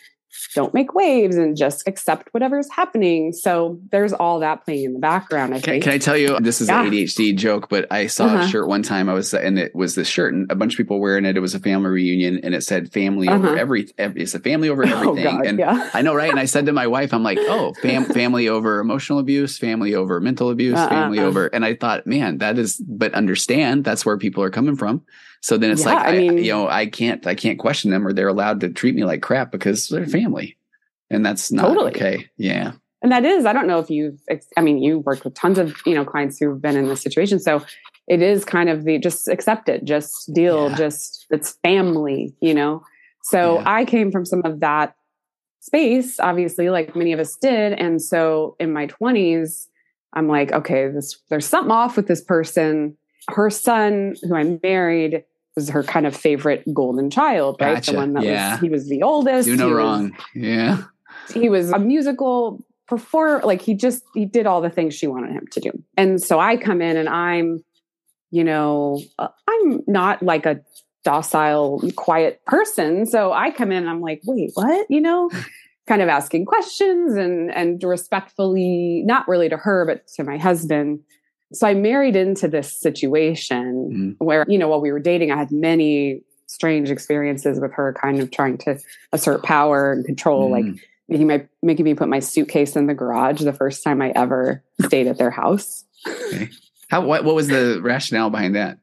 don't 0.57 0.75
make 0.75 0.95
waves 0.97 1.37
and 1.37 1.57
just 1.57 1.87
accept 1.87 2.29
whatever's 2.35 2.69
happening 2.69 3.33
so 3.33 3.79
there's 3.93 4.13
all 4.13 4.41
that 4.41 4.65
playing 4.65 4.85
in 4.87 4.93
the 4.93 4.99
background 4.99 5.55
i 5.55 5.59
Can, 5.61 5.75
think 5.75 5.85
can 5.85 5.93
I 5.93 5.99
tell 5.99 6.17
you 6.17 6.41
this 6.41 6.61
is 6.61 6.69
Yeah. 6.69 6.83
an 6.83 6.91
ADHD 6.91 7.37
joke, 7.37 7.69
but 7.69 7.87
I 7.93 8.09
saw 8.09 8.25
a 8.27 8.35
Uh-huh. 8.35 8.47
shirt 8.49 8.67
one 8.69 8.83
time. 8.83 9.09
I 9.09 9.13
was 9.15 9.33
and 9.33 9.59
it 9.61 9.73
was 9.77 9.95
this 9.95 10.09
shirt 10.09 10.35
and 10.35 10.51
a 10.51 10.57
bunch 10.57 10.73
of 10.75 10.77
people 10.79 10.99
wearing 10.99 11.25
it. 11.25 11.37
It 11.37 11.41
was 11.41 11.55
a 11.55 11.61
family 11.61 11.89
reunion 11.91 12.41
and 12.43 12.53
it 12.53 12.63
said 12.65 12.93
family 12.93 13.29
over 13.29 13.47
Uh-huh. 13.51 13.57
every, 13.61 13.87
every 13.97 14.23
it's 14.23 14.35
a 14.35 14.41
family 14.41 14.69
over 14.69 14.85
oh 14.87 14.91
everything. 15.15 15.25
god 15.25 15.47
and 15.47 15.59
yeah 15.61 15.89
I 15.95 16.03
know, 16.03 16.15
right? 16.17 16.31
And 16.31 16.41
I 16.41 16.47
said 16.47 16.67
to 16.67 16.73
my 16.73 16.89
wife, 16.89 17.15
I'm 17.15 17.23
like, 17.23 17.39
oh, 17.39 17.73
fam- 17.81 18.05
family 18.21 18.49
over 18.49 18.81
emotional 18.81 19.21
abuse, 19.21 19.57
family 19.57 19.95
over 19.95 20.21
mental 20.21 20.51
abuse, 20.51 20.77
Uh, 20.79 20.83
uh, 20.83 20.89
family 20.89 21.21
uh. 21.21 21.27
over. 21.27 21.47
And 21.47 21.65
I 21.65 21.75
thought, 21.75 22.09
man, 22.09 22.39
that 22.39 22.59
is, 22.59 22.77
but 22.79 23.15
understand 23.15 23.85
that's 23.85 24.05
where 24.05 24.19
people 24.19 24.43
are 24.43 24.51
coming 24.51 24.75
from. 24.75 25.03
So 25.45 25.59
then 25.59 25.71
it's 25.73 25.83
Yeah, 25.85 25.93
like, 25.93 26.07
I 26.07 26.09
I, 26.09 26.19
mean- 26.21 26.39
you 26.39 26.53
know, 26.53 26.69
I 26.69 26.87
can't, 26.87 27.27
I 27.27 27.35
can't 27.35 27.59
question 27.59 27.90
them 27.90 28.07
or 28.07 28.14
they're 28.14 28.29
allowed 28.29 28.61
to 28.61 28.71
treat 28.71 28.95
me 28.95 29.05
like 29.05 29.21
crap 29.21 29.53
because 29.53 29.88
they're 29.88 30.07
family. 30.07 30.57
And 31.11 31.25
that's 31.25 31.53
not 31.53 31.68
Totally. 31.68 31.90
okay. 31.90 32.31
Yeah. 32.38 32.73
and 33.03 33.12
that 33.12 33.27
is 33.27 33.45
i 33.45 33.53
don't 33.53 33.66
know 33.66 33.79
if 33.79 33.90
you've 33.90 34.18
i 34.57 34.61
mean 34.62 34.79
you 34.83 35.01
worked 35.01 35.23
with 35.25 35.35
tons 35.35 35.59
of 35.59 35.77
you 35.85 35.95
know 35.95 36.03
clients 36.07 36.38
who've 36.38 36.62
been 36.62 36.75
in 36.77 36.88
this 36.88 37.03
situation 37.03 37.38
so 37.38 37.62
it 38.09 38.23
is 38.23 38.42
kind 38.47 38.71
of 38.71 38.85
the 38.85 38.99
just 38.99 39.29
accept 39.29 39.68
it 39.68 39.85
just 39.85 40.33
deal 40.33 40.71
Yeah. 40.71 40.77
just 40.77 41.27
it's 41.31 41.51
family 41.62 42.35
you 42.40 42.55
know 42.55 42.83
so 43.23 43.57
Yeah. 43.61 43.64
i 43.81 43.85
came 43.85 44.11
from 44.11 44.25
some 44.25 44.40
of 44.47 44.61
that 44.61 44.97
space 45.61 46.18
obviously 46.18 46.71
like 46.71 46.97
many 46.97 47.12
of 47.12 47.21
us 47.21 47.37
did 47.37 47.75
and 47.75 48.01
so 48.01 48.57
in 48.59 48.73
my 48.73 48.87
20s 48.87 49.66
i'm 50.14 50.27
like 50.27 50.53
okay 50.53 50.88
this 50.88 51.18
there's 51.29 51.47
something 51.47 51.71
off 51.71 51.97
with 51.99 52.07
this 52.09 52.23
person 52.23 52.97
her 53.29 53.51
son 53.51 54.14
who 54.23 54.35
i 54.35 54.59
married 54.62 55.23
was 55.57 55.69
her 55.71 55.83
kind 55.83 56.07
of 56.07 56.17
favorite 56.17 56.64
golden 56.75 57.11
child 57.11 57.57
right 57.61 57.75
Gotcha. 57.75 57.93
the 57.93 57.97
one 57.97 58.12
that 58.14 58.25
Yeah. 58.25 58.53
was 58.53 58.61
he 58.61 58.69
was 58.69 58.88
the 58.88 59.03
oldest 59.03 59.47
Do 59.49 59.57
no 59.57 59.67
he 59.69 59.73
was- 59.73 59.79
wrong. 59.79 60.17
Yeah. 60.35 60.79
he 61.33 61.49
was 61.49 61.71
a 61.71 61.79
musical 61.79 62.64
performer 62.88 63.40
like 63.45 63.62
he 63.62 63.75
just 63.75 64.03
he 64.14 64.27
did 64.27 64.47
all 64.47 64.61
the 64.61 64.69
things 64.71 64.95
she 64.95 65.07
wanted 65.07 65.33
him 65.33 65.47
to 65.53 65.61
do 65.61 65.71
and 65.97 66.23
so 66.23 66.38
i 66.38 66.57
come 66.57 66.83
in 66.83 66.97
and 66.99 67.09
i'm 67.09 67.64
you 68.31 68.45
know 68.45 69.01
uh, 69.19 69.29
i'm 69.49 69.81
not 69.87 70.23
like 70.23 70.45
a 70.45 70.61
docile 71.03 71.81
quiet 71.97 72.45
person 72.47 73.07
so 73.07 73.33
i 73.33 73.51
come 73.51 73.71
in 73.73 73.79
and 73.79 73.88
i'm 73.88 74.01
like 74.03 74.21
wait 74.27 74.51
what 74.55 74.87
you 74.90 75.01
know 75.01 75.31
kind 75.87 76.03
of 76.03 76.09
asking 76.09 76.45
questions 76.45 77.14
and 77.14 77.51
and 77.55 77.83
respectfully 77.85 79.03
not 79.07 79.27
really 79.29 79.49
to 79.49 79.57
her 79.57 79.87
but 79.87 80.07
to 80.09 80.25
my 80.25 80.37
husband 80.37 81.01
so 81.55 81.67
i 81.67 81.75
married 81.75 82.17
into 82.17 82.49
this 82.49 82.79
situation 82.81 84.17
Mhm. 84.19 84.25
where 84.25 84.45
you 84.49 84.59
know 84.59 84.69
while 84.69 84.81
we 84.81 84.93
were 84.93 85.01
dating 85.01 85.31
i 85.33 85.37
had 85.37 85.51
many 85.51 86.23
strange 86.47 86.90
experiences 86.90 87.59
with 87.61 87.73
her 87.73 87.95
kind 88.01 88.21
of 88.21 88.31
trying 88.31 88.59
to 88.59 88.79
assert 89.12 89.43
power 89.43 89.93
and 89.93 90.05
control 90.05 90.51
like 90.51 90.64
Mm. 90.64 90.79
making 91.09 91.27
my 91.27 91.47
making 91.62 91.85
me 91.85 91.95
put 91.95 92.09
my 92.09 92.19
suitcase 92.21 92.77
in 92.77 92.87
the 92.87 92.95
garage 92.95 93.40
the 93.40 93.53
first 93.53 93.83
time 93.83 94.01
I 94.03 94.11
ever 94.14 94.62
stayed 94.87 95.07
at 95.07 95.19
their 95.19 95.31
house. 95.31 95.85
How, 96.88 97.01
what, 97.07 97.25
what 97.25 97.35
was 97.35 97.49
the 97.49 97.81
rationale 97.83 98.31
behind 98.31 98.55
that? 98.57 98.79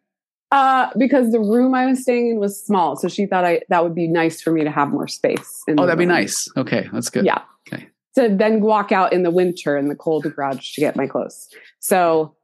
Uh, 0.51 0.89
because 0.97 1.31
the 1.31 1.39
room 1.39 1.73
I 1.73 1.85
was 1.85 2.01
staying 2.01 2.31
in 2.31 2.39
was 2.39 2.61
small, 2.63 2.95
so 2.97 3.07
she 3.07 3.25
thought 3.25 3.45
I 3.45 3.61
that 3.69 3.83
would 3.83 3.95
be 3.95 4.07
nice 4.07 4.41
for 4.41 4.51
me 4.51 4.63
to 4.63 4.71
have 4.71 4.89
more 4.89 5.07
space. 5.07 5.63
in 5.67 5.79
Oh, 5.79 5.85
that'd 5.85 5.97
be 5.99 6.05
nice. 6.05 6.49
Okay. 6.57 6.89
That's 6.91 7.09
good. 7.09 7.25
Yeah. 7.25 7.41
Okay. 7.71 7.87
To 8.15 8.27
then 8.35 8.59
walk 8.61 8.91
out 8.91 9.13
in 9.13 9.23
the 9.23 9.31
winter 9.31 9.77
in 9.77 9.87
the 9.87 9.95
cold 9.95 10.23
garage 10.35 10.73
to 10.73 10.81
get 10.81 10.95
my 10.97 11.07
clothes. 11.07 11.47
So, 11.79 12.35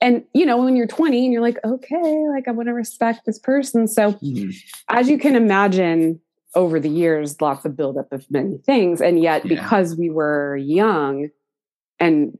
and 0.00 0.24
you 0.34 0.44
know, 0.46 0.62
when 0.62 0.76
you're 0.76 0.86
20 0.86 1.24
and 1.24 1.32
you're 1.32 1.42
like, 1.42 1.58
okay, 1.64 2.24
like 2.28 2.48
I 2.48 2.50
want 2.50 2.68
to 2.68 2.74
respect 2.74 3.24
this 3.26 3.38
person. 3.38 3.86
So, 3.88 4.12
Mhm. 4.14 4.54
as 4.88 5.08
you 5.08 5.18
can 5.18 5.34
imagine, 5.36 6.20
over 6.54 6.80
the 6.80 6.88
years, 6.88 7.40
lots 7.42 7.64
of 7.66 7.76
buildup 7.76 8.10
of 8.12 8.24
many 8.30 8.56
things. 8.58 9.00
And 9.02 9.20
yet, 9.22 9.44
Yeah. 9.44 9.48
because 9.56 9.96
we 9.96 10.08
were 10.10 10.56
young 10.56 11.28
and 12.00 12.38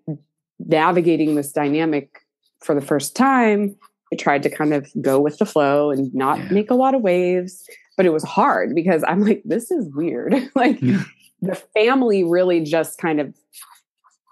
navigating 0.58 1.34
this 1.34 1.52
dynamic 1.52 2.20
for 2.60 2.74
the 2.74 2.80
first 2.80 3.14
time, 3.14 3.76
I 4.12 4.16
tried 4.16 4.42
to 4.44 4.50
kind 4.50 4.72
of 4.72 4.88
go 5.02 5.20
with 5.20 5.36
the 5.38 5.44
flow 5.46 5.90
and 5.90 6.14
not 6.14 6.38
Yeah. 6.38 6.48
make 6.50 6.70
a 6.70 6.74
lot 6.74 6.94
of 6.94 7.02
waves. 7.02 7.68
But 7.96 8.06
it 8.06 8.10
was 8.12 8.24
hard 8.24 8.74
because 8.74 9.04
I'm 9.06 9.20
like, 9.22 9.42
this 9.44 9.70
is 9.70 9.88
weird. 9.94 10.34
like, 10.54 10.80
Yeah. 10.80 11.02
the 11.42 11.54
family 11.54 12.24
really 12.24 12.60
just 12.60 12.98
kind 12.98 13.20
of 13.20 13.34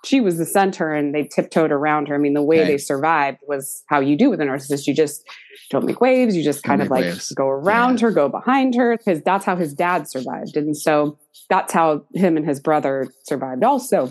she 0.05 0.21
was 0.21 0.37
the 0.38 0.45
center 0.47 0.93
and 0.93 1.14
they 1.14 1.25
tiptoed 1.25 1.73
around 1.73 2.09
her. 2.09 2.14
I 2.14 2.19
mean, 2.19 2.35
the 2.35 2.43
way 2.43 2.64
they 2.64 2.79
survived 2.79 3.38
was 3.49 3.83
how 3.88 4.01
you 4.01 4.17
do 4.17 4.31
with 4.31 4.40
a 4.40 4.45
narcissist. 4.45 4.87
You 4.87 4.95
just 4.95 5.25
don't 5.71 5.85
make 5.85 6.01
waves. 6.01 6.37
You 6.37 6.43
just 6.45 6.62
Don't 6.62 6.71
kind 6.73 6.83
of 6.83 6.88
like 6.90 7.05
waves. 7.05 7.33
go 7.33 7.49
around 7.49 8.01
Yeah. 8.01 8.07
her, 8.09 8.12
go 8.12 8.29
behind 8.29 8.75
her, 8.75 8.97
because 8.97 9.23
that's 9.23 9.45
how 9.45 9.57
his 9.57 9.73
dad 9.75 10.09
survived. 10.09 10.57
And 10.57 10.77
so 10.77 11.19
that's 11.49 11.73
how 11.73 12.05
him 12.14 12.37
and 12.37 12.47
his 12.47 12.61
brother 12.61 13.09
survived 13.25 13.64
also. 13.64 14.11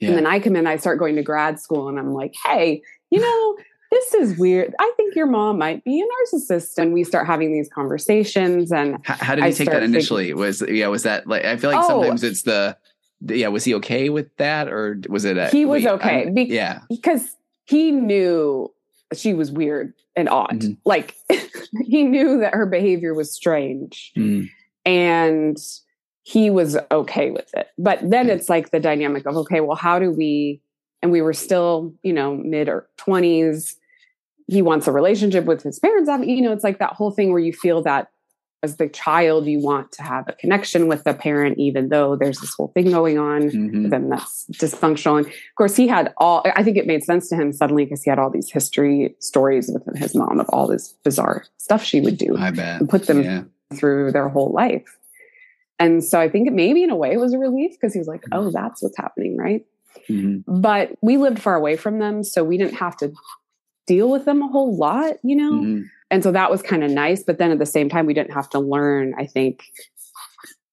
Yeah. 0.00 0.08
And 0.10 0.16
then 0.18 0.26
I 0.26 0.40
come 0.40 0.56
in, 0.56 0.66
I 0.66 0.76
start 0.76 0.98
going 0.98 1.16
to 1.16 1.22
grad 1.22 1.58
school, 1.60 1.88
and 1.88 1.98
I'm 1.98 2.12
like, 2.12 2.34
hey, 2.44 2.82
you 3.10 3.20
know, 3.20 3.56
this 3.90 4.14
is 4.14 4.38
weird. 4.38 4.74
I 4.78 4.92
think 4.96 5.14
your 5.16 5.26
mom 5.26 5.58
might 5.58 5.82
be 5.82 6.00
a 6.00 6.04
narcissist. 6.36 6.76
And 6.78 6.92
we 6.92 7.04
start 7.04 7.26
having 7.26 7.52
these 7.52 7.68
conversations. 7.74 8.70
And 8.70 8.98
How, 9.04 9.14
how 9.14 9.34
did 9.34 9.44
I 9.44 9.48
he 9.48 9.54
take 9.54 9.70
that 9.70 9.82
initially? 9.82 10.34
Was 10.34 10.62
yeah, 10.68 10.88
was 10.88 11.04
that 11.04 11.26
like 11.26 11.44
I 11.44 11.56
feel 11.56 11.70
like 11.70 11.82
Oh. 11.84 11.88
sometimes 11.88 12.22
it's 12.22 12.42
the 12.42 12.76
yeah, 13.26 13.48
was 13.48 13.64
he 13.64 13.74
okay 13.74 14.08
with 14.10 14.34
that 14.36 14.68
or 14.68 15.00
was 15.08 15.24
it 15.24 15.36
a 15.38 15.48
He 15.48 15.64
was 15.64 15.84
wait, 15.84 15.90
okay, 15.92 16.30
be- 16.30 16.44
yeah. 16.44 16.80
because 16.88 17.36
he 17.64 17.90
knew 17.90 18.72
she 19.14 19.34
was 19.34 19.50
weird 19.50 19.94
and 20.16 20.28
odd. 20.28 20.60
Mhm. 20.60 20.76
Like 20.84 21.14
he 21.84 22.04
knew 22.04 22.38
that 22.40 22.54
her 22.54 22.66
behavior 22.66 23.14
was 23.14 23.32
strange 23.32 24.12
Mm, 24.16 24.48
and 24.84 25.56
he 26.22 26.50
was 26.50 26.76
okay 26.90 27.30
with 27.30 27.52
it. 27.54 27.68
But 27.78 28.00
then 28.02 28.26
Okay. 28.26 28.34
it's 28.36 28.48
like 28.50 28.70
the 28.70 28.80
dynamic 28.80 29.26
of, 29.26 29.36
okay, 29.38 29.60
well, 29.60 29.76
how 29.76 29.98
do 29.98 30.10
we, 30.10 30.60
and 31.00 31.10
we 31.10 31.22
were 31.22 31.32
still, 31.32 31.94
you 32.02 32.12
know, 32.12 32.34
mid 32.36 32.68
or 32.68 32.86
20s. 32.98 33.76
He 34.46 34.60
wants 34.62 34.86
a 34.86 34.92
relationship 34.92 35.44
with 35.46 35.62
his 35.62 35.78
parents. 35.78 36.10
You 36.26 36.42
know, 36.42 36.52
it's 36.52 36.64
like 36.64 36.78
that 36.80 36.92
whole 36.92 37.10
thing 37.10 37.30
where 37.30 37.40
you 37.40 37.52
feel 37.54 37.82
that 37.82 38.10
as 38.62 38.76
the 38.76 38.88
child, 38.88 39.46
you 39.46 39.60
want 39.60 39.92
to 39.92 40.02
have 40.02 40.28
a 40.28 40.32
connection 40.32 40.88
with 40.88 41.04
the 41.04 41.14
parent, 41.14 41.58
even 41.58 41.90
though 41.90 42.16
there's 42.16 42.40
this 42.40 42.52
whole 42.54 42.68
thing 42.74 42.90
going 42.90 43.16
on 43.18 43.42
Mhm. 43.42 43.82
with 43.82 43.90
them 43.90 44.08
that's 44.08 44.46
dysfunctional. 44.52 45.18
And 45.18 45.26
of 45.26 45.32
course, 45.56 45.76
he 45.76 45.86
had 45.86 46.12
all, 46.16 46.42
I 46.44 46.64
think 46.64 46.76
it 46.76 46.86
made 46.86 47.04
sense 47.04 47.28
to 47.28 47.36
him 47.36 47.52
suddenly 47.52 47.84
because 47.84 48.02
he 48.02 48.10
had 48.10 48.18
all 48.18 48.30
these 48.30 48.50
history 48.50 49.14
stories 49.20 49.70
with 49.72 49.96
his 49.96 50.14
mom 50.16 50.40
of 50.40 50.48
all 50.48 50.66
this 50.66 50.94
bizarre 51.04 51.44
stuff 51.58 51.84
she 51.84 52.00
would 52.00 52.18
do 52.18 52.36
I 52.36 52.50
bet. 52.50 52.80
and 52.80 52.88
put 52.88 53.06
them 53.06 53.22
Yeah. 53.22 53.42
through 53.74 54.10
their 54.10 54.28
whole 54.28 54.50
life. 54.50 54.98
And 55.78 56.02
so 56.02 56.18
I 56.18 56.28
think 56.28 56.48
it 56.48 56.52
maybe 56.52 56.82
in 56.82 56.90
a 56.90 56.96
way 56.96 57.12
it 57.12 57.20
was 57.20 57.32
a 57.32 57.38
relief 57.38 57.72
because 57.72 57.92
he 57.92 58.00
was 58.00 58.08
like, 58.08 58.24
oh, 58.32 58.50
that's 58.50 58.82
what's 58.82 58.96
happening, 58.96 59.36
right? 59.36 59.64
Mhm. 60.08 60.42
But 60.48 60.96
we 61.00 61.16
lived 61.16 61.38
far 61.40 61.54
away 61.54 61.76
from 61.76 62.00
them. 62.00 62.24
So 62.24 62.42
we 62.42 62.58
didn't 62.58 62.74
have 62.74 62.96
to 62.96 63.12
deal 63.86 64.10
with 64.10 64.24
them 64.24 64.42
a 64.42 64.48
whole 64.48 64.76
lot, 64.76 65.14
you 65.22 65.36
know? 65.36 65.52
Mhm. 65.52 65.84
And 66.10 66.22
so 66.22 66.32
that 66.32 66.50
was 66.50 66.62
kind 66.62 66.82
of 66.82 66.90
nice. 66.90 67.22
But 67.22 67.38
then 67.38 67.50
at 67.50 67.58
the 67.58 67.66
same 67.66 67.88
time, 67.88 68.06
we 68.06 68.14
didn't 68.14 68.32
have 68.32 68.48
to 68.50 68.58
learn, 68.58 69.14
I 69.18 69.26
think, 69.26 69.64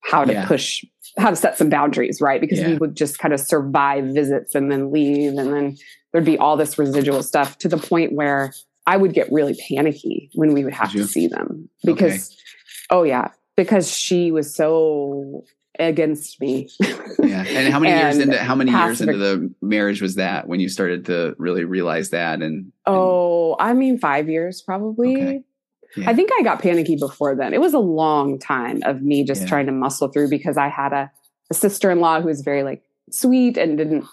how 0.02 0.24
to 0.24 0.34
Yeah. 0.34 0.46
push, 0.48 0.84
how 1.18 1.30
to 1.30 1.36
set 1.36 1.58
some 1.58 1.70
boundaries, 1.70 2.22
right? 2.22 2.40
Because 2.40 2.64
we 2.64 2.76
would 2.76 2.96
just 2.96 3.20
kind 3.20 3.34
of 3.34 3.40
survive 3.40 4.06
visits 4.06 4.56
and 4.56 4.72
then 4.72 4.92
leave. 4.92 5.34
And 5.38 5.54
then 5.54 5.78
there'd 6.12 6.26
be 6.26 6.38
all 6.38 6.56
this 6.58 6.78
residual 6.78 7.24
stuff 7.24 7.58
to 7.60 7.68
the 7.68 7.78
point 7.78 8.14
where 8.14 8.54
I 8.88 8.98
would 8.98 9.14
get 9.14 9.32
really 9.32 9.58
panicky 9.68 10.30
when 10.36 10.54
we 10.54 10.64
would 10.64 10.74
have 10.74 10.92
to 10.92 11.06
see 11.06 11.28
them 11.28 11.70
because, 11.84 12.38
oh, 12.92 13.04
yeah, 13.04 13.30
because 13.58 13.92
she 13.92 14.32
was 14.32 14.54
so 14.56 15.44
against 15.80 16.40
me. 16.42 16.70
Yeah. 17.20 17.44
And 17.48 17.72
how 17.74 17.80
many 17.80 17.98
years 18.00 18.18
into 18.20 18.38
how 18.38 18.56
many 18.56 18.72
years 18.72 19.02
into 19.02 19.18
the 19.18 19.54
marriage 19.62 20.02
was 20.02 20.16
that 20.16 20.48
when 20.48 20.60
you 20.60 20.70
started 20.70 21.06
to 21.06 21.36
really 21.38 21.64
realize 21.64 22.10
that 22.12 22.42
and 22.42 22.72
oh, 22.86 23.56
I 23.60 23.74
mean, 23.74 23.98
five 24.00 24.30
years 24.30 24.62
probably. 24.62 25.16
Okay. 25.16 25.44
Yeah. 25.98 26.10
I 26.10 26.14
think 26.14 26.30
I 26.38 26.44
got 26.44 26.62
panicky 26.62 26.98
before 26.98 27.36
then. 27.36 27.54
It 27.54 27.62
was 27.62 27.74
a 27.74 27.80
long 27.80 28.38
time 28.38 28.82
of 28.84 29.02
me 29.02 29.24
just 29.24 29.44
Yeah. 29.44 29.48
trying 29.48 29.66
to 29.68 29.72
muscle 29.72 30.10
through 30.10 30.30
because 30.30 30.58
I 30.58 30.68
had 30.68 30.92
a, 30.92 31.12
a 31.50 31.54
sister 31.54 31.90
in 31.90 32.00
law 32.02 32.20
who 32.20 32.28
was 32.28 32.42
very 32.42 32.64
like 32.64 32.84
sweet 33.12 33.58
and 33.58 33.78
didn't 33.78 34.06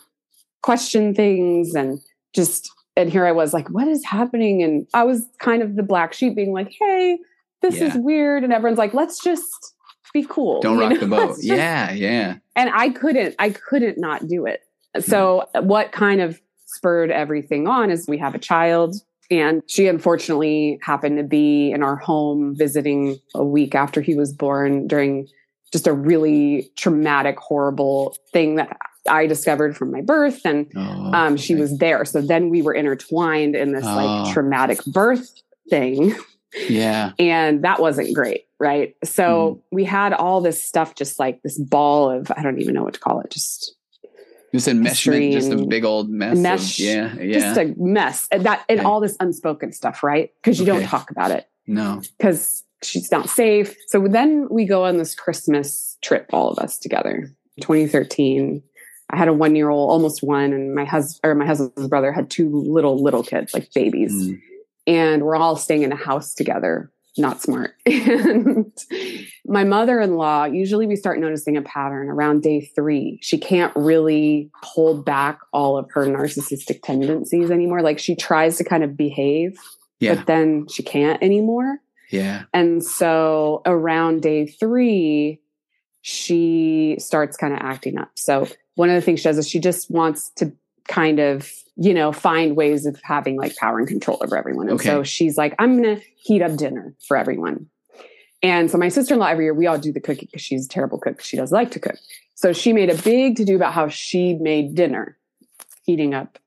question 0.62 1.12
things 1.14 1.74
and 1.74 1.98
just, 2.34 2.70
and 2.96 3.10
here 3.10 3.26
I 3.26 3.32
was 3.32 3.52
like, 3.52 3.68
what 3.68 3.88
is 3.88 4.04
happening? 4.04 4.62
And 4.62 4.86
I 4.94 5.02
was 5.02 5.26
kind 5.40 5.60
of 5.62 5.74
the 5.74 5.82
black 5.82 6.12
sheep 6.12 6.36
being 6.36 6.52
like, 6.52 6.72
hey, 6.78 7.18
this 7.62 7.80
is 7.80 7.94
weird. 7.96 8.44
And 8.44 8.52
everyone's 8.52 8.78
like, 8.78 8.94
let's 8.94 9.22
just 9.22 9.71
be 10.12 10.24
cool. 10.28 10.60
don't 10.60 10.78
rock 10.78 10.92
know? 10.92 10.98
the 10.98 11.06
boat. 11.16 11.28
Just- 11.36 11.42
Yeah, 11.44 11.92
yeah. 11.92 12.36
and 12.56 12.70
I 12.72 12.90
couldn't, 12.90 13.34
I 13.38 13.50
couldn't 13.50 13.98
not 13.98 14.26
do 14.28 14.46
it. 14.46 14.60
So 15.00 15.46
what 15.60 15.92
kind 15.92 16.20
of 16.20 16.40
spurred 16.66 17.10
everything 17.10 17.66
on 17.66 17.90
is 17.90 18.06
we 18.08 18.18
have 18.18 18.34
a 18.34 18.38
child 18.38 18.94
and 19.30 19.62
she 19.66 19.86
unfortunately 19.88 20.78
happened 20.82 21.16
to 21.18 21.22
be 21.24 21.70
in 21.70 21.82
our 21.82 21.96
home 21.96 22.54
visiting 22.56 23.16
a 23.34 23.44
week 23.44 23.74
after 23.74 24.00
he 24.02 24.14
was 24.14 24.32
born 24.32 24.86
during 24.86 25.28
just 25.72 25.86
a 25.86 25.92
really 25.92 26.70
traumatic, 26.76 27.38
horrible 27.38 28.14
thing 28.32 28.56
that 28.56 28.76
I 29.08 29.26
discovered 29.26 29.76
from 29.76 29.90
my 29.90 30.02
birth. 30.02 30.40
And 30.44 30.70
Oh, 30.76 30.80
um, 31.14 31.36
she 31.38 31.54
was 31.54 31.78
there. 31.78 32.04
So 32.04 32.20
then 32.20 32.50
we 32.50 32.60
were 32.60 32.74
intertwined 32.74 33.56
in 33.56 33.72
this 33.72 33.84
Oh. 33.86 33.96
like 33.96 34.32
traumatic 34.34 34.84
birth 34.86 35.30
thing 35.70 36.14
Yeah. 36.68 37.12
and 37.18 37.64
that 37.64 37.80
wasn't 37.80 38.14
great 38.14 38.44
right 38.62 38.94
so 39.04 39.22
Mm-hmm. 39.24 39.76
we 39.76 39.84
had 39.84 40.12
all 40.12 40.40
this 40.40 40.62
stuff 40.62 40.94
just 40.94 41.18
like 41.18 41.42
this 41.42 41.58
ball 41.58 42.10
of 42.10 42.30
i 42.36 42.42
don't 42.42 42.60
even 42.60 42.74
know 42.74 42.84
what 42.84 42.94
to 42.94 43.00
call 43.00 43.20
it 43.20 43.30
just 43.30 43.74
Just 44.54 44.68
enmeshment, 44.68 45.32
just 45.32 45.50
a 45.50 45.56
big 45.66 45.84
old 45.84 46.08
mess. 46.10 46.38
of- 46.38 46.78
yeah, 46.78 47.14
yeah. 47.20 47.32
just 47.38 47.58
a 47.58 47.74
mess 47.76 48.28
and 48.30 48.44
that 48.46 48.64
and 48.68 48.78
Okay. 48.80 48.86
all 48.86 49.00
this 49.00 49.16
unspoken 49.18 49.72
stuff 49.72 50.02
right 50.02 50.30
because 50.40 50.58
you 50.60 50.64
Okay. 50.70 50.80
don't 50.80 50.88
talk 50.88 51.10
about 51.10 51.30
it 51.32 51.48
no. 51.66 52.00
because 52.18 52.62
she's 52.82 53.10
not 53.10 53.28
safe 53.28 53.74
so 53.88 54.06
then 54.08 54.46
we 54.50 54.64
go 54.64 54.84
on 54.84 54.96
this 54.98 55.14
christmas 55.14 55.96
trip 56.02 56.26
all 56.32 56.48
of 56.50 56.58
us 56.58 56.78
together 56.78 57.30
2013 57.60 58.62
i 59.10 59.16
had 59.16 59.28
a 59.28 59.32
one 59.32 59.56
year 59.56 59.70
old 59.70 59.90
almost 59.90 60.22
one 60.22 60.52
and 60.52 60.74
my 60.74 60.84
husband 60.84 61.20
or 61.24 61.34
my 61.34 61.46
husband's 61.46 61.88
brother 61.88 62.12
had 62.12 62.30
two 62.30 62.48
little 62.50 63.02
little 63.02 63.22
kids 63.22 63.52
like 63.54 63.68
babies 63.74 64.12
Mm. 64.12 64.40
and 64.86 65.22
we're 65.22 65.36
all 65.36 65.56
staying 65.56 65.82
in 65.82 65.92
a 65.92 65.96
house 65.96 66.34
together. 66.34 66.90
Not 67.18 67.42
smart. 67.42 67.74
and 67.86 68.72
my 69.44 69.64
mother 69.64 70.00
in 70.00 70.16
law, 70.16 70.44
usually 70.44 70.86
we 70.86 70.96
start 70.96 71.18
noticing 71.18 71.56
a 71.58 71.62
pattern 71.62 72.08
around 72.08 72.42
day 72.42 72.62
three. 72.74 73.18
She 73.20 73.36
can't 73.38 73.72
really 73.76 74.50
hold 74.62 75.04
back 75.04 75.38
all 75.52 75.76
of 75.76 75.90
her 75.92 76.06
narcissistic 76.06 76.82
tendencies 76.82 77.50
anymore. 77.50 77.82
Like 77.82 77.98
she 77.98 78.16
tries 78.16 78.56
to 78.58 78.64
kind 78.64 78.82
of 78.82 78.96
behave, 78.96 79.58
Yeah. 80.00 80.14
but 80.14 80.26
then 80.26 80.68
she 80.68 80.82
can't 80.82 81.22
anymore. 81.22 81.78
Yeah. 82.10 82.44
And 82.54 82.82
so 82.82 83.60
around 83.66 84.22
day 84.22 84.46
three, 84.46 85.40
she 86.00 86.96
starts 86.98 87.36
kind 87.36 87.52
of 87.52 87.60
acting 87.62 87.98
up. 87.98 88.10
So 88.14 88.48
one 88.74 88.88
of 88.88 88.94
the 88.94 89.02
things 89.02 89.20
she 89.20 89.24
does 89.24 89.38
is 89.38 89.48
she 89.48 89.60
just 89.60 89.90
wants 89.90 90.30
to 90.36 90.52
kind 90.88 91.18
of, 91.18 91.50
you 91.76 91.94
know, 91.94 92.12
find 92.12 92.56
ways 92.56 92.86
of 92.86 92.98
having 93.02 93.36
like 93.36 93.56
power 93.56 93.78
and 93.78 93.88
control 93.88 94.18
over 94.22 94.36
everyone. 94.36 94.68
And 94.68 94.74
Okay. 94.80 94.88
so 94.88 95.02
she's 95.02 95.36
like, 95.36 95.54
I'm 95.58 95.80
going 95.80 95.96
to 95.96 96.02
heat 96.16 96.42
up 96.42 96.56
dinner 96.56 96.94
for 97.06 97.16
everyone. 97.16 97.66
And 98.42 98.70
so 98.70 98.76
my 98.78 98.88
sister 98.88 99.14
in 99.14 99.20
law, 99.20 99.26
every 99.26 99.44
year, 99.44 99.54
we 99.54 99.66
all 99.66 99.78
do 99.78 99.92
the 99.92 100.00
cooking 100.00 100.28
because 100.30 100.42
she's 100.42 100.66
a 100.66 100.68
terrible 100.68 100.98
cook. 100.98 101.20
She 101.20 101.36
does 101.36 101.52
like 101.52 101.70
to 101.72 101.78
cook. 101.80 101.96
So 102.34 102.52
she 102.52 102.72
made 102.72 102.90
a 102.90 103.00
big 103.00 103.36
to 103.36 103.44
do 103.44 103.54
about 103.54 103.72
how 103.72 103.88
she 103.88 104.34
made 104.34 104.74
dinner, 104.74 105.16
heating 105.84 106.12
up 106.12 106.38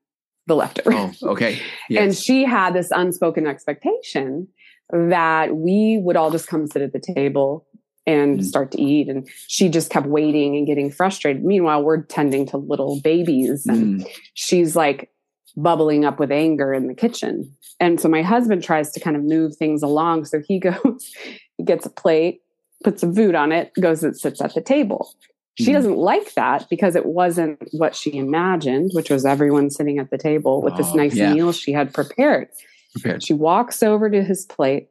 the 0.48 0.56
leftovers. 0.56 0.94
Oh, 1.24 1.30
okay. 1.32 1.60
And 1.90 2.16
she 2.16 2.44
had 2.44 2.74
this 2.74 2.92
unspoken 2.92 3.48
expectation 3.48 4.48
that 4.92 5.56
we 5.56 6.00
would 6.04 6.16
all 6.16 6.32
just 6.32 6.48
come 6.48 6.68
sit 6.68 6.82
at 6.82 6.94
the 6.94 7.00
table 7.00 7.65
and 8.08 8.40
Mm. 8.40 8.44
start 8.44 8.72
to 8.72 8.82
eat. 8.82 9.08
And 9.10 9.28
she 9.48 9.70
just 9.70 9.90
kept 9.90 10.06
waiting 10.08 10.56
and 10.56 10.68
getting 10.68 10.92
frustrated. 10.92 11.44
Meanwhile, 11.44 11.84
we're 11.84 12.04
tending 12.04 12.46
to 12.48 12.58
little 12.58 13.00
babies 13.02 13.66
and 13.66 14.02
Mm. 14.02 14.08
she's 14.34 14.76
like 14.76 15.10
bubbling 15.58 16.04
up 16.06 16.20
with 16.20 16.32
anger 16.32 16.74
in 16.74 16.88
the 16.88 16.94
kitchen. 16.94 17.56
And 17.80 18.00
so 18.00 18.08
my 18.10 18.22
husband 18.22 18.64
tries 18.64 18.92
to 18.92 19.00
kind 19.00 19.16
of 19.16 19.24
move 19.24 19.56
things 19.56 19.82
along. 19.82 20.26
So 20.26 20.42
he 20.46 20.60
goes, 20.68 21.12
he 21.58 21.64
gets 21.64 21.86
a 21.86 21.90
plate, 21.90 22.42
puts 22.84 23.02
some 23.02 23.16
food 23.16 23.36
on 23.36 23.52
it, 23.52 23.72
goes 23.80 24.04
and 24.04 24.16
sits 24.18 24.42
at 24.42 24.54
the 24.54 24.62
table. 24.62 25.14
She 25.58 25.72
Mhm. 25.72 25.74
doesn't 25.74 25.98
like 25.98 26.34
that 26.34 26.68
because 26.70 26.96
it 26.98 27.06
wasn't 27.06 27.58
what 27.72 27.96
she 27.96 28.18
imagined, 28.18 28.92
which 28.94 29.10
was 29.10 29.26
everyone 29.26 29.70
sitting 29.70 29.98
at 30.00 30.10
the 30.12 30.18
table 30.18 30.62
with 30.62 30.76
this 30.76 30.90
Oh, 30.92 30.96
nice 30.96 31.16
yeah. 31.16 31.34
meal 31.34 31.54
she 31.54 31.72
had 31.72 31.94
prepared. 31.94 32.50
Prepared. 32.94 33.24
She 33.24 33.34
walks 33.34 33.82
over 33.82 34.10
to 34.10 34.22
his 34.24 34.46
plate. 34.46 34.90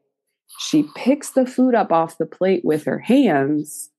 She 0.58 0.84
picks 0.94 1.30
the 1.30 1.46
food 1.46 1.74
up 1.74 1.92
off 1.92 2.18
the 2.18 2.26
plate 2.26 2.64
with 2.64 2.84
her 2.84 2.98
hands 2.98 3.90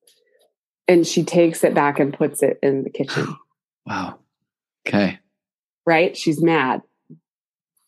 and 0.88 1.06
she 1.06 1.24
takes 1.24 1.64
it 1.64 1.74
back 1.74 2.00
and 2.00 2.14
puts 2.14 2.42
it 2.44 2.60
in 2.62 2.84
the 2.84 2.90
kitchen. 2.90 3.28
Wow. 3.88 4.18
Okay. 4.88 5.20
right? 5.86 6.18
She's 6.18 6.42
mad. 6.42 6.82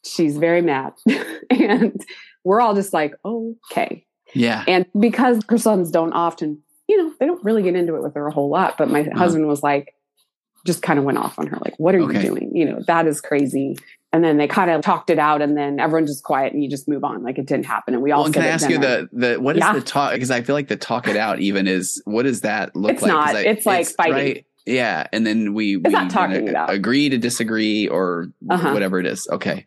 She's 0.06 0.38
very 0.38 0.62
mad. 0.62 0.94
and 1.50 2.00
we're 2.44 2.62
all 2.62 2.76
just 2.76 2.94
like, 2.94 3.16
okay. 3.26 4.06
Yeah. 4.36 4.64
And 4.68 4.86
because 5.00 5.42
her 5.50 5.58
sons 5.58 5.90
don't 5.90 6.14
often, 6.14 6.62
you 6.88 6.98
know, 6.98 7.14
they 7.20 7.26
don't 7.26 7.44
really 7.44 7.64
get 7.64 7.76
into 7.76 7.96
it 7.96 8.04
with 8.04 8.14
her 8.14 8.28
a 8.28 8.32
whole 8.32 8.50
lot. 8.52 8.78
But 8.78 8.92
my 8.92 9.02
uh-huh. 9.02 9.18
husband 9.18 9.48
was 9.48 9.64
like, 9.64 9.96
just 10.68 10.84
kind 10.84 11.00
of 11.00 11.06
went 11.06 11.18
off 11.18 11.40
on 11.40 11.48
her, 11.48 11.58
like, 11.66 11.74
what 11.80 11.96
are 11.96 12.02
Okay. 12.02 12.22
you 12.22 12.30
doing? 12.30 12.56
You 12.56 12.66
know, 12.66 12.80
that 12.86 13.08
is 13.08 13.20
crazy. 13.20 13.76
And 14.14 14.24
then 14.24 14.38
they 14.38 14.48
kind 14.48 14.72
of 14.72 14.82
talked 14.82 15.10
it 15.10 15.20
out, 15.20 15.42
and 15.42 15.58
then 15.58 15.80
everyone's 15.82 16.10
just 16.10 16.24
quiet, 16.24 16.54
and 16.54 16.64
you 16.64 16.70
just 16.70 16.88
move 16.88 17.04
on, 17.04 17.24
like 17.24 17.38
it 17.38 17.46
didn't 17.46 17.66
happen. 17.66 17.94
And 17.94 18.02
we 18.02 18.12
all 18.12 18.24
Well, 18.24 18.32
can 18.32 18.42
I 18.44 18.48
ask 18.48 18.70
you 18.70 18.78
the 18.78 19.10
the 19.12 19.36
what 19.36 19.58
is 19.58 19.62
Yeah. 19.62 19.74
the 19.74 19.82
talk? 19.82 20.14
Because 20.14 20.32
I 20.32 20.42
feel 20.42 20.56
like 20.56 20.70
the 20.70 20.78
talk 20.78 21.08
it 21.10 21.18
out 21.18 21.40
even 21.40 21.68
is 21.68 22.02
what 22.06 22.24
does 22.24 22.42
that 22.42 22.74
look 22.76 22.88
like 22.88 22.94
It's 22.96 23.02
like? 23.04 23.12
not. 23.12 23.36
I- 23.36 23.42
It's 23.42 23.66
like 23.66 23.88
fighting. 23.88 24.44
Yeah, 24.66 25.08
and 25.12 25.26
then 25.28 25.54
we 25.54 25.76
we 25.78 25.90
not 25.92 26.10
talking 26.10 26.36
kinda 26.38 26.52
it 26.52 26.56
out. 26.56 26.70
agree 26.72 27.10
to 27.10 27.18
disagree 27.18 27.88
or 27.90 28.28
Uh-huh. 28.50 28.72
whatever 28.72 29.00
it 29.00 29.06
is. 29.06 29.28
Okay. 29.32 29.66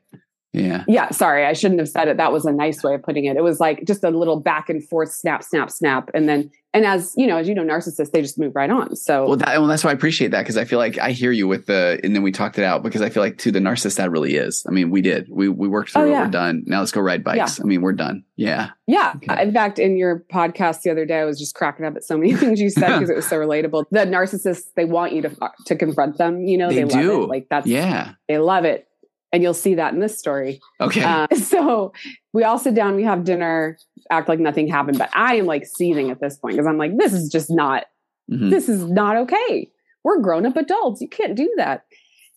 Yeah. 0.52 0.84
Yeah, 0.88 1.10
sorry, 1.10 1.44
I 1.46 1.52
shouldn't 1.52 1.78
have 1.80 1.88
said 1.88 2.08
it. 2.08 2.16
That 2.16 2.32
was 2.32 2.44
a 2.44 2.52
nice 2.52 2.82
way 2.82 2.94
of 2.94 3.02
putting 3.02 3.24
it. 3.26 3.36
It 3.36 3.42
was 3.44 3.60
like 3.60 3.84
just 3.86 4.02
a 4.02 4.10
little 4.10 4.40
back 4.40 4.68
and 4.68 4.82
forth, 4.88 5.12
snap, 5.12 5.44
snap, 5.44 5.70
snap, 5.70 6.10
and 6.14 6.28
then 6.28 6.50
and 6.72 6.84
as 6.86 7.12
you 7.16 7.26
know, 7.26 7.36
as 7.36 7.48
you 7.48 7.54
know, 7.54 7.64
narcissists 7.64 8.12
they 8.12 8.22
just 8.22 8.38
move 8.38 8.52
right 8.54 8.70
on. 8.70 8.94
So 8.94 9.26
Well, 9.26 9.36
that, 9.38 9.58
well, 9.58 9.66
that's 9.66 9.82
why 9.82 9.90
I 9.90 9.92
appreciate 9.92 10.30
that 10.32 10.42
because 10.42 10.56
I 10.56 10.64
feel 10.64 10.78
like 10.78 10.98
I 10.98 11.10
hear 11.10 11.32
you 11.32 11.48
with 11.48 11.66
the, 11.66 11.98
and 12.04 12.14
then 12.14 12.22
we 12.22 12.30
talked 12.30 12.58
it 12.58 12.64
out 12.64 12.84
because 12.84 13.02
I 13.02 13.10
feel 13.10 13.22
like 13.24 13.38
to 13.38 13.50
the 13.50 13.58
narcissist 13.58 13.96
that 13.96 14.10
really 14.12 14.36
is. 14.36 14.64
I 14.68 14.70
mean, 14.72 14.90
we 14.90 15.00
did, 15.02 15.28
we 15.30 15.48
we 15.48 15.66
worked 15.68 15.90
through 15.92 16.02
Oh, 16.02 16.06
it. 16.16 16.24
We're 16.24 16.30
done. 16.30 16.62
Now 16.66 16.78
let's 16.80 16.92
go 16.92 17.00
ride 17.00 17.22
bikes. 17.24 17.60
I 17.60 17.64
mean, 17.64 17.82
we're 17.82 17.92
done. 17.92 18.24
Yeah. 18.36 18.70
Yeah. 18.86 19.14
Okay. 19.16 19.42
In 19.42 19.52
fact, 19.52 19.78
in 19.80 19.96
your 19.96 20.24
podcast 20.32 20.82
the 20.82 20.90
other 20.90 21.04
day, 21.06 21.18
I 21.20 21.24
was 21.24 21.38
just 21.38 21.54
cracking 21.54 21.84
up 21.86 21.94
at 21.96 22.04
so 22.04 22.16
many 22.16 22.34
things 22.36 22.60
you 22.60 22.70
said 22.70 22.94
because 22.94 23.10
it 23.10 23.16
was 23.16 23.26
so 23.28 23.36
relatable. 23.36 23.84
The 23.90 24.00
narcissists, 24.00 24.64
they 24.76 24.84
want 24.84 25.12
you 25.12 25.22
to 25.22 25.36
uh, 25.42 25.48
to 25.66 25.76
confront 25.76 26.18
them. 26.18 26.44
You 26.44 26.58
know, 26.58 26.68
They 26.70 26.84
they, 26.84 26.88
do. 27.02 27.12
love 27.14 27.22
it. 27.24 27.28
Like 27.28 27.46
that's 27.50 27.66
Yeah. 27.66 28.12
they 28.28 28.38
love 28.38 28.64
it, 28.64 28.86
and 29.32 29.42
you'll 29.42 29.54
see 29.54 29.74
that 29.74 29.94
in 29.94 30.00
this 30.00 30.18
story. 30.18 30.60
Okay. 30.80 31.02
Uh, 31.02 31.26
so 31.36 31.92
we 32.32 32.44
all 32.44 32.58
sit 32.58 32.74
down, 32.74 32.96
we 32.96 33.04
have 33.04 33.24
dinner, 33.24 33.78
act 34.10 34.28
like 34.28 34.40
nothing 34.40 34.68
happened, 34.68 34.98
but 34.98 35.10
I 35.14 35.36
am 35.36 35.46
like 35.46 35.66
seething 35.66 36.10
at 36.10 36.20
this 36.20 36.36
point 36.36 36.54
because 36.56 36.66
I'm 36.66 36.78
like, 36.78 36.96
this 36.96 37.12
is 37.12 37.28
just 37.28 37.50
not 37.50 37.84
Mhm. 38.30 38.50
this 38.50 38.68
is 38.68 38.84
not 38.88 39.16
okay. 39.16 39.68
We're 40.04 40.20
grown 40.20 40.46
up 40.46 40.56
adults. 40.56 41.00
You 41.00 41.08
can't 41.08 41.34
do 41.34 41.52
that. 41.56 41.84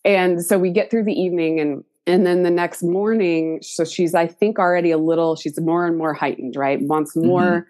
And 0.04 0.44
so 0.44 0.58
we 0.58 0.72
get 0.72 0.90
through 0.90 1.04
the 1.04 1.14
evening 1.14 1.60
and 1.60 1.84
and 2.08 2.26
then 2.26 2.44
the 2.44 2.50
next 2.52 2.82
morning, 2.84 3.60
so 3.62 3.86
she's 3.86 4.14
I 4.16 4.26
think 4.28 4.58
already 4.60 4.90
a 4.92 4.98
little 4.98 5.36
she's 5.36 5.60
more 5.62 5.86
and 5.86 5.98
more 5.98 6.14
heightened, 6.14 6.56
right? 6.56 6.82
Wants 6.82 7.16
more 7.16 7.68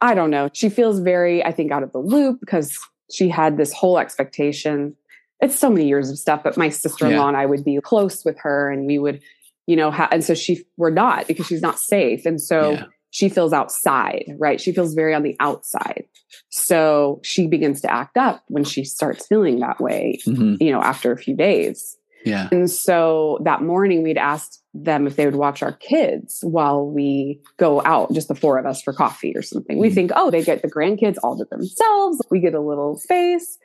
I 0.00 0.14
don't 0.14 0.30
know. 0.30 0.48
She 0.52 0.68
feels 0.70 1.00
very, 1.00 1.44
I 1.44 1.52
think, 1.52 1.72
out 1.72 1.82
of 1.82 1.92
the 1.92 1.98
loop 1.98 2.40
because 2.40 2.78
she 3.12 3.28
had 3.28 3.56
this 3.58 3.72
whole 3.72 3.98
expectation. 3.98 4.96
It's 5.42 5.58
so 5.58 5.70
many 5.70 5.86
years 5.88 6.10
of 6.10 6.18
stuff, 6.18 6.42
but 6.44 6.56
my 6.56 6.68
sister 6.68 7.06
in 7.06 7.16
law 7.16 7.22
Yeah. 7.24 7.28
and 7.28 7.36
I 7.36 7.46
would 7.46 7.64
be 7.64 7.78
close 7.82 8.24
with 8.24 8.38
her 8.40 8.70
and 8.70 8.86
we 8.86 8.98
would, 8.98 9.20
you 9.66 9.76
know, 9.76 9.90
ha- 9.90 10.08
and 10.12 10.22
so 10.22 10.34
she, 10.34 10.64
we're 10.76 10.90
not 10.90 11.26
because 11.28 11.46
she's 11.46 11.62
not 11.62 11.78
safe. 11.78 12.26
And 12.26 12.40
so 12.40 12.72
Yeah. 12.72 12.84
she 13.10 13.28
feels 13.28 13.52
outside, 13.52 14.24
right? 14.38 14.60
She 14.60 14.72
feels 14.72 14.94
very 14.94 15.14
on 15.14 15.22
the 15.22 15.36
outside. 15.40 16.04
So 16.50 17.20
she 17.22 17.46
begins 17.46 17.80
to 17.82 17.92
act 17.92 18.16
up 18.16 18.42
when 18.48 18.64
she 18.64 18.84
starts 18.84 19.26
feeling 19.26 19.60
that 19.60 19.80
way, 19.80 20.18
hmm 20.24 20.54
you 20.60 20.70
know, 20.72 20.80
after 20.82 21.12
a 21.12 21.16
few 21.16 21.34
days. 21.36 21.96
Yeah. 22.24 22.48
And 22.52 22.70
so 22.70 23.38
that 23.44 23.62
morning 23.62 24.02
we'd 24.02 24.18
asked 24.18 24.62
them 24.74 25.06
if 25.06 25.16
they 25.16 25.24
would 25.24 25.36
watch 25.36 25.62
our 25.62 25.72
kids 25.72 26.40
while 26.42 26.86
we 26.86 27.40
go 27.56 27.80
out, 27.84 28.12
just 28.12 28.28
the 28.28 28.34
four 28.34 28.58
of 28.58 28.66
us 28.66 28.82
for 28.82 28.92
coffee 28.92 29.32
or 29.34 29.42
something. 29.42 29.78
We 29.78 29.88
Mhm. 29.90 29.94
think, 29.94 30.10
oh, 30.14 30.30
they 30.30 30.42
get 30.44 30.60
the 30.62 30.70
grandkids 30.70 31.16
all 31.24 31.38
to 31.38 31.44
themselves. 31.50 32.20
We 32.30 32.40
get 32.40 32.54
a 32.54 32.60
little 32.60 32.96
space. 32.98 33.58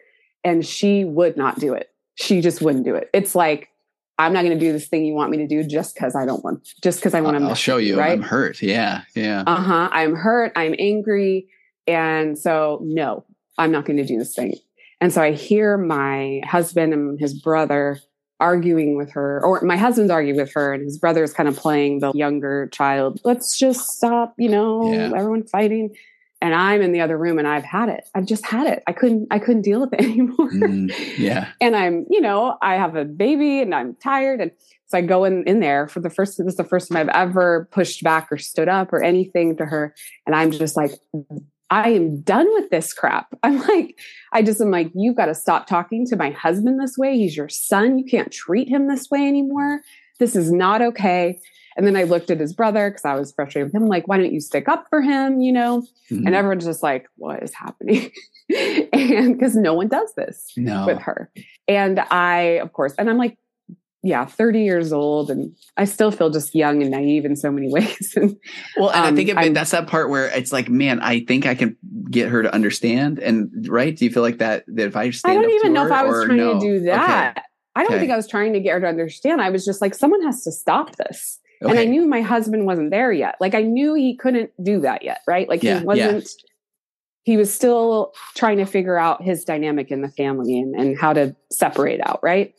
And 0.45 0.65
she 0.65 1.03
would 1.03 1.35
not 1.35 1.59
do 1.59 1.73
it. 1.73 1.89
She 2.15 2.39
just 2.39 2.61
wouldn't 2.61 2.85
do 2.85 2.95
it. 2.95 3.09
It's 3.13 3.35
like, 3.35 3.69
I'm 4.17 4.31
not 4.31 4.43
going 4.43 4.57
to 4.57 4.65
do 4.65 4.71
this 4.71 4.87
thing 4.87 5.03
you 5.05 5.13
want 5.13 5.31
me 5.31 5.37
to 5.39 5.47
do 5.47 5.61
just 5.63 5.93
because 5.95 6.15
I 6.15 6.25
don't 6.25 6.41
want, 6.43 6.65
just 6.81 6.99
because 6.99 7.13
I 7.13 7.19
want 7.19 7.37
to. 7.37 7.43
I'll 7.43 7.55
show 7.55 7.75
you. 7.77 7.99
right? 7.99 8.13
I'm 8.13 8.21
hurt. 8.21 8.61
Yeah. 8.61 9.01
Yeah. 9.15 9.43
Uh 9.45 9.55
huh. 9.57 9.89
I'm 9.91 10.15
hurt. 10.15 10.53
I'm 10.55 10.73
angry. 10.79 11.47
And 11.87 12.37
so, 12.39 12.79
no, 12.83 13.25
I'm 13.57 13.71
not 13.71 13.83
going 13.85 13.97
to 13.97 14.05
do 14.05 14.17
this 14.17 14.33
thing. 14.33 14.55
And 15.01 15.11
so 15.11 15.21
I 15.21 15.33
hear 15.33 15.77
my 15.77 16.39
husband 16.45 16.93
and 16.93 17.19
his 17.19 17.33
brother 17.33 17.99
arguing 18.39 18.95
with 18.95 19.11
her, 19.11 19.43
or 19.45 19.59
my 19.61 19.77
husband's 19.77 20.11
arguing 20.11 20.37
with 20.39 20.53
her, 20.53 20.73
and 20.73 20.83
his 20.83 20.97
brother 20.97 21.23
is 21.23 21.33
kind 21.33 21.49
of 21.49 21.55
playing 21.57 21.99
the 21.99 22.11
younger 22.13 22.67
child. 22.67 23.19
Let's 23.25 23.57
just 23.59 23.89
stop, 23.91 24.33
you 24.37 24.49
know, 24.49 24.91
Yeah. 24.93 25.11
everyone 25.15 25.43
fighting. 25.43 25.95
And 26.41 26.53
I'm 26.53 26.81
in 26.81 26.91
the 26.91 27.01
other 27.01 27.17
room 27.17 27.39
and 27.39 27.47
I've 27.47 27.63
had 27.63 27.89
it. 27.89 28.07
I've 28.13 28.25
just 28.25 28.45
had 28.45 28.67
it. 28.67 28.83
I 28.85 28.91
couldn't, 28.91 29.27
I 29.31 29.39
couldn't 29.39 29.63
deal 29.63 29.81
with 29.81 29.93
it 29.93 30.01
anymore. 30.03 30.51
Mm, 30.51 30.93
yeah. 31.17 31.49
and 31.61 31.75
I'm, 31.75 32.05
you 32.09 32.21
know, 32.21 32.57
I 32.61 32.75
have 32.75 32.95
a 32.95 33.05
baby 33.05 33.61
and 33.61 33.73
I'm 33.73 33.95
tired. 33.95 34.41
And 34.41 34.51
so 34.87 34.97
I 34.97 35.01
go 35.01 35.23
in, 35.23 35.43
in 35.45 35.59
there 35.59 35.87
for 35.87 36.01
the 36.01 36.09
first, 36.09 36.37
this 36.37 36.47
is 36.47 36.55
the 36.57 36.63
first 36.63 36.91
time 36.91 36.97
I've 36.97 37.29
ever 37.29 37.67
pushed 37.71 38.03
back 38.03 38.27
or 38.31 38.37
stood 38.37 38.69
up 38.69 38.93
or 38.93 39.01
anything 39.01 39.57
to 39.57 39.65
her. 39.65 39.95
And 40.27 40.35
I'm 40.35 40.51
just 40.51 40.75
like, 40.75 40.91
I 41.69 41.89
am 41.89 42.21
done 42.21 42.47
with 42.53 42.69
this 42.69 42.93
crap. 42.93 43.33
I'm 43.43 43.59
like, 43.59 43.97
I 44.31 44.41
just 44.41 44.61
am 44.61 44.71
like, 44.71 44.91
you've 44.93 45.17
got 45.17 45.27
to 45.27 45.35
stop 45.35 45.67
talking 45.67 46.05
to 46.07 46.15
my 46.15 46.31
husband 46.31 46.79
this 46.79 46.97
way. 46.97 47.17
He's 47.17 47.35
your 47.35 47.49
son. 47.49 47.97
You 47.97 48.05
can't 48.05 48.31
treat 48.31 48.67
him 48.67 48.87
this 48.87 49.09
way 49.09 49.27
anymore. 49.27 49.81
This 50.19 50.35
is 50.35 50.51
not 50.51 50.81
okay. 50.81 51.39
And 51.77 51.85
then 51.85 51.95
I 51.95 52.03
looked 52.03 52.29
at 52.31 52.39
his 52.39 52.53
brother 52.53 52.89
because 52.89 53.03
I 53.05 53.15
was 53.15 53.33
frustrated 53.33 53.71
with 53.73 53.81
him. 53.81 53.87
Like, 53.87 54.07
why 54.07 54.17
don't 54.17 54.31
you 54.33 54.39
stick 54.39 54.69
up 54.69 54.85
for 54.89 55.01
him? 55.01 55.41
You 55.41 55.51
know? 55.53 55.81
Mhm. 56.11 56.25
And 56.25 56.35
everyone's 56.35 56.65
just 56.65 56.81
like, 56.83 57.07
what 57.17 57.43
is 57.43 57.53
happening? 57.53 58.11
and 58.93 59.37
because 59.37 59.55
no 59.55 59.73
one 59.73 59.87
does 59.87 60.13
this 60.15 60.51
no. 60.55 60.85
with 60.85 60.99
her. 61.01 61.29
And 61.67 61.99
I, 61.99 62.59
of 62.61 62.71
course, 62.73 62.93
and 62.97 63.09
I'm 63.09 63.17
like, 63.17 63.37
yeah, 64.03 64.25
30 64.25 64.61
years 64.61 64.93
old, 64.93 65.31
and 65.31 65.55
I 65.77 65.85
still 65.85 66.11
feel 66.11 66.29
just 66.29 66.53
young 66.53 66.83
and 66.83 66.91
naive 66.91 67.25
in 67.25 67.35
so 67.35 67.51
many 67.51 67.69
ways. 67.73 68.13
and 68.15 68.37
Well, 68.77 68.91
and 68.91 69.01
I 69.03 69.07
Um, 69.09 69.15
think 69.15 69.29
it, 69.29 69.53
that's 69.55 69.71
that 69.71 69.87
part 69.87 70.11
where 70.11 70.27
it's 70.27 70.51
like, 70.53 70.69
man, 70.69 70.99
I 71.01 71.21
think 71.21 71.47
I 71.47 71.55
can 71.55 71.75
get 72.11 72.29
her 72.29 72.43
to 72.43 72.53
understand. 72.53 73.17
And 73.17 73.67
right, 73.67 73.97
do 73.97 74.05
you 74.05 74.11
feel 74.11 74.21
like 74.21 74.37
that? 74.37 74.63
That 74.67 74.85
if 74.87 74.95
I 74.95 75.09
stand 75.09 75.39
I 75.39 75.41
don't 75.41 75.45
up 75.49 75.55
even 75.55 75.73
know 75.73 75.85
if 75.87 75.91
I 75.91 76.03
was 76.03 76.23
trying 76.25 76.37
no? 76.37 76.53
to 76.53 76.59
do 76.59 76.75
Okay. 76.77 76.85
that. 76.91 77.45
I 77.75 77.81
don't 77.83 77.93
Okay. 77.93 77.99
think 78.01 78.11
I 78.11 78.15
was 78.15 78.27
trying 78.27 78.53
to 78.53 78.59
get 78.59 78.73
her 78.73 78.81
to 78.81 78.87
understand. 78.87 79.41
I 79.41 79.49
was 79.49 79.65
just 79.65 79.81
like, 79.81 79.95
someone 79.95 80.21
has 80.21 80.43
to 80.43 80.51
stop 80.51 80.95
this. 80.97 81.39
And 81.61 81.79
I 81.79 81.85
knew 81.85 82.05
my 82.05 82.21
husband 82.21 82.65
wasn't 82.65 82.91
there 82.91 83.11
yet. 83.11 83.35
Like 83.39 83.55
I 83.55 83.61
knew 83.61 83.93
he 83.93 84.15
couldn't 84.15 84.51
do 84.63 84.81
that 84.81 85.03
yet, 85.03 85.21
right? 85.27 85.47
Like 85.47 85.63
Yeah, 85.63 85.79
he 85.79 85.85
wasn't. 85.85 86.29
He 87.23 87.37
was 87.37 87.51
still 87.51 88.13
trying 88.35 88.57
to 88.57 88.65
figure 88.65 88.97
out 88.97 89.23
his 89.23 89.43
dynamic 89.43 89.89
in 89.89 90.01
the 90.01 90.09
family 90.09 90.59
and, 90.59 90.75
and 90.75 90.97
how 90.97 91.11
to 91.13 91.35
separate 91.51 91.99
out, 92.05 92.19
right? 92.21 92.53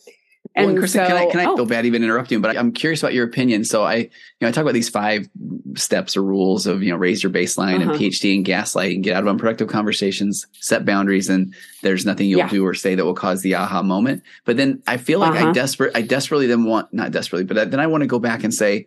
Well, 0.57 0.69
and 0.71 0.79
Kristen, 0.79 1.07
can 1.07 1.17
I, 1.17 1.27
can 1.27 1.41
I 1.41 1.45
oh, 1.45 1.57
feel 1.57 1.67
bad 1.67 1.85
even 1.85 2.03
interrupting? 2.03 2.41
But 2.41 2.57
I'm 2.57 2.73
curious 2.73 3.03
about 3.03 3.13
your 3.13 3.27
opinion. 3.27 3.63
So 3.65 3.85
I, 3.85 3.95
you 3.97 4.11
know, 4.41 4.49
I 4.49 4.51
talk 4.53 4.63
about 4.63 4.73
these 4.75 4.89
five 4.89 5.29
steps 5.75 6.17
or 6.17 6.23
rules 6.23 6.67
of, 6.67 6.83
you 6.83 6.91
know, 6.91 6.97
raise 6.97 7.23
your 7.23 7.31
baseline 7.31 7.75
and 7.83 7.91
Uh-huh. 7.91 7.99
PhD 7.99 8.35
and 8.35 8.45
gaslight 8.45 8.95
and 8.95 9.05
get 9.05 9.15
out 9.15 9.23
of 9.23 9.29
unproductive 9.29 9.69
conversations, 9.69 10.47
set 10.53 10.85
boundaries, 10.87 11.29
and 11.29 11.55
there's 11.83 12.07
nothing 12.07 12.29
you'll 12.31 12.39
Yeah. 12.41 12.49
do 12.49 12.65
or 12.65 12.73
say 12.73 12.95
that 12.95 13.05
will 13.05 13.15
cause 13.15 13.43
the 13.43 13.55
aha 13.55 13.83
moment. 13.83 14.23
But 14.47 14.57
then 14.57 14.83
I 14.87 14.97
feel 14.97 15.19
like 15.19 15.35
I 15.35 15.43
Uh-huh. 15.43 15.53
desperate, 15.53 15.93
I 15.95 16.01
desperately 16.03 16.47
then 16.47 16.65
want, 16.65 16.93
not 16.93 17.13
desperately, 17.13 17.45
but 17.45 17.71
then 17.71 17.81
I 17.81 17.87
want 17.87 18.03
to 18.03 18.07
go 18.09 18.19
back 18.19 18.43
and 18.43 18.55
say, 18.55 18.87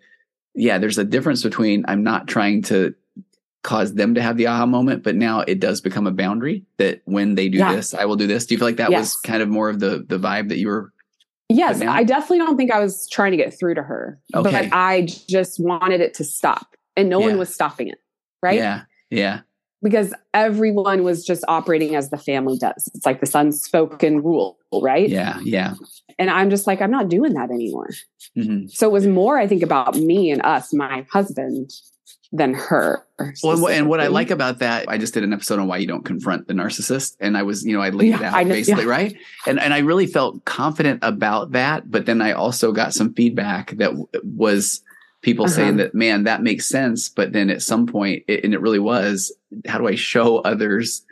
yeah, 0.55 0.79
there's 0.79 0.97
a 0.97 1.03
difference 1.05 1.43
between 1.43 1.85
I'm 1.87 2.03
not 2.03 2.27
trying 2.27 2.63
to 2.63 2.95
cause 3.61 3.93
them 3.93 4.15
to 4.15 4.21
have 4.21 4.37
the 4.37 4.47
aha 4.47 4.65
moment, 4.65 5.03
but 5.03 5.15
now 5.15 5.41
it 5.41 5.59
does 5.59 5.81
become 5.81 6.07
a 6.07 6.11
boundary 6.11 6.63
that 6.77 7.01
when 7.05 7.35
they 7.35 7.49
do 7.49 7.59
Yeah. 7.59 7.75
this, 7.75 7.93
I 7.93 8.05
will 8.05 8.15
do 8.15 8.25
this. 8.25 8.45
Do 8.47 8.55
you 8.55 8.57
feel 8.59 8.67
like 8.67 8.77
that 8.77 8.89
Yes. 8.89 8.99
was 9.01 9.15
kind 9.17 9.43
of 9.43 9.49
more 9.49 9.69
of 9.69 9.79
the 9.79 10.03
the 10.07 10.17
vibe 10.17 10.49
that 10.49 10.57
you 10.57 10.67
were? 10.67 10.91
Yes, 11.49 11.79
now- 11.79 11.91
I 11.91 12.03
definitely 12.03 12.39
don't 12.39 12.57
think 12.57 12.71
I 12.71 12.79
was 12.79 13.07
trying 13.09 13.31
to 13.31 13.37
get 13.37 13.57
through 13.57 13.73
to 13.75 13.81
her. 13.83 14.19
Okay. 14.35 14.51
But 14.51 14.69
I 14.71 15.01
just 15.27 15.59
wanted 15.59 15.99
it 15.99 16.13
to 16.15 16.23
stop. 16.23 16.75
And 16.95 17.09
no 17.09 17.19
Yeah. 17.19 17.27
one 17.27 17.37
was 17.39 17.53
stopping 17.53 17.87
it. 17.87 17.97
Right. 18.41 18.55
Yeah, 18.57 18.81
yeah, 19.09 19.41
Because 19.81 20.13
everyone 20.33 21.03
was 21.03 21.25
just 21.25 21.43
operating 21.47 21.95
as 21.95 22.09
the 22.09 22.17
family 22.17 22.57
does. 22.57 22.89
It's 22.93 23.05
like 23.05 23.19
this 23.21 23.33
unspoken 23.35 24.21
rule, 24.23 24.57
right? 24.73 25.09
yeah, 25.09 25.39
yeah. 25.43 25.73
And 26.17 26.29
I'm 26.29 26.49
just 26.49 26.67
like, 26.67 26.81
I'm 26.81 26.91
not 26.91 27.09
doing 27.09 27.33
that 27.33 27.49
anymore. 27.51 27.89
hmm 28.35 28.67
So 28.67 28.87
it 28.87 28.91
was 28.91 29.07
more, 29.07 29.37
I 29.37 29.47
think, 29.47 29.63
about 29.63 29.95
me 29.97 30.31
and 30.31 30.41
us, 30.45 30.73
my 30.73 31.05
husband, 31.11 31.71
than 32.31 32.53
her. 32.53 33.05
Well, 33.43 33.67
and 33.67 33.87
what- 33.89 33.99
I 33.99 34.07
like 34.07 34.29
about 34.31 34.59
that, 34.59 34.87
I 34.87 34.97
just 34.97 35.13
did 35.13 35.23
an 35.23 35.33
episode 35.33 35.59
on 35.59 35.67
why 35.67 35.77
you 35.77 35.87
don't 35.87 36.05
confront 36.05 36.47
the 36.47 36.53
narcissist, 36.53 37.17
and 37.19 37.35
I 37.37 37.43
was, 37.43 37.65
you 37.65 37.73
know, 37.73 37.81
I 37.81 37.89
laid 37.89 38.13
it 38.13 38.21
out 38.21 38.45
know, 38.45 38.53
basically, 38.53 38.83
yeah. 38.85 38.89
right? 38.89 39.17
And 39.47 39.59
and 39.59 39.73
I 39.73 39.79
really 39.79 40.07
felt 40.07 40.45
confident 40.45 40.99
about 41.03 41.51
that, 41.51 41.89
but 41.89 42.05
then 42.05 42.21
I 42.21 42.31
also 42.33 42.71
got 42.71 42.93
some 42.93 43.13
feedback 43.13 43.71
that 43.77 43.89
w- 43.89 44.07
was 44.23 44.81
people 45.21 45.45
Uh-huh. 45.45 45.53
saying 45.55 45.77
that, 45.77 45.93
man, 45.93 46.23
that 46.23 46.41
makes 46.43 46.65
sense, 46.67 47.09
but 47.09 47.33
then 47.33 47.49
at 47.49 47.61
some 47.61 47.85
point, 47.87 48.23
it, 48.27 48.43
and 48.45 48.53
it 48.53 48.61
really 48.61 48.79
was, 48.79 49.33
how 49.67 49.77
do 49.77 49.87
I 49.87 49.95
show 49.95 50.37
others? 50.39 51.03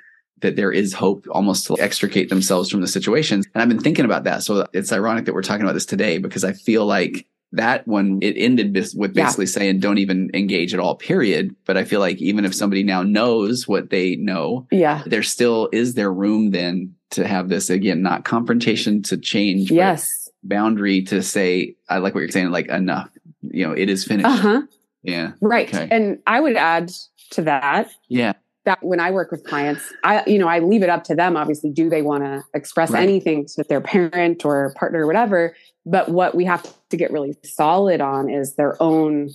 That 0.41 0.55
there 0.55 0.71
is 0.71 0.93
hope 0.93 1.25
almost 1.31 1.65
to 1.65 1.79
extricate 1.79 2.29
themselves 2.29 2.69
from 2.69 2.81
the 2.81 2.87
situation. 2.87 3.41
And 3.55 3.61
I've 3.63 3.69
been 3.69 3.79
thinking 3.79 4.05
about 4.05 4.23
that. 4.25 4.43
So 4.43 4.67
it's 4.71 4.93
ironic 4.93 5.25
that 5.25 5.33
we're 5.33 5.41
talking 5.41 5.63
about 5.63 5.73
this 5.73 5.85
today 5.87 6.19
because 6.19 6.43
I 6.43 6.53
feel 6.53 6.85
like 6.85 7.25
that 7.57 7.87
one 7.87 8.19
it 8.21 8.35
ended 8.37 8.73
with 8.95 9.15
Yeah. 9.15 9.25
basically 9.25 9.45
saying 9.47 9.79
don't 9.79 9.97
even 9.97 10.31
engage 10.33 10.73
at 10.73 10.79
all 10.79 10.95
period 10.95 11.55
but 11.65 11.77
i 11.77 11.83
feel 11.83 11.99
like 11.99 12.17
even 12.21 12.45
if 12.45 12.53
somebody 12.55 12.83
now 12.83 13.03
knows 13.03 13.67
what 13.67 13.89
they 13.89 14.15
know 14.15 14.65
Yeah. 14.71 15.03
there 15.05 15.23
still 15.23 15.69
is 15.71 15.93
there 15.95 16.11
room 16.11 16.51
then 16.51 16.95
to 17.11 17.27
have 17.27 17.49
this 17.49 17.69
again 17.69 18.01
not 18.01 18.23
confrontation 18.25 19.01
to 19.03 19.17
change 19.17 19.69
but 19.69 19.75
Yes. 19.75 20.29
boundary 20.43 21.01
to 21.03 21.21
say 21.21 21.75
i 21.89 21.97
like 21.97 22.13
what 22.15 22.21
you're 22.21 22.31
saying 22.31 22.51
like 22.51 22.67
enough 22.69 23.09
you 23.51 23.65
know 23.67 23.73
it 23.73 23.89
is 23.89 24.03
finished 24.05 24.27
Uh 24.27 24.37
huh. 24.37 24.61
yeah 25.03 25.31
Right. 25.41 25.67
Okay. 25.73 25.87
And 25.91 26.19
I 26.25 26.39
would 26.39 26.55
add 26.55 26.91
to 27.31 27.41
that 27.43 27.89
yeah 28.07 28.33
that 28.65 28.83
when 28.83 28.99
I 28.99 29.11
work 29.11 29.31
with 29.31 29.45
clients, 29.45 29.81
I 30.03 30.23
you 30.27 30.37
know 30.37 30.49
I 30.49 30.59
leave 30.59 30.83
it 30.83 30.89
up 30.89 31.05
to 31.05 31.15
them. 31.15 31.37
Obviously, 31.37 31.69
do 31.71 31.89
they 31.89 32.01
want 32.01 32.25
to 32.25 32.43
express 32.53 32.91
Right. 32.91 33.01
anything 33.03 33.45
to 33.55 33.63
their 33.69 33.79
parent 33.79 34.43
or 34.43 34.73
partner 34.75 35.03
or 35.03 35.07
whatever? 35.07 35.55
But 35.89 36.09
what 36.09 36.35
we 36.35 36.45
have 36.45 36.63
to 36.89 36.97
get 36.97 37.11
really 37.11 37.35
solid 37.43 38.01
on 38.01 38.29
is 38.29 38.55
their 38.55 38.81
own 38.81 39.29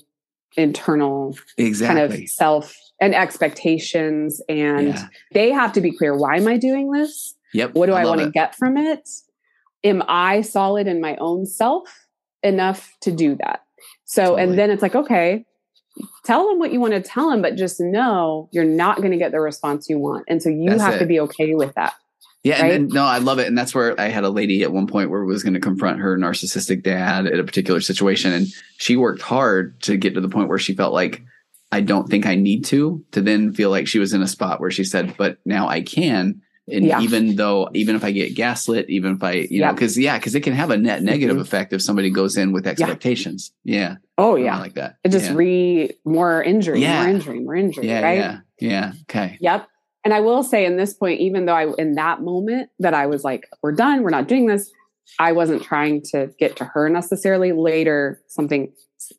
internal 0.57 1.35
exactly 1.57 2.01
kind 2.03 2.13
of 2.13 2.29
self 2.29 2.77
and 3.01 3.15
expectations, 3.15 4.41
and 4.49 4.89
yeah 4.89 5.09
they 5.33 5.51
have 5.51 5.73
to 5.73 5.81
be 5.81 5.91
clear. 5.91 6.15
Why 6.17 6.37
am 6.37 6.47
I 6.47 6.59
doing 6.59 6.91
this? 6.91 7.35
yep 7.55 7.75
What 7.75 7.87
do 7.87 7.93
I, 7.93 8.03
love 8.05 8.19
want 8.19 8.27
to 8.27 8.31
get 8.31 8.55
from 8.55 8.77
it? 8.77 9.09
Am 9.83 10.03
I 10.07 10.43
solid 10.43 10.87
in 10.87 11.01
my 11.01 11.17
own 11.17 11.47
self 11.47 12.07
enough 12.43 12.93
to 13.01 13.11
do 13.11 13.37
that? 13.37 13.63
So, 14.05 14.23
Totally. 14.23 14.43
and 14.43 14.59
then 14.59 14.71
it's 14.71 14.83
like, 14.83 14.95
okay, 14.95 15.45
tell 16.25 16.49
them 16.49 16.59
what 16.59 16.73
you 16.73 16.81
want 16.81 16.93
to 16.95 17.01
tell 17.01 17.31
them, 17.31 17.43
but 17.43 17.57
just 17.57 17.81
know 17.81 18.49
you're 18.53 18.65
not 18.65 18.99
going 18.99 19.13
to 19.13 19.17
get 19.17 19.33
the 19.33 19.41
response 19.41 19.89
you 19.89 19.99
want. 19.99 20.25
And 20.29 20.43
so 20.43 20.49
you 20.51 20.71
That's 20.71 20.83
have 20.83 20.95
it. 20.95 20.99
to 21.01 21.07
be 21.07 21.19
okay 21.21 21.55
with 21.55 21.75
that. 21.75 21.95
Yeah, 22.45 22.61
right? 22.61 22.73
and 22.73 22.91
then, 22.91 22.95
no, 22.95 23.05
I 23.05 23.19
love 23.19 23.39
it, 23.39 23.47
and 23.47 23.57
that's 23.57 23.75
where 23.75 23.99
I 24.01 24.09
had 24.09 24.25
a 24.25 24.31
lady 24.31 24.63
at 24.65 24.73
one 24.73 24.87
point 24.89 25.11
where 25.11 25.25
was 25.25 25.45
going 25.45 25.55
to 25.55 25.61
confront 25.61 26.01
her 26.01 26.19
narcissistic 26.19 26.83
dad 26.83 27.27
at 27.27 27.39
a 27.39 27.45
particular 27.45 27.81
situation, 27.81 28.33
and 28.33 28.49
she 28.79 28.97
worked 28.97 29.23
hard 29.23 29.81
to 29.83 29.97
get 29.97 30.15
to 30.15 30.21
the 30.21 30.29
point 30.29 30.49
where 30.49 30.59
she 30.59 30.75
felt 30.75 30.93
like 30.93 31.23
I 31.71 31.81
don't 31.81 32.09
think 32.09 32.27
I 32.27 32.35
need 32.35 32.65
to, 32.67 33.05
to 33.13 33.21
then 33.23 33.53
feel 33.53 33.71
like 33.71 33.87
she 33.87 33.99
was 34.01 34.13
in 34.13 34.23
a 34.23 34.29
spot 34.29 34.61
where 34.61 34.71
she 34.73 34.83
said, 34.85 35.15
"But 35.17 35.39
now 35.47 35.69
I 35.69 35.83
can." 35.83 36.43
And 36.71 36.85
Yeah. 36.85 37.01
even 37.01 37.35
though, 37.37 37.69
even 37.75 37.97
if 37.97 38.05
I 38.05 38.11
get 38.13 38.35
gaslit, 38.35 38.89
even 38.91 39.15
if 39.17 39.23
I, 39.23 39.47
you 39.51 39.61
know, 39.61 39.73
because 39.73 39.97
yeah, 39.99 40.19
because 40.19 40.35
it 40.35 40.41
can 40.43 40.53
have 40.53 40.71
a 40.71 40.77
net 40.77 41.03
negative 41.03 41.37
Mhm. 41.37 41.41
effect 41.41 41.73
if 41.73 41.81
somebody 41.83 42.11
goes 42.11 42.37
in 42.37 42.53
with 42.53 42.67
expectations. 42.67 43.53
Yeah, 43.65 43.97
Oh, 44.19 44.37
yeah. 44.37 44.59
like 44.59 44.75
that. 44.75 44.97
it 45.05 45.09
just 45.11 45.31
yeah. 45.31 45.37
re 45.37 45.91
more 46.05 46.43
injury, 46.43 46.81
Yeah. 46.81 47.03
more 47.03 47.15
injury, 47.15 47.41
more 47.41 47.55
injury, 47.57 47.89
yeah, 47.89 48.01
right? 48.03 48.19
yeah, 48.19 48.39
yeah. 48.61 48.93
Okay, 49.03 49.39
Yep. 49.41 49.67
And 50.05 50.13
I 50.13 50.21
will 50.21 50.43
say 50.43 50.65
in 50.65 50.77
this 50.77 50.95
point, 50.95 51.21
even 51.21 51.47
though 51.47 51.55
I, 51.55 51.73
in 51.79 51.93
that 51.95 52.23
moment 52.23 52.71
that 52.81 52.93
I 52.95 53.07
was 53.07 53.23
like, 53.25 53.49
we're 53.63 53.73
done, 53.73 54.03
we're 54.03 54.11
not 54.11 54.27
doing 54.29 54.47
this, 54.47 54.71
I 55.19 55.33
wasn't 55.33 55.63
trying 55.63 56.03
to 56.13 56.31
get 56.39 56.57
to 56.57 56.65
her 56.65 56.89
necessarily. 56.89 57.53
Later, 57.53 58.21
something 58.27 58.73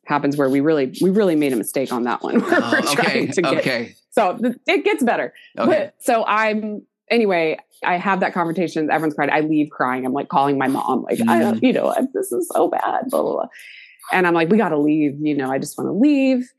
happens 0.06 0.36
where 0.36 0.48
we 0.50 0.60
really, 0.60 0.92
we 1.00 1.10
really 1.10 1.36
made 1.36 1.52
a 1.52 1.56
mistake 1.56 1.92
on 1.92 2.02
that 2.04 2.22
one. 2.22 2.40
Where 2.40 2.58
Oh, 2.62 2.70
we're 2.72 2.78
okay, 2.90 2.94
trying 3.26 3.32
to 3.32 3.42
get 3.42 3.54
okay. 3.58 3.94
So 4.10 4.36
th- 4.38 4.56
it 4.66 4.84
gets 4.84 5.02
better. 5.02 5.32
Okay. 5.58 5.66
But, 5.68 5.94
so 6.00 6.24
I'm 6.26 6.82
anyway. 7.10 7.58
I 7.84 7.98
have 7.98 8.20
that 8.20 8.32
confrontation. 8.32 8.90
Everyone's 8.90 9.14
crying. 9.14 9.30
I 9.30 9.40
leave 9.40 9.68
crying. 9.70 10.06
I'm 10.06 10.14
like 10.14 10.28
calling 10.28 10.56
my 10.56 10.68
mom, 10.68 11.02
like, 11.02 11.20
I, 11.20 11.40
Mhm. 11.42 11.62
you 11.62 11.72
know, 11.74 11.94
this 12.14 12.32
is 12.32 12.48
so 12.54 12.68
bad. 12.68 13.10
Blah 13.10 13.22
blah 13.22 13.32
blah. 13.32 13.46
And 14.10 14.26
I'm 14.26 14.32
like, 14.32 14.48
we 14.48 14.56
got 14.56 14.70
to 14.70 14.78
leave. 14.78 15.16
You 15.20 15.36
know, 15.36 15.50
I 15.50 15.58
just 15.58 15.76
want 15.76 15.88
to 15.88 15.92
leave. 15.92 16.50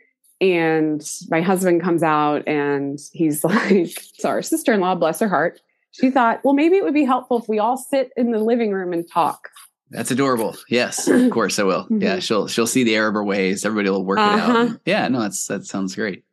And 0.53 1.01
my 1.29 1.41
husband 1.41 1.81
comes 1.81 2.03
out 2.03 2.47
and 2.47 2.99
he's 3.13 3.43
like, 3.43 3.89
so 4.17 4.29
our 4.29 4.41
sister 4.41 4.73
in 4.73 4.79
law, 4.81 4.95
bless 4.95 5.19
her 5.19 5.27
heart, 5.29 5.59
she 5.91 6.09
thought, 6.09 6.41
well, 6.43 6.53
maybe 6.53 6.75
it 6.75 6.83
would 6.83 6.93
be 6.93 7.05
helpful 7.05 7.39
if 7.39 7.47
we 7.47 7.57
all 7.59 7.77
sit 7.77 8.11
in 8.17 8.31
the 8.31 8.39
living 8.39 8.71
room 8.71 8.91
and 8.93 9.09
talk. 9.09 9.49
That's 9.91 10.11
adorable. 10.11 10.57
Yes, 10.69 11.07
of 11.07 11.31
course 11.31 11.57
I 11.59 11.63
will. 11.63 11.87
Yeah, 11.89 12.17
Mhm. 12.17 12.21
she'll 12.21 12.47
she'll 12.47 12.67
see 12.67 12.83
the 12.83 12.95
error 12.95 13.07
of 13.07 13.13
her 13.13 13.23
ways. 13.23 13.65
Everybody 13.65 13.89
will 13.89 14.03
work 14.03 14.19
it 14.19 14.23
Uh-huh. 14.23 14.51
out. 14.71 14.79
Yeah, 14.85 15.07
no, 15.07 15.21
that's 15.21 15.47
that 15.47 15.65
sounds 15.65 15.95
great. 15.95 16.23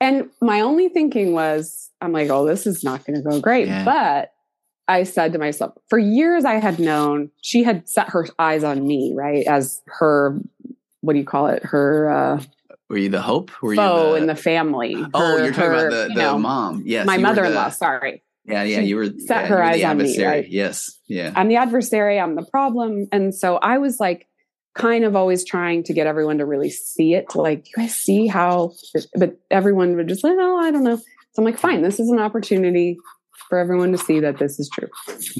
And 0.00 0.30
my 0.40 0.60
only 0.60 0.88
thinking 0.88 1.32
was, 1.32 1.90
I'm 2.00 2.12
like, 2.12 2.30
oh, 2.30 2.46
this 2.46 2.66
is 2.66 2.82
not 2.82 3.04
going 3.04 3.16
to 3.16 3.22
go 3.28 3.40
great. 3.40 3.68
Yeah. 3.68 3.84
But 3.84 4.32
I 4.88 5.04
said 5.04 5.32
to 5.34 5.38
myself, 5.38 5.74
for 5.88 5.98
years 5.98 6.44
I 6.44 6.54
had 6.54 6.78
known 6.78 7.30
she 7.42 7.62
had 7.62 7.88
set 7.88 8.08
her 8.10 8.26
eyes 8.38 8.64
on 8.64 8.86
me, 8.86 9.12
right? 9.14 9.46
As 9.46 9.82
her, 9.86 10.38
what 11.02 11.12
do 11.12 11.18
you 11.18 11.24
call 11.24 11.46
it? 11.48 11.62
Her 11.64 12.10
uh, 12.10 12.42
Were 12.90 12.98
you 12.98 13.08
the 13.08 13.22
hope? 13.22 13.50
Were 13.62 13.76
foe 13.76 14.08
you 14.08 14.12
the, 14.14 14.16
in 14.16 14.26
the 14.26 14.34
family. 14.36 14.96
Oh, 15.14 15.20
Her- 15.20 15.44
you're 15.44 15.52
talking 15.54 15.70
her, 15.70 15.88
about 15.88 16.08
the, 16.08 16.14
the 16.14 16.20
know, 16.20 16.38
mom. 16.38 16.82
Yes. 16.84 17.06
my 17.06 17.18
mother 17.18 17.44
in 17.44 17.54
law, 17.54 17.68
the- 17.68 17.70
sorry. 17.70 18.22
Yeah, 18.44 18.64
yeah. 18.64 18.80
You 18.80 18.96
were 18.96 19.06
set 19.06 19.42
yeah, 19.42 19.46
her 19.46 19.62
eyes 19.62 19.76
the 19.76 19.84
on 19.84 19.98
me, 19.98 20.04
adversary. 20.04 20.26
right? 20.26 20.48
Yes. 20.50 20.98
Yeah. 21.06 21.32
I'm 21.36 21.46
the 21.48 21.56
adversary, 21.56 22.18
I'm 22.18 22.34
the 22.34 22.44
problem. 22.50 23.06
And 23.12 23.32
so 23.32 23.56
I 23.58 23.78
was 23.78 24.00
like, 24.00 24.26
kind 24.74 25.04
of 25.04 25.14
always 25.14 25.44
trying 25.44 25.84
to 25.84 25.92
get 25.92 26.06
everyone 26.08 26.38
to 26.38 26.46
really 26.46 26.70
see 26.70 27.14
it. 27.14 27.36
Like, 27.36 27.68
you 27.68 27.82
guys 27.82 27.94
see 27.94 28.26
how, 28.26 28.72
but 29.14 29.38
everyone 29.50 29.94
would 29.96 30.08
just 30.08 30.24
like, 30.24 30.36
oh, 30.38 30.58
I 30.58 30.70
don't 30.72 30.84
know. 30.84 30.96
So 30.96 31.04
I'm 31.38 31.44
like, 31.44 31.58
fine, 31.58 31.82
this 31.82 32.00
is 32.00 32.08
an 32.10 32.18
opportunity 32.18 32.96
for 33.48 33.58
everyone 33.58 33.92
to 33.92 33.98
see 33.98 34.18
that 34.20 34.38
this 34.38 34.58
is 34.58 34.68
true. 34.68 34.88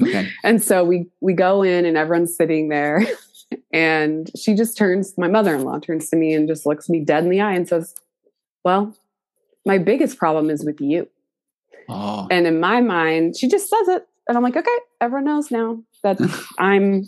Okay. 0.01 0.29
And 0.43 0.61
so 0.63 0.83
we 0.83 1.07
we 1.21 1.33
go 1.33 1.63
in 1.63 1.85
and 1.85 1.97
everyone's 1.97 2.35
sitting 2.35 2.69
there 2.69 3.05
and 3.71 4.29
she 4.37 4.53
just 4.53 4.77
turns 4.77 5.17
my 5.17 5.27
mother-in-law 5.27 5.79
turns 5.79 6.09
to 6.09 6.15
me 6.15 6.33
and 6.33 6.47
just 6.47 6.65
looks 6.65 6.89
me 6.89 6.99
dead 7.03 7.23
in 7.23 7.29
the 7.29 7.41
eye 7.41 7.53
and 7.53 7.67
says, 7.67 7.95
"Well, 8.63 8.95
my 9.65 9.77
biggest 9.77 10.17
problem 10.17 10.49
is 10.49 10.65
with 10.65 10.79
you." 10.81 11.07
Oh. 11.89 12.27
And 12.31 12.47
in 12.47 12.59
my 12.59 12.81
mind, 12.81 13.35
she 13.37 13.47
just 13.47 13.69
says 13.69 13.87
it 13.89 14.07
and 14.27 14.37
I'm 14.37 14.43
like, 14.43 14.55
"Okay, 14.57 14.77
everyone 14.99 15.25
knows 15.25 15.51
now 15.51 15.81
that 16.03 16.17
I'm 16.59 17.05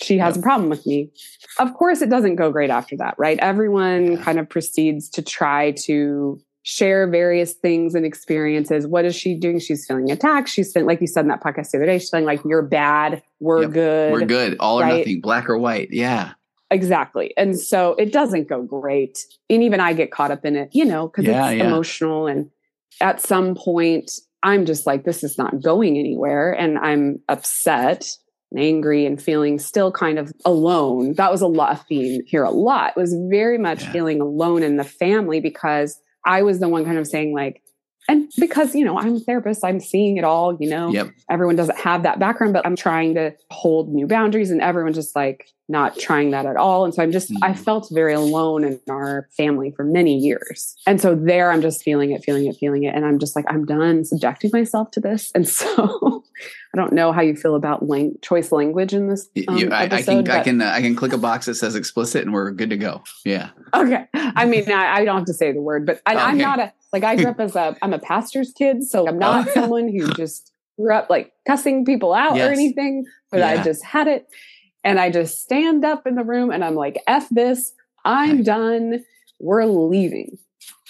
she 0.00 0.18
has 0.18 0.36
a 0.36 0.42
problem 0.42 0.68
with 0.70 0.86
me." 0.86 1.10
Of 1.58 1.74
course 1.74 2.02
it 2.02 2.10
doesn't 2.10 2.36
go 2.36 2.50
great 2.50 2.70
after 2.70 2.96
that, 2.98 3.14
right? 3.18 3.38
Everyone 3.40 4.12
Yeah. 4.12 4.22
kind 4.22 4.38
of 4.38 4.48
proceeds 4.48 5.08
to 5.10 5.22
try 5.22 5.72
to 5.86 6.40
share 6.70 7.08
various 7.08 7.54
things 7.54 7.94
and 7.94 8.04
experiences. 8.04 8.86
What 8.86 9.06
is 9.06 9.16
she 9.16 9.34
doing? 9.34 9.58
She's 9.58 9.86
feeling 9.86 10.10
attacked. 10.10 10.50
She's 10.50 10.70
feeling, 10.70 10.86
like 10.86 11.00
you 11.00 11.06
said 11.06 11.22
in 11.22 11.28
that 11.28 11.42
podcast 11.42 11.70
the 11.70 11.78
other 11.78 11.86
day, 11.86 11.98
she's 11.98 12.10
feeling 12.10 12.26
like 12.26 12.40
you're 12.44 12.60
bad, 12.60 13.22
we're 13.40 13.62
Yep, 13.62 13.70
good. 13.72 14.12
We're 14.12 14.26
good. 14.26 14.56
All 14.60 14.78
or 14.78 14.86
nothing. 14.86 15.22
Black 15.22 15.48
or 15.48 15.56
white. 15.56 15.88
Yeah. 15.90 16.32
Exactly. 16.70 17.32
And 17.38 17.58
so 17.58 17.94
it 17.94 18.12
doesn't 18.12 18.48
go 18.50 18.60
great. 18.60 19.18
And 19.48 19.62
even 19.62 19.80
I 19.80 19.94
get 19.94 20.10
caught 20.10 20.30
up 20.30 20.44
in 20.44 20.56
it, 20.56 20.68
you 20.72 20.84
know, 20.84 21.08
because 21.08 21.24
Yeah, 21.24 21.48
it's 21.48 21.58
yeah. 21.58 21.68
emotional. 21.68 22.26
And 22.26 22.50
at 23.00 23.22
some 23.22 23.54
point, 23.54 24.10
I'm 24.42 24.66
just 24.66 24.86
like, 24.86 25.04
this 25.04 25.24
is 25.24 25.38
not 25.38 25.62
going 25.62 25.96
anywhere. 25.96 26.52
And 26.52 26.76
I'm 26.76 27.20
upset 27.30 28.10
and 28.50 28.60
angry 28.60 29.06
and 29.06 29.20
feeling 29.22 29.58
still 29.58 29.90
kind 29.90 30.18
of 30.18 30.30
alone. 30.44 31.14
That 31.14 31.32
was 31.32 31.40
a 31.40 31.46
lot 31.46 31.72
a 31.72 31.76
theme 31.84 32.20
here 32.26 32.44
a 32.44 32.50
lot. 32.50 32.92
It 32.94 33.00
was 33.00 33.16
very 33.30 33.56
much 33.56 33.84
Yeah. 33.84 33.92
feeling 33.92 34.20
alone 34.20 34.62
in 34.62 34.76
the 34.76 34.84
family 34.84 35.40
because 35.40 35.98
I 36.24 36.42
was 36.42 36.60
the 36.60 36.68
one 36.68 36.84
kind 36.84 36.98
of 36.98 37.06
saying 37.06 37.34
like, 37.34 37.62
and 38.10 38.30
because, 38.38 38.74
you 38.74 38.86
know, 38.86 38.98
I'm 38.98 39.16
a 39.16 39.20
therapist, 39.20 39.62
I'm 39.64 39.80
seeing 39.80 40.16
it 40.16 40.24
all, 40.24 40.56
you 40.58 40.68
know, 40.68 40.92
Yep. 40.92 41.08
everyone 41.30 41.56
doesn't 41.56 41.78
have 41.78 42.04
that 42.04 42.18
background, 42.18 42.54
but 42.54 42.64
I'm 42.64 42.74
trying 42.76 43.14
to 43.16 43.34
hold 43.50 43.92
new 43.92 44.06
boundaries 44.06 44.50
and 44.50 44.62
everyone's 44.62 44.96
just 44.96 45.14
like 45.14 45.46
not 45.68 45.98
trying 45.98 46.30
that 46.30 46.46
at 46.46 46.56
all. 46.56 46.86
And 46.86 46.94
so 46.94 47.02
I'm 47.02 47.12
just, 47.12 47.30
I 47.42 47.50
Mhm. 47.52 47.58
felt 47.58 47.88
very 47.92 48.14
alone 48.14 48.64
in 48.64 48.80
our 48.88 49.28
family 49.36 49.70
for 49.72 49.84
many 49.84 50.16
years. 50.16 50.74
And 50.86 50.98
so 51.02 51.14
there 51.14 51.50
I'm 51.52 51.60
just 51.60 51.82
feeling 51.82 52.12
it, 52.12 52.24
feeling 52.24 52.46
it, 52.46 52.56
feeling 52.56 52.84
it. 52.84 52.94
And 52.94 53.04
I'm 53.04 53.18
just 53.18 53.36
like, 53.36 53.44
I'm 53.46 53.66
done 53.66 54.06
subjecting 54.06 54.50
myself 54.54 54.90
to 54.92 55.00
this. 55.00 55.30
And 55.34 55.46
so 55.46 56.24
I 56.74 56.76
don't 56.76 56.92
know 56.92 57.12
how 57.12 57.20
you 57.22 57.34
feel 57.34 57.54
about 57.54 57.86
lang- 57.88 58.16
choice 58.22 58.52
language 58.52 58.92
in 58.94 59.08
this. 59.08 59.28
Um, 59.48 59.56
you- 59.56 59.70
I, 59.70 59.82
I 59.82 59.84
episode, 59.84 60.26
can 60.26 60.30
I 60.30 60.42
can 60.42 60.62
uh, 60.62 60.70
I 60.74 60.80
can 60.82 60.94
click 60.94 61.12
a 61.12 61.18
box 61.18 61.46
that 61.46 61.54
says 61.54 61.74
explicit 61.74 62.22
and 62.24 62.32
we're 62.32 62.50
good 62.50 62.70
to 62.70 62.76
go. 62.76 63.02
Yeah. 63.24 63.50
Okay. 63.74 64.06
I 64.14 64.44
mean, 64.46 64.70
I, 64.70 64.96
I 64.96 65.04
don't 65.04 65.16
have 65.16 65.26
to 65.26 65.34
say 65.34 65.52
the 65.52 65.60
word, 65.60 65.86
but 65.86 66.00
I, 66.06 66.14
I'm 66.14 66.34
Okay. 66.36 66.42
not 66.44 66.58
a, 66.60 66.72
like, 66.92 67.04
I 67.04 67.16
grew 67.16 67.26
up 67.28 67.40
as 67.40 67.56
a, 67.56 67.76
I'm 67.82 67.92
a 67.92 67.98
pastor's 67.98 68.52
kid. 68.52 68.84
So 68.84 69.06
I'm 69.08 69.18
not 69.18 69.48
Oh. 69.48 69.52
someone 69.52 69.88
who 69.88 70.12
just 70.14 70.52
grew 70.78 70.92
up 70.94 71.10
like 71.10 71.32
cussing 71.46 71.84
people 71.84 72.12
out 72.14 72.36
Yes. 72.36 72.48
or 72.48 72.52
anything, 72.52 73.04
but 73.30 73.42
I 73.42 73.62
just 73.62 73.84
had 73.84 74.06
it. 74.08 74.26
And 74.84 75.00
I 75.00 75.10
just 75.10 75.42
stand 75.42 75.84
up 75.84 76.06
in 76.06 76.14
the 76.14 76.22
room 76.24 76.50
and 76.50 76.64
I'm 76.64 76.74
like, 76.76 77.02
F 77.06 77.28
this, 77.30 77.72
I'm 78.04 78.34
Okay. 78.36 78.42
done. 78.42 79.04
We're 79.40 79.64
leaving. 79.66 80.38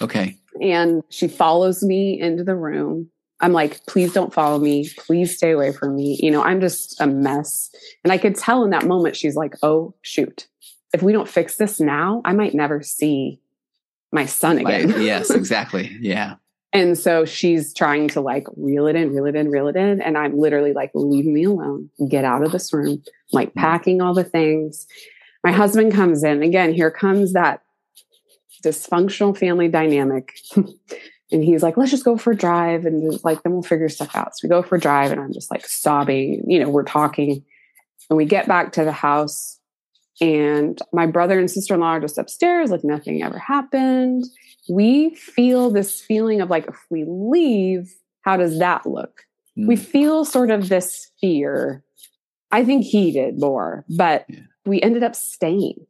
Okay. 0.01 0.37
And 0.61 1.03
she 1.09 1.27
follows 1.27 1.83
me 1.83 2.19
into 2.19 2.43
the 2.43 2.55
room. 2.55 3.09
I'm 3.41 3.53
like, 3.53 3.85
please 3.85 4.13
don't 4.13 4.33
follow 4.33 4.59
me. 4.59 4.89
Please 4.97 5.37
stay 5.37 5.51
away 5.51 5.71
from 5.71 5.95
me. 5.95 6.19
You 6.21 6.31
know, 6.31 6.43
I'm 6.43 6.59
just 6.59 6.99
a 6.99 7.07
mess. 7.07 7.69
And 8.03 8.11
I 8.11 8.17
could 8.17 8.35
tell 8.35 8.63
in 8.63 8.71
that 8.71 8.85
moment, 8.85 9.15
she's 9.15 9.35
like, 9.35 9.55
oh, 9.63 9.95
shoot. 10.01 10.47
If 10.93 11.01
we 11.01 11.13
don't 11.13 11.29
fix 11.29 11.55
this 11.55 11.79
now, 11.79 12.21
I 12.25 12.33
might 12.33 12.53
never 12.53 12.81
see 12.81 13.39
my 14.11 14.25
son 14.25 14.57
again. 14.57 14.89
Like, 14.89 14.97
yes, 15.01 15.29
exactly. 15.29 15.97
Yeah. 16.01 16.35
and 16.73 16.97
so 16.97 17.25
she's 17.25 17.73
trying 17.73 18.09
to 18.09 18.21
like 18.21 18.47
reel 18.57 18.87
it 18.87 18.95
in, 18.95 19.13
reel 19.13 19.25
it 19.25 19.35
in, 19.35 19.49
reel 19.49 19.67
it 19.67 19.75
in. 19.75 20.01
And 20.01 20.17
I'm 20.17 20.37
literally 20.37 20.73
like, 20.73 20.91
leave 20.93 21.25
me 21.25 21.45
alone. 21.45 21.89
Get 22.09 22.25
out 22.25 22.43
of 22.43 22.51
this 22.51 22.73
room. 22.73 23.01
I'm 23.05 23.13
like 23.31 23.51
mm. 23.51 23.55
packing 23.55 24.01
all 24.01 24.13
the 24.13 24.23
things. 24.23 24.87
My 25.43 25.51
husband 25.51 25.93
comes 25.93 26.23
in. 26.23 26.43
Again, 26.43 26.73
here 26.73 26.91
comes 26.91 27.33
that 27.33 27.61
dysfunctional 28.63 29.37
family 29.37 29.69
dynamic. 29.69 30.37
and 31.31 31.43
he's 31.43 31.61
like, 31.63 31.77
let's 31.77 31.91
just 31.91 32.05
go 32.05 32.17
for 32.17 32.31
a 32.31 32.35
drive 32.35 32.85
and 32.85 33.11
just 33.11 33.23
like 33.23 33.43
then 33.43 33.53
we'll 33.53 33.61
figure 33.61 33.89
stuff 33.89 34.15
out. 34.15 34.35
So 34.37 34.47
we 34.47 34.49
go 34.49 34.63
for 34.63 34.75
a 34.75 34.79
drive 34.79 35.11
and 35.11 35.21
I'm 35.21 35.33
just 35.33 35.51
like 35.51 35.65
sobbing. 35.67 36.43
You 36.47 36.59
know, 36.59 36.69
we're 36.69 36.83
talking. 36.83 37.43
And 38.09 38.17
we 38.17 38.25
get 38.25 38.47
back 38.47 38.71
to 38.73 38.83
the 38.83 38.91
house 38.91 39.59
and 40.19 40.79
my 40.91 41.05
brother 41.05 41.37
and 41.39 41.49
sister-in-law 41.49 41.87
are 41.87 41.99
just 41.99 42.17
upstairs, 42.17 42.71
like 42.71 42.83
nothing 42.83 43.21
ever 43.23 43.37
happened. 43.37 44.25
We 44.67 45.15
feel 45.15 45.69
this 45.69 46.01
feeling 46.01 46.41
of 46.41 46.49
like, 46.49 46.67
if 46.67 46.75
we 46.89 47.05
leave, 47.07 47.93
how 48.21 48.35
does 48.37 48.59
that 48.59 48.85
look? 48.85 49.21
We 49.55 49.75
Mm. 49.75 49.79
feel 49.79 50.25
sort 50.25 50.51
of 50.51 50.69
this 50.69 51.11
fear. 51.21 51.83
I 52.51 52.65
think 52.65 52.83
he 52.85 53.11
did 53.11 53.39
more, 53.39 53.85
but 53.95 54.25
Yeah. 54.27 54.39
we 54.65 54.81
ended 54.81 55.03
up 55.03 55.15
staying 55.15 55.85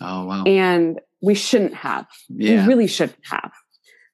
Oh 0.00 0.26
wow. 0.26 0.44
and 0.44 1.00
we 1.22 1.34
shouldn't 1.34 1.74
have. 1.74 2.06
Yeah. 2.28 2.62
We 2.66 2.68
really 2.68 2.86
shouldn't 2.86 3.18
have. 3.30 3.52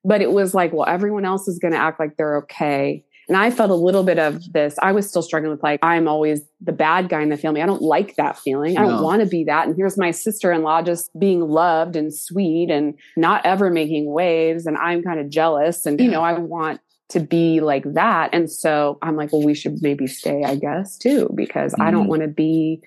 But 0.08 0.22
it 0.22 0.32
was 0.32 0.54
like, 0.54 0.72
well, 0.72 0.88
everyone 0.88 1.26
else 1.26 1.46
is 1.48 1.58
going 1.58 1.72
to 1.72 1.78
act 1.78 2.00
like 2.00 2.16
they're 2.16 2.38
okay. 2.38 3.04
And 3.28 3.36
I 3.36 3.50
felt 3.50 3.70
a 3.70 3.74
little 3.74 4.04
bit 4.04 4.18
of 4.18 4.52
this. 4.54 4.76
I 4.80 4.92
was 4.92 5.06
still 5.06 5.20
struggling 5.20 5.50
with 5.52 5.62
like, 5.62 5.80
I'm 5.82 6.08
always 6.08 6.40
the 6.62 6.72
bad 6.72 7.10
guy 7.10 7.20
in 7.20 7.28
the 7.28 7.36
family. 7.36 7.60
I 7.60 7.66
don't 7.66 7.82
like 7.82 8.16
that 8.16 8.38
feeling. 8.38 8.78
I 8.78 8.80
don't 8.80 8.96
No. 8.96 9.02
want 9.02 9.20
to 9.22 9.28
be 9.28 9.44
that. 9.44 9.66
And 9.66 9.76
here's 9.76 9.98
my 9.98 10.12
sister 10.12 10.50
in 10.50 10.62
law 10.62 10.80
just 10.80 11.10
being 11.20 11.42
loved 11.42 11.94
and 11.94 12.12
sweet 12.14 12.70
and 12.70 12.94
not 13.18 13.44
ever 13.44 13.68
making 13.70 14.10
waves. 14.10 14.64
And 14.64 14.78
I'm 14.78 15.02
kind 15.02 15.20
of 15.20 15.28
jealous. 15.28 15.84
And, 15.84 16.00
you 16.00 16.10
know, 16.10 16.22
I 16.22 16.38
want 16.38 16.80
to 17.10 17.20
be 17.20 17.60
like 17.60 17.84
that. 17.92 18.30
And 18.32 18.50
so 18.50 18.96
I'm 19.02 19.14
like, 19.14 19.30
well, 19.30 19.42
we 19.42 19.52
should 19.52 19.82
maybe 19.82 20.06
stay, 20.06 20.42
I 20.44 20.54
guess, 20.54 20.96
too, 20.96 21.30
because 21.34 21.74
I 21.78 21.90
don't 21.90 22.06
Mhm. 22.06 22.10
want 22.10 22.22
to 22.22 22.28
be 22.28 22.80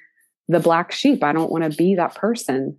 the 0.48 0.60
black 0.60 0.92
sheep. 0.92 1.24
I 1.24 1.34
don't 1.34 1.52
want 1.52 1.70
to 1.72 1.78
be 1.78 1.94
that 1.96 2.16
person. 2.16 2.78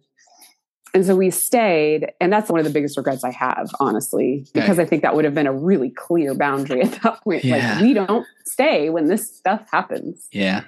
And 0.94 1.06
so 1.06 1.16
we 1.16 1.30
stayed. 1.30 2.12
And 2.20 2.32
that's 2.32 2.50
one 2.50 2.60
of 2.60 2.64
the 2.64 2.72
biggest 2.72 2.96
regrets 2.96 3.24
I 3.24 3.30
have, 3.30 3.70
honestly, 3.80 4.46
because 4.52 4.78
I 4.78 4.84
think 4.84 5.02
that 5.02 5.14
would 5.14 5.24
have 5.24 5.34
been 5.34 5.46
a 5.46 5.52
really 5.52 5.90
clear 5.90 6.34
boundary 6.34 6.82
at 6.82 6.92
that 7.02 7.22
point. 7.24 7.44
Yeah. 7.44 7.74
Like, 7.74 7.82
we 7.82 7.94
don't 7.94 8.26
stay 8.44 8.90
when 8.90 9.06
this 9.06 9.34
stuff 9.34 9.66
happens. 9.70 10.28
yeah. 10.32 10.64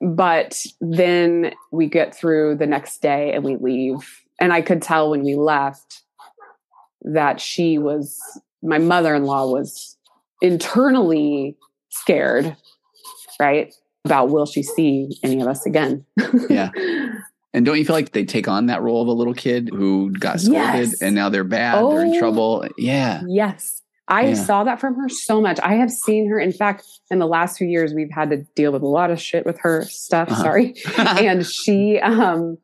But 0.00 0.66
then 0.80 1.54
we 1.70 1.86
get 1.86 2.14
through 2.14 2.56
the 2.56 2.66
next 2.66 3.00
day 3.00 3.32
and 3.32 3.44
we 3.44 3.56
leave. 3.56 4.22
And 4.40 4.52
I 4.52 4.60
could 4.60 4.82
tell 4.82 5.10
when 5.10 5.22
we 5.22 5.36
left 5.36 6.02
that 7.02 7.40
she 7.40 7.78
was, 7.78 8.20
my 8.62 8.78
mother 8.78 9.14
in 9.14 9.24
law 9.24 9.46
was 9.46 9.96
internally 10.40 11.56
scared, 11.88 12.56
right? 13.38 13.72
About 14.04 14.30
will 14.30 14.46
she 14.46 14.64
see 14.64 15.16
any 15.22 15.40
of 15.40 15.46
us 15.46 15.64
again? 15.64 16.04
Yeah. 16.50 16.70
And 17.54 17.66
don't 17.66 17.76
you 17.78 17.84
feel 17.84 17.94
like 17.96 18.12
they 18.12 18.24
take 18.24 18.48
on 18.48 18.66
that 18.66 18.82
role 18.82 19.02
of 19.02 19.08
a 19.08 19.12
little 19.12 19.34
kid 19.34 19.68
who 19.72 20.10
got 20.18 20.40
scolded 20.40 20.62
Yes. 20.62 21.02
and 21.02 21.14
now 21.14 21.28
they're 21.28 21.44
bad, 21.44 21.74
they're 21.84 22.02
in 22.04 22.14
Oh. 22.14 22.18
trouble? 22.18 22.66
Yeah. 22.78 23.22
Yes. 23.28 23.82
I 24.08 24.28
Yeah. 24.28 24.34
saw 24.34 24.64
that 24.64 24.80
from 24.80 24.94
her 24.96 25.08
so 25.08 25.40
much. 25.40 25.58
I 25.62 25.74
have 25.74 25.90
seen 25.90 26.28
her. 26.28 26.38
In 26.38 26.52
fact, 26.52 26.84
in 27.10 27.18
the 27.18 27.26
last 27.26 27.58
few 27.58 27.68
years, 27.68 27.94
we've 27.94 28.10
had 28.10 28.30
to 28.30 28.38
deal 28.56 28.72
with 28.72 28.82
a 28.82 28.86
lot 28.88 29.10
of 29.10 29.20
shit 29.20 29.44
with 29.46 29.58
her 29.60 29.84
stuff. 29.84 30.30
Uh-huh. 30.30 30.42
Sorry. 30.42 30.74
and 30.98 31.46
she, 31.46 31.98
um, 32.00 32.58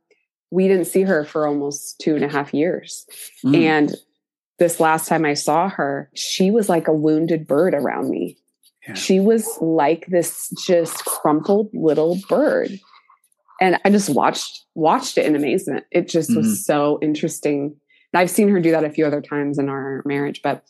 we 0.51 0.67
didn't 0.69 0.87
see 0.87 1.03
her 1.03 1.25
for 1.25 1.47
almost 1.47 2.01
two 2.01 2.15
and 2.17 2.25
a 2.25 2.29
half 2.29 2.53
years. 2.55 3.07
Mm. 3.45 3.57
And 3.63 3.95
this 4.59 4.81
last 4.81 5.07
time 5.07 5.25
I 5.25 5.35
saw 5.35 5.69
her, 5.69 6.11
she 6.15 6.51
was 6.51 6.69
like 6.69 6.89
a 6.89 6.93
wounded 6.93 7.47
bird 7.47 7.75
around 7.75 8.11
me. 8.11 8.37
Yeah. 8.87 8.95
She 8.95 9.21
was 9.21 9.47
like 9.61 10.07
this 10.09 10.51
just 10.67 11.05
crumpled 11.05 11.69
little 11.75 12.19
bird. 12.29 12.71
And 13.61 13.79
I 13.85 13.91
just 13.91 14.09
watched 14.09 14.65
watched 14.75 15.19
it 15.19 15.27
in 15.27 15.35
amazement. 15.35 15.85
It 15.91 16.09
just 16.09 16.31
mm-hmm. 16.31 16.39
was 16.39 16.65
so 16.65 16.99
interesting. 17.03 17.77
And 18.13 18.21
I've 18.21 18.31
seen 18.31 18.49
her 18.49 18.61
do 18.61 18.71
that 18.71 18.85
a 18.85 18.91
few 18.91 19.05
other 19.07 19.21
times 19.21 19.59
in 19.59 19.69
our 19.69 20.03
marriage, 20.05 20.41
but 20.43 20.65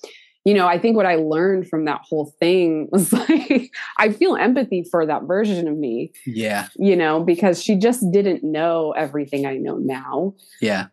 you 0.44 0.54
know, 0.54 0.66
I 0.66 0.78
think 0.78 0.96
what 0.96 1.04
I 1.04 1.16
learned 1.16 1.68
from 1.68 1.84
that 1.84 2.00
whole 2.08 2.32
thing 2.40 2.88
was 2.92 3.12
like, 3.12 3.70
I 3.98 4.10
feel 4.10 4.34
empathy 4.34 4.82
for 4.82 5.04
that 5.04 5.24
version 5.24 5.68
of 5.68 5.76
me. 5.76 6.12
Yeah. 6.24 6.68
You 6.76 6.96
know, 6.96 7.22
because 7.22 7.62
she 7.62 7.76
just 7.76 8.02
didn't 8.10 8.42
know 8.42 8.92
everything 8.92 9.44
I 9.44 9.56
know 9.56 9.76
now. 9.76 10.34
Yeah. 10.62 10.86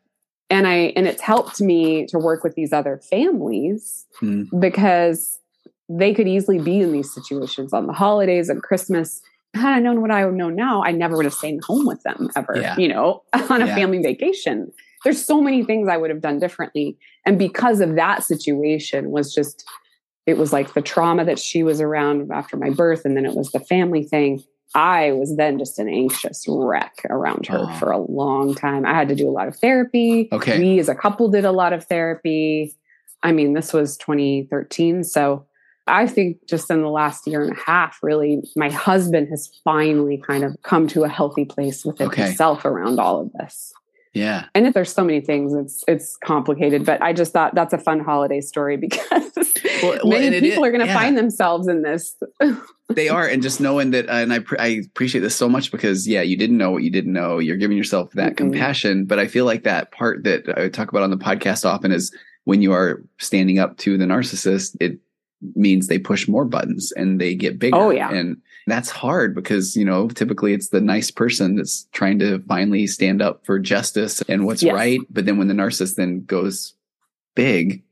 And 0.49 0.67
I, 0.67 0.93
and 0.97 1.07
it's 1.07 1.21
helped 1.21 1.61
me 1.61 2.05
to 2.07 2.19
work 2.19 2.43
with 2.43 2.55
these 2.55 2.73
other 2.73 2.99
families 3.09 4.05
mm. 4.21 4.47
because 4.59 5.39
they 5.89 6.13
could 6.13 6.27
easily 6.27 6.59
be 6.59 6.81
in 6.81 6.91
these 6.91 7.13
situations 7.13 7.71
on 7.71 7.87
the 7.87 7.93
holidays 7.93 8.49
and 8.49 8.61
Christmas. 8.61 9.21
Had 9.55 9.73
I 9.73 9.79
known 9.79 10.01
what 10.01 10.11
I 10.11 10.25
would 10.25 10.35
know 10.35 10.49
now, 10.49 10.83
I 10.83 10.91
never 10.91 11.15
would 11.15 11.25
have 11.25 11.33
stayed 11.33 11.63
home 11.63 11.85
with 11.85 12.03
them 12.03 12.29
ever, 12.35 12.53
yeah. 12.55 12.77
you 12.77 12.87
know, 12.87 13.23
on 13.33 13.61
a 13.61 13.65
yeah. 13.65 13.75
family 13.75 14.01
vacation 14.01 14.71
there's 15.05 15.23
so 15.23 15.39
many 15.39 15.63
things 15.63 15.87
I 15.87 15.95
would 15.95 16.09
have 16.09 16.19
done 16.19 16.39
differently. 16.39 16.97
And 17.25 17.39
because 17.39 17.79
of 17.79 17.95
that 17.95 18.23
situation 18.23 19.11
was 19.11 19.33
just, 19.33 19.63
it 20.25 20.37
was 20.37 20.51
like 20.51 20.73
the 20.73 20.81
trauma 20.81 21.23
that 21.25 21.39
she 21.39 21.63
was 21.63 21.79
around 21.79 22.31
after 22.33 22.57
my 22.57 22.71
birth. 22.71 23.05
And 23.05 23.15
then 23.15 23.25
it 23.25 23.35
was 23.35 23.51
the 23.51 23.59
family 23.59 24.03
thing. 24.03 24.43
I 24.73 25.11
was 25.11 25.37
then 25.37 25.59
just 25.59 25.77
an 25.77 25.87
anxious 25.87 26.43
wreck 26.49 27.05
around 27.09 27.45
her 27.47 27.59
oh. 27.69 27.73
for 27.77 27.91
a 27.91 27.99
long 27.99 28.55
time. 28.55 28.83
I 28.85 28.95
had 28.95 29.07
to 29.09 29.15
do 29.15 29.29
a 29.29 29.31
lot 29.31 29.47
of 29.47 29.55
therapy. 29.55 30.27
Okay. 30.31 30.59
We 30.59 30.79
as 30.79 30.89
a 30.89 30.95
couple 30.95 31.29
did 31.29 31.45
a 31.45 31.51
lot 31.51 31.71
of 31.71 31.85
therapy. 31.85 32.75
I 33.21 33.31
mean, 33.31 33.53
this 33.53 33.73
was 33.73 33.97
2013. 33.97 35.03
So 35.03 35.45
I 35.87 36.07
think 36.07 36.47
just 36.47 36.71
in 36.71 36.81
the 36.81 36.89
last 36.89 37.27
year 37.27 37.43
and 37.43 37.51
a 37.51 37.59
half, 37.65 37.99
really, 38.01 38.41
my 38.55 38.69
husband 38.69 39.29
has 39.29 39.51
finally 39.63 40.17
kind 40.17 40.43
of 40.43 40.55
come 40.63 40.87
to 40.89 41.03
a 41.03 41.09
healthy 41.09 41.45
place 41.45 41.85
within 41.85 42.07
okay. 42.07 42.27
himself 42.27 42.65
around 42.65 42.99
all 42.99 43.21
of 43.21 43.31
this. 43.33 43.73
Yeah. 44.15 44.45
And 44.55 44.65
if 44.65 44.73
there's 44.73 44.93
so 44.93 45.03
many 45.03 45.19
things, 45.19 45.53
it's 45.53 45.83
it's 45.89 46.17
complicated. 46.23 46.85
But 46.85 47.01
I 47.01 47.11
just 47.11 47.33
thought 47.33 47.53
that's 47.53 47.73
a 47.73 47.77
fun 47.77 47.99
holiday 47.99 48.39
story 48.39 48.77
because 48.87 49.29
well, 49.83 49.99
many 50.05 50.39
people 50.39 50.63
are 50.63 50.71
going 50.71 50.81
to 50.81 50.87
yeah. 50.87 50.97
find 50.97 51.17
themselves 51.17 51.67
in 51.67 51.81
this. 51.81 52.15
they 52.89 53.09
are, 53.09 53.27
and 53.27 53.43
just 53.43 53.59
knowing 53.59 53.91
that, 53.91 54.07
uh, 54.07 54.13
and 54.13 54.33
I 54.33 54.39
I 54.57 54.67
appreciate 54.85 55.19
this 55.19 55.35
so 55.35 55.49
much 55.49 55.69
because 55.69 56.07
yeah, 56.07 56.21
you 56.21 56.37
didn't 56.37 56.57
know 56.57 56.71
what 56.71 56.83
you 56.83 56.89
didn't 56.89 57.11
know. 57.11 57.39
You're 57.39 57.57
giving 57.57 57.75
yourself 57.75 58.13
that 58.13 58.35
mm-hmm. 58.35 58.51
compassion, 58.51 59.05
but 59.05 59.19
I 59.19 59.27
feel 59.27 59.43
like 59.43 59.63
that 59.63 59.91
part 59.91 60.23
that 60.23 60.57
I 60.57 60.69
talk 60.69 60.89
about 60.89 61.03
on 61.03 61.09
the 61.09 61.17
podcast 61.17 61.65
often 61.65 61.91
is 61.91 62.15
when 62.45 62.61
you 62.61 62.71
are 62.71 63.03
standing 63.19 63.59
up 63.59 63.77
to 63.79 63.97
the 63.97 64.05
narcissist. 64.05 64.77
It 64.79 64.97
means 65.55 65.87
they 65.87 65.99
push 65.99 66.27
more 66.27 66.45
buttons 66.45 66.91
and 66.93 67.19
they 67.19 67.35
get 67.35 67.59
bigger. 67.59 67.75
Oh 67.75 67.89
yeah, 67.89 68.11
and 68.11 68.41
that's 68.67 68.89
hard 68.89 69.35
because 69.35 69.75
you 69.75 69.85
know 69.85 70.07
typically 70.07 70.53
it's 70.53 70.69
the 70.69 70.81
nice 70.81 71.11
person 71.11 71.55
that's 71.55 71.87
trying 71.91 72.19
to 72.19 72.39
finally 72.47 72.87
stand 72.87 73.21
up 73.21 73.45
for 73.45 73.59
justice 73.59 74.21
and 74.27 74.45
what's 74.45 74.63
yes. 74.63 74.73
right. 74.73 74.99
But 75.09 75.25
then 75.25 75.37
when 75.37 75.47
the 75.47 75.53
narcissist 75.53 75.95
then 75.95 76.23
goes 76.25 76.73
big, 77.35 77.83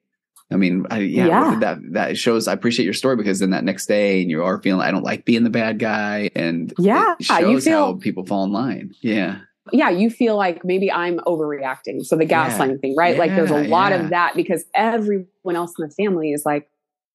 I 0.51 0.55
mean, 0.55 0.85
I, 0.89 0.99
yeah, 0.99 1.27
yeah, 1.27 1.59
that 1.59 1.79
that 1.93 2.17
shows. 2.17 2.47
I 2.47 2.53
appreciate 2.53 2.85
your 2.85 2.93
story 2.93 3.15
because 3.15 3.39
then 3.39 3.51
that 3.51 3.63
next 3.63 3.87
day, 3.87 4.21
and 4.21 4.29
you 4.29 4.43
are 4.43 4.61
feeling 4.61 4.81
I 4.81 4.91
don't 4.91 5.03
like 5.03 5.25
being 5.25 5.43
the 5.43 5.49
bad 5.49 5.79
guy, 5.79 6.29
and 6.35 6.73
yeah, 6.77 7.15
it 7.19 7.25
shows 7.25 7.63
feel, 7.63 7.77
how 7.77 7.93
people 7.95 8.25
fall 8.25 8.43
in 8.43 8.51
line. 8.51 8.93
Yeah, 9.01 9.39
yeah, 9.71 9.89
you 9.89 10.09
feel 10.09 10.35
like 10.35 10.65
maybe 10.65 10.91
I'm 10.91 11.19
overreacting. 11.19 12.05
So 12.05 12.17
the 12.17 12.25
gaslighting 12.25 12.71
yeah. 12.71 12.77
thing, 12.77 12.95
right? 12.97 13.13
Yeah, 13.13 13.19
like 13.19 13.35
there's 13.35 13.51
a 13.51 13.63
lot 13.63 13.93
of 13.93 14.09
that 14.09 14.35
because 14.35 14.65
everyone 14.73 15.55
else 15.55 15.73
in 15.79 15.87
the 15.87 15.93
family 15.93 16.31
is 16.31 16.45
like, 16.45 16.69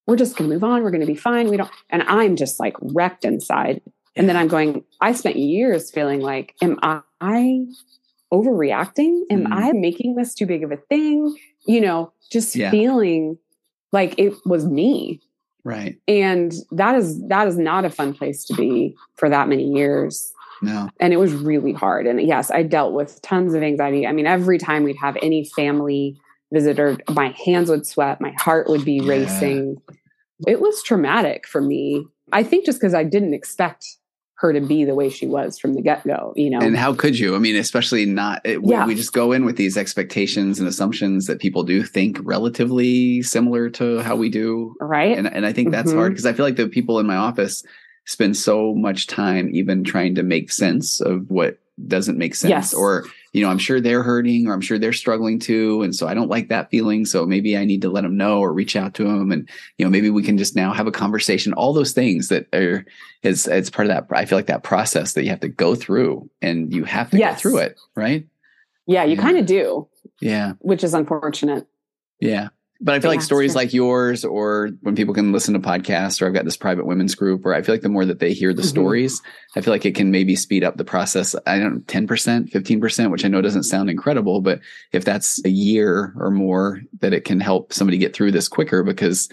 we're 0.08 0.16
just 0.16 0.36
going 0.36 0.48
to 0.48 0.54
move 0.54 0.64
on. 0.64 0.82
We're 0.82 0.90
going 0.90 1.02
to 1.02 1.06
be 1.06 1.14
fine. 1.14 1.50
We 1.50 1.58
don't, 1.58 1.70
and 1.90 2.02
I'm 2.04 2.34
just 2.34 2.58
like 2.58 2.74
wrecked 2.80 3.26
inside. 3.26 3.82
And 4.16 4.26
then 4.26 4.38
I'm 4.38 4.48
going, 4.48 4.82
I 5.02 5.12
spent 5.12 5.36
years 5.36 5.90
feeling 5.90 6.20
like, 6.20 6.54
am 6.62 6.78
I 6.82 7.66
overreacting? 8.32 9.20
Am 9.30 9.44
mm. 9.44 9.52
I 9.52 9.72
making 9.72 10.14
this 10.14 10.34
too 10.34 10.46
big 10.46 10.64
of 10.64 10.72
a 10.72 10.78
thing? 10.78 11.36
You 11.66 11.82
know, 11.82 12.14
just 12.32 12.56
yeah. 12.56 12.70
feeling 12.70 13.36
like 13.92 14.14
it 14.18 14.32
was 14.46 14.64
me. 14.64 15.20
Right. 15.62 15.98
And 16.08 16.54
that 16.70 16.94
is, 16.94 17.22
that 17.28 17.46
is 17.46 17.58
not 17.58 17.84
a 17.84 17.90
fun 17.90 18.14
place 18.14 18.46
to 18.46 18.54
be 18.54 18.96
for 19.16 19.28
that 19.28 19.46
many 19.46 19.64
years. 19.64 20.32
No. 20.62 20.88
And 21.00 21.12
it 21.12 21.18
was 21.18 21.34
really 21.34 21.72
hard. 21.72 22.06
And 22.06 22.18
yes, 22.26 22.50
I 22.50 22.62
dealt 22.62 22.94
with 22.94 23.20
tons 23.20 23.52
of 23.52 23.62
anxiety. 23.62 24.06
I 24.06 24.12
mean, 24.12 24.26
every 24.26 24.56
time 24.56 24.84
we'd 24.84 24.96
have 24.96 25.18
any 25.20 25.44
family 25.54 26.18
visitor, 26.52 26.96
my 27.10 27.34
hands 27.44 27.70
would 27.70 27.86
sweat, 27.86 28.20
my 28.20 28.32
heart 28.38 28.68
would 28.68 28.84
be 28.84 29.00
yeah. 29.02 29.08
racing. 29.08 29.76
It 30.46 30.60
was 30.60 30.82
traumatic 30.82 31.46
for 31.46 31.60
me. 31.60 32.06
I 32.32 32.42
think 32.42 32.66
just 32.66 32.80
because 32.80 32.94
I 32.94 33.04
didn't 33.04 33.34
expect 33.34 33.86
her 34.38 34.52
to 34.52 34.60
be 34.60 34.84
the 34.84 34.94
way 34.94 35.10
she 35.10 35.26
was 35.26 35.58
from 35.58 35.74
the 35.74 35.82
get 35.82 36.06
go, 36.06 36.32
you 36.36 36.48
know. 36.48 36.60
And 36.60 36.76
how 36.76 36.94
could 36.94 37.18
you? 37.18 37.34
I 37.34 37.38
mean, 37.38 37.56
especially 37.56 38.06
not, 38.06 38.40
it, 38.44 38.60
yeah. 38.62 38.86
we, 38.86 38.94
just 38.94 39.12
go 39.12 39.32
in 39.32 39.44
with 39.44 39.56
these 39.56 39.76
expectations 39.76 40.60
and 40.60 40.68
assumptions 40.68 41.26
that 41.26 41.40
people 41.40 41.64
do 41.64 41.82
think 41.82 42.18
relatively 42.22 43.20
similar 43.22 43.68
to 43.70 43.98
how 43.98 44.14
we 44.14 44.28
do. 44.28 44.76
Right. 44.80 45.18
And, 45.18 45.26
and 45.26 45.44
I 45.44 45.52
think 45.52 45.72
that's 45.72 45.88
mm-hmm. 45.88 45.98
hard 45.98 46.12
because 46.12 46.24
I 46.24 46.34
feel 46.34 46.46
like 46.46 46.54
the 46.54 46.68
people 46.68 47.00
in 47.00 47.06
my 47.06 47.16
office 47.16 47.64
spend 48.06 48.36
so 48.36 48.74
much 48.74 49.08
time 49.08 49.50
even 49.52 49.82
trying 49.82 50.14
to 50.14 50.22
make 50.22 50.52
sense 50.52 51.00
of 51.00 51.28
what 51.30 51.58
doesn't 51.86 52.16
make 52.16 52.36
sense 52.36 52.50
yes. 52.50 52.74
or 52.74 53.06
you 53.32 53.42
know 53.42 53.50
i'm 53.50 53.58
sure 53.58 53.80
they're 53.80 54.02
hurting 54.02 54.46
or 54.46 54.52
i'm 54.52 54.60
sure 54.60 54.78
they're 54.78 54.92
struggling 54.92 55.38
too. 55.38 55.82
And 55.82 55.94
so 55.94 56.06
i 56.06 56.14
don't 56.14 56.28
like 56.28 56.48
that 56.48 56.70
feeling. 56.70 57.04
So 57.04 57.26
maybe 57.26 57.56
i 57.56 57.64
need 57.64 57.82
to 57.82 57.90
let 57.90 58.02
them 58.02 58.16
know 58.16 58.40
or 58.40 58.52
reach 58.52 58.76
out 58.76 58.94
to 58.94 59.04
them 59.04 59.32
and 59.32 59.48
you 59.76 59.84
know 59.84 59.90
maybe 59.90 60.10
we 60.10 60.22
can 60.22 60.38
just 60.38 60.56
now 60.56 60.72
have 60.72 60.86
a 60.86 60.92
conversation. 60.92 61.52
All 61.52 61.72
those 61.72 61.92
things 61.92 62.28
that 62.28 62.46
are 62.54 62.84
is 63.22 63.46
it's 63.46 63.70
part 63.70 63.88
of 63.88 63.94
that 63.94 64.16
i 64.16 64.24
feel 64.24 64.38
like 64.38 64.46
that 64.46 64.62
process 64.62 65.14
that 65.14 65.24
you 65.24 65.30
have 65.30 65.40
to 65.40 65.48
go 65.48 65.74
through 65.74 66.28
and 66.40 66.72
you 66.72 66.84
have 66.84 67.10
to 67.10 67.18
yes. 67.18 67.42
go 67.42 67.50
through 67.50 67.58
it 67.58 67.78
right? 67.94 68.26
Yeah 68.86 69.04
you 69.04 69.16
yeah. 69.16 69.22
kind 69.22 69.38
of 69.38 69.46
do. 69.46 69.88
Yeah. 70.20 70.52
Which 70.60 70.82
is 70.82 70.94
unfortunate. 70.94 71.66
Yeah 72.20 72.48
but 72.80 72.94
I 72.94 73.00
feel 73.00 73.10
like 73.10 73.22
stories 73.22 73.56
like 73.56 73.72
yours, 73.72 74.24
or 74.24 74.70
when 74.82 74.94
people 74.94 75.12
can 75.12 75.32
listen 75.32 75.54
to 75.54 75.60
podcasts, 75.60 76.22
or 76.22 76.26
I've 76.26 76.34
got 76.34 76.44
this 76.44 76.56
private 76.56 76.86
women's 76.86 77.16
group, 77.16 77.44
or 77.44 77.52
I 77.52 77.62
feel 77.62 77.74
like 77.74 77.82
the 77.82 77.88
more 77.88 78.04
that 78.04 78.20
they 78.20 78.32
hear 78.32 78.54
the 78.54 78.62
mm-hmm. 78.62 78.68
stories, 78.68 79.20
I 79.56 79.62
feel 79.62 79.74
like 79.74 79.84
it 79.84 79.96
can 79.96 80.12
maybe 80.12 80.36
speed 80.36 80.62
up 80.62 80.76
the 80.76 80.84
process. 80.84 81.34
I 81.46 81.58
don't 81.58 81.74
know, 81.74 81.80
10%, 81.80 82.52
15%, 82.52 83.10
which 83.10 83.24
I 83.24 83.28
know 83.28 83.42
doesn't 83.42 83.64
sound 83.64 83.90
incredible, 83.90 84.40
but 84.40 84.60
if 84.92 85.04
that's 85.04 85.44
a 85.44 85.50
year 85.50 86.14
or 86.18 86.30
more, 86.30 86.80
that 87.00 87.12
it 87.12 87.24
can 87.24 87.40
help 87.40 87.72
somebody 87.72 87.98
get 87.98 88.14
through 88.14 88.30
this 88.30 88.48
quicker 88.48 88.84
because 88.84 89.28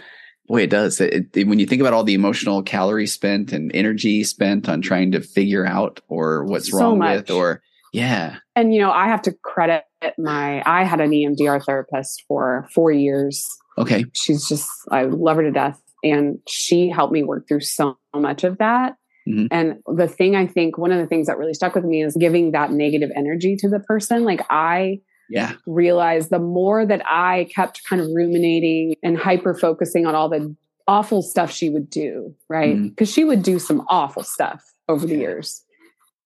boy, 0.47 0.63
it 0.63 0.69
does. 0.69 0.99
It, 0.99 1.27
it, 1.35 1.47
when 1.47 1.59
you 1.59 1.65
think 1.67 1.81
about 1.81 1.93
all 1.93 2.03
the 2.03 2.13
emotional 2.13 2.63
calories 2.63 3.13
spent 3.13 3.51
and 3.51 3.71
energy 3.75 4.23
spent 4.23 4.67
on 4.67 4.81
trying 4.81 5.11
to 5.11 5.21
figure 5.21 5.65
out 5.65 6.01
or 6.07 6.45
what's 6.45 6.71
so 6.71 6.79
wrong 6.79 6.99
much. 6.99 7.17
with, 7.17 7.31
or 7.31 7.61
yeah. 7.93 8.37
And, 8.55 8.73
you 8.73 8.81
know, 8.81 8.91
I 8.91 9.07
have 9.07 9.21
to 9.23 9.31
credit 9.31 9.84
my, 10.17 10.61
I 10.65 10.83
had 10.83 11.01
an 11.01 11.11
EMDR 11.11 11.63
therapist 11.65 12.23
for 12.27 12.67
four 12.73 12.91
years. 12.91 13.45
Okay. 13.77 14.05
She's 14.13 14.47
just, 14.47 14.69
I 14.91 15.03
love 15.03 15.37
her 15.37 15.43
to 15.43 15.51
death. 15.51 15.81
And 16.03 16.39
she 16.47 16.89
helped 16.89 17.13
me 17.13 17.23
work 17.23 17.47
through 17.47 17.61
so 17.61 17.97
much 18.13 18.43
of 18.43 18.57
that. 18.59 18.95
Mm-hmm. 19.27 19.47
And 19.51 19.79
the 19.87 20.07
thing 20.07 20.35
I 20.35 20.45
think, 20.45 20.77
one 20.77 20.91
of 20.91 20.99
the 20.99 21.07
things 21.07 21.27
that 21.27 21.37
really 21.37 21.55
stuck 21.55 21.73
with 21.73 21.83
me 21.83 22.03
is 22.03 22.15
giving 22.15 22.51
that 22.51 22.71
negative 22.71 23.09
energy 23.15 23.55
to 23.57 23.69
the 23.69 23.79
person. 23.79 24.23
Like 24.23 24.45
I, 24.49 24.99
yeah 25.29 25.53
realized 25.65 26.29
the 26.29 26.39
more 26.39 26.85
that 26.85 27.01
i 27.05 27.47
kept 27.53 27.83
kind 27.87 28.01
of 28.01 28.07
ruminating 28.13 28.95
and 29.03 29.17
hyper 29.17 29.53
focusing 29.53 30.05
on 30.05 30.15
all 30.15 30.29
the 30.29 30.55
awful 30.87 31.21
stuff 31.21 31.51
she 31.51 31.69
would 31.69 31.89
do 31.89 32.33
right 32.49 32.81
because 32.83 33.09
mm-hmm. 33.09 33.13
she 33.13 33.23
would 33.23 33.41
do 33.41 33.57
some 33.57 33.85
awful 33.89 34.23
stuff 34.23 34.63
over 34.87 35.07
the 35.07 35.15
years 35.15 35.63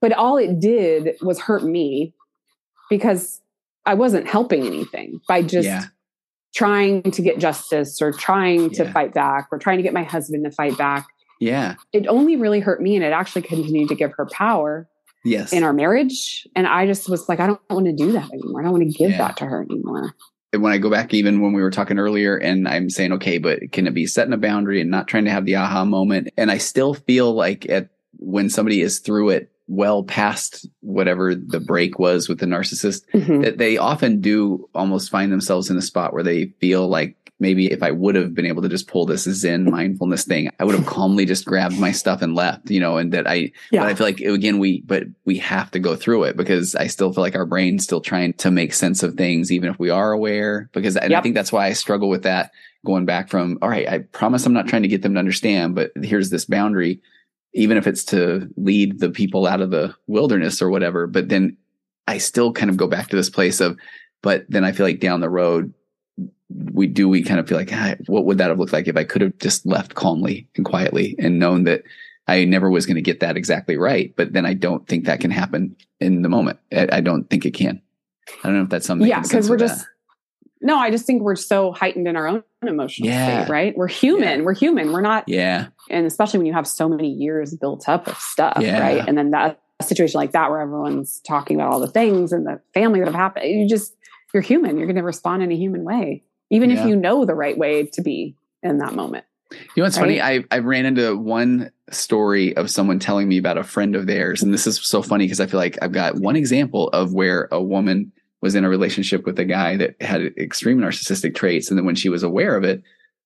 but 0.01 0.11
all 0.13 0.37
it 0.37 0.59
did 0.59 1.15
was 1.21 1.39
hurt 1.39 1.63
me 1.63 2.13
because 2.89 3.41
I 3.89 3.95
wasn't 3.95 4.27
helping 4.27 4.67
anything 4.67 5.19
by 5.27 5.41
just 5.41 5.65
yeah. 5.65 5.85
trying 6.53 7.01
to 7.01 7.23
get 7.23 7.39
justice 7.39 7.99
or 8.03 8.11
trying 8.11 8.69
to 8.71 8.83
yeah. 8.83 8.93
fight 8.93 9.15
back 9.15 9.47
or 9.51 9.57
trying 9.57 9.77
to 9.77 9.83
get 9.83 9.93
my 9.93 10.03
husband 10.03 10.45
to 10.45 10.51
fight 10.51 10.77
back. 10.77 11.07
Yeah. 11.39 11.73
It 11.91 12.05
only 12.05 12.35
really 12.35 12.59
hurt 12.59 12.83
me 12.83 12.95
and 12.95 13.03
it 13.03 13.13
actually 13.13 13.41
continued 13.41 13.89
to 13.89 13.95
give 13.95 14.11
her 14.17 14.27
power. 14.31 14.87
Yes. 15.25 15.53
In 15.53 15.63
our 15.63 15.73
marriage. 15.73 16.47
And 16.55 16.67
I 16.67 16.85
just 16.85 17.09
was 17.09 17.27
like, 17.27 17.39
I 17.39 17.47
don't 17.47 17.59
want 17.67 17.87
to 17.87 17.93
do 17.93 18.11
that 18.11 18.31
anymore. 18.31 18.61
I 18.61 18.63
don't 18.65 18.73
want 18.73 18.83
to 18.83 18.95
give 18.95 19.09
yeah. 19.09 19.17
that 19.17 19.37
to 19.37 19.45
her 19.45 19.63
anymore. 19.63 20.13
And 20.53 20.61
When 20.61 20.71
I 20.71 20.77
go 20.77 20.91
back, 20.91 21.11
even 21.15 21.41
when 21.41 21.53
we 21.53 21.63
were 21.63 21.71
talking 21.71 21.97
earlier, 21.97 22.37
and 22.37 22.67
I'm 22.67 22.91
saying, 22.91 23.11
okay, 23.13 23.39
but 23.39 23.71
can 23.71 23.87
it 23.87 23.95
be 23.95 24.05
setting 24.05 24.33
a 24.33 24.37
boundary 24.37 24.81
and 24.81 24.91
not 24.91 25.07
trying 25.07 25.25
to 25.25 25.31
have 25.31 25.45
the 25.45 25.55
aha 25.55 25.83
moment? 25.83 26.29
And 26.37 26.51
I 26.51 26.59
still 26.59 26.93
feel 26.93 27.33
like 27.33 27.67
at 27.69 27.89
when 28.19 28.51
somebody 28.51 28.81
is 28.81 28.99
through 28.99 29.29
it 29.29 29.51
well 29.69 30.03
past 30.03 30.67
whatever 30.81 31.35
the 31.35 31.59
break 31.59 31.99
was 31.99 32.27
with 32.27 32.39
the 32.39 32.45
narcissist 32.45 33.03
mm-hmm. 33.13 33.41
that 33.41 33.57
they 33.57 33.77
often 33.77 34.19
do 34.19 34.67
almost 34.73 35.11
find 35.11 35.31
themselves 35.31 35.69
in 35.69 35.77
a 35.77 35.81
spot 35.81 36.11
where 36.11 36.23
they 36.23 36.47
feel 36.59 36.87
like 36.87 37.15
maybe 37.39 37.71
if 37.71 37.81
I 37.81 37.91
would 37.91 38.15
have 38.15 38.33
been 38.33 38.45
able 38.45 38.61
to 38.63 38.69
just 38.69 38.87
pull 38.87 39.05
this 39.05 39.23
Zen 39.23 39.69
mindfulness 39.69 40.25
thing, 40.25 40.49
I 40.59 40.65
would 40.65 40.75
have 40.75 40.85
calmly 40.85 41.25
just 41.25 41.45
grabbed 41.45 41.79
my 41.79 41.91
stuff 41.91 42.21
and 42.21 42.35
left, 42.35 42.69
you 42.69 42.79
know, 42.79 42.97
and 42.97 43.13
that 43.13 43.27
I, 43.27 43.51
yeah. 43.71 43.81
but 43.81 43.89
I 43.89 43.93
feel 43.93 44.07
like 44.07 44.19
again, 44.19 44.59
we, 44.59 44.81
but 44.81 45.03
we 45.23 45.37
have 45.37 45.71
to 45.71 45.79
go 45.79 45.95
through 45.95 46.25
it 46.25 46.35
because 46.35 46.75
I 46.75 46.87
still 46.87 47.13
feel 47.13 47.23
like 47.23 47.35
our 47.35 47.45
brain's 47.45 47.83
still 47.83 48.01
trying 48.01 48.33
to 48.33 48.51
make 48.51 48.73
sense 48.73 49.03
of 49.03 49.13
things, 49.13 49.51
even 49.51 49.69
if 49.69 49.79
we 49.79 49.89
are 49.89 50.11
aware, 50.11 50.69
because 50.73 50.97
and 50.97 51.11
yep. 51.11 51.19
I 51.19 51.21
think 51.21 51.35
that's 51.35 51.51
why 51.51 51.67
I 51.67 51.73
struggle 51.73 52.09
with 52.09 52.23
that 52.23 52.51
going 52.85 53.05
back 53.05 53.29
from, 53.29 53.57
all 53.61 53.69
right, 53.69 53.87
I 53.87 53.99
promise 53.99 54.45
I'm 54.45 54.53
not 54.53 54.67
trying 54.67 54.83
to 54.83 54.87
get 54.87 55.01
them 55.01 55.13
to 55.13 55.19
understand, 55.19 55.75
but 55.75 55.91
here's 56.01 56.29
this 56.29 56.45
boundary, 56.45 57.01
even 57.53 57.77
if 57.77 57.87
it's 57.87 58.03
to 58.05 58.47
lead 58.57 58.99
the 58.99 59.09
people 59.09 59.47
out 59.47 59.61
of 59.61 59.71
the 59.71 59.93
wilderness 60.07 60.61
or 60.61 60.69
whatever, 60.69 61.07
but 61.07 61.29
then 61.29 61.57
I 62.07 62.17
still 62.17 62.51
kind 62.51 62.69
of 62.69 62.77
go 62.77 62.87
back 62.87 63.09
to 63.09 63.15
this 63.15 63.29
place 63.29 63.59
of, 63.59 63.77
but 64.21 64.45
then 64.49 64.63
I 64.63 64.71
feel 64.71 64.85
like 64.85 64.99
down 64.99 65.21
the 65.21 65.29
road, 65.29 65.73
we 66.73 66.87
do 66.87 67.07
we 67.07 67.23
kind 67.23 67.39
of 67.39 67.47
feel 67.47 67.57
like 67.57 67.71
ah, 67.71 67.93
what 68.07 68.25
would 68.25 68.39
that 68.39 68.49
have 68.49 68.57
looked 68.57 68.73
like 68.73 68.87
if 68.87 68.97
I 68.97 69.03
could 69.03 69.21
have 69.21 69.37
just 69.37 69.65
left 69.65 69.93
calmly 69.93 70.47
and 70.55 70.65
quietly 70.65 71.15
and 71.19 71.39
known 71.39 71.63
that 71.65 71.83
I 72.29 72.45
never 72.45 72.69
was 72.69 72.85
going 72.85 72.95
to 72.95 73.01
get 73.01 73.19
that 73.21 73.35
exactly 73.35 73.75
right. 73.75 74.13
But 74.15 74.33
then 74.33 74.45
I 74.45 74.53
don't 74.53 74.87
think 74.87 75.05
that 75.05 75.19
can 75.19 75.31
happen 75.31 75.75
in 75.99 76.21
the 76.21 76.29
moment. 76.29 76.59
I, 76.71 76.87
I 76.91 77.01
don't 77.01 77.27
think 77.29 77.45
it 77.45 77.51
can. 77.51 77.81
I 78.43 78.47
don't 78.47 78.57
know 78.57 78.63
if 78.63 78.69
that's 78.69 78.85
something. 78.85 79.07
Yeah, 79.07 79.21
because 79.21 79.49
we're 79.49 79.57
just. 79.57 79.85
No, 80.61 80.77
I 80.77 80.91
just 80.91 81.05
think 81.05 81.21
we're 81.21 81.35
so 81.35 81.71
heightened 81.71 82.07
in 82.07 82.15
our 82.15 82.27
own 82.27 82.43
emotional 82.61 83.09
yeah. 83.09 83.45
state, 83.45 83.51
right? 83.51 83.77
We're 83.77 83.87
human. 83.87 84.39
Yeah. 84.39 84.45
We're 84.45 84.55
human. 84.55 84.91
We're 84.91 85.01
not. 85.01 85.23
Yeah. 85.27 85.67
And 85.89 86.05
especially 86.05 86.39
when 86.39 86.47
you 86.47 86.53
have 86.53 86.67
so 86.67 86.89
many 86.89 87.09
years 87.09 87.55
built 87.55 87.87
up 87.87 88.07
of 88.07 88.17
stuff, 88.17 88.57
yeah. 88.59 88.79
right? 88.79 89.07
And 89.07 89.17
then 89.17 89.31
that 89.31 89.61
situation 89.81 90.19
like 90.19 90.33
that 90.33 90.49
where 90.49 90.59
everyone's 90.59 91.21
talking 91.21 91.55
about 91.55 91.71
all 91.71 91.79
the 91.79 91.87
things 91.87 92.33
and 92.33 92.45
the 92.45 92.59
family 92.73 92.99
that 92.99 93.05
have 93.05 93.15
happened, 93.15 93.45
you 93.45 93.67
just 93.67 93.95
you're 94.33 94.43
human. 94.43 94.77
You're 94.77 94.87
going 94.87 94.97
to 94.97 95.03
respond 95.03 95.41
in 95.43 95.51
a 95.51 95.55
human 95.55 95.83
way 95.85 96.23
even 96.49 96.71
if 96.71 96.85
you 96.85 96.95
know 96.95 97.25
the 97.25 97.35
right 97.35 97.57
way 97.57 97.85
to 97.85 98.01
be 98.01 98.35
in 98.63 98.79
that 98.79 98.93
moment. 98.93 99.25
You 99.51 99.57
know 99.77 99.83
what's 99.83 99.97
right? 99.97 100.03
funny? 100.03 100.21
I 100.21 100.43
I 100.51 100.59
ran 100.59 100.85
into 100.85 101.15
one 101.15 101.71
story 101.89 102.55
of 102.55 102.69
someone 102.69 102.99
telling 102.99 103.27
me 103.27 103.37
about 103.37 103.57
a 103.57 103.63
friend 103.63 103.95
of 103.95 104.05
theirs, 104.05 104.43
and 104.43 104.53
this 104.53 104.67
is 104.67 104.79
so 104.79 105.01
funny 105.01 105.25
because 105.25 105.39
I 105.39 105.47
feel 105.47 105.59
like 105.59 105.77
I've 105.81 105.91
got 105.91 106.15
one 106.15 106.35
example 106.35 106.89
of 106.89 107.13
where 107.13 107.47
a 107.51 107.61
woman 107.61 108.11
was 108.41 108.55
in 108.55 108.63
a 108.63 108.69
relationship 108.69 109.25
with 109.25 109.37
a 109.39 109.45
guy 109.45 109.75
that 109.77 110.01
had 110.01 110.21
extreme 110.37 110.79
narcissistic 110.79 111.35
traits, 111.35 111.69
and 111.69 111.77
then 111.77 111.85
when 111.85 111.95
she 111.95 112.09
was 112.09 112.23
aware 112.23 112.55
of 112.55 112.63
it, 112.63 112.83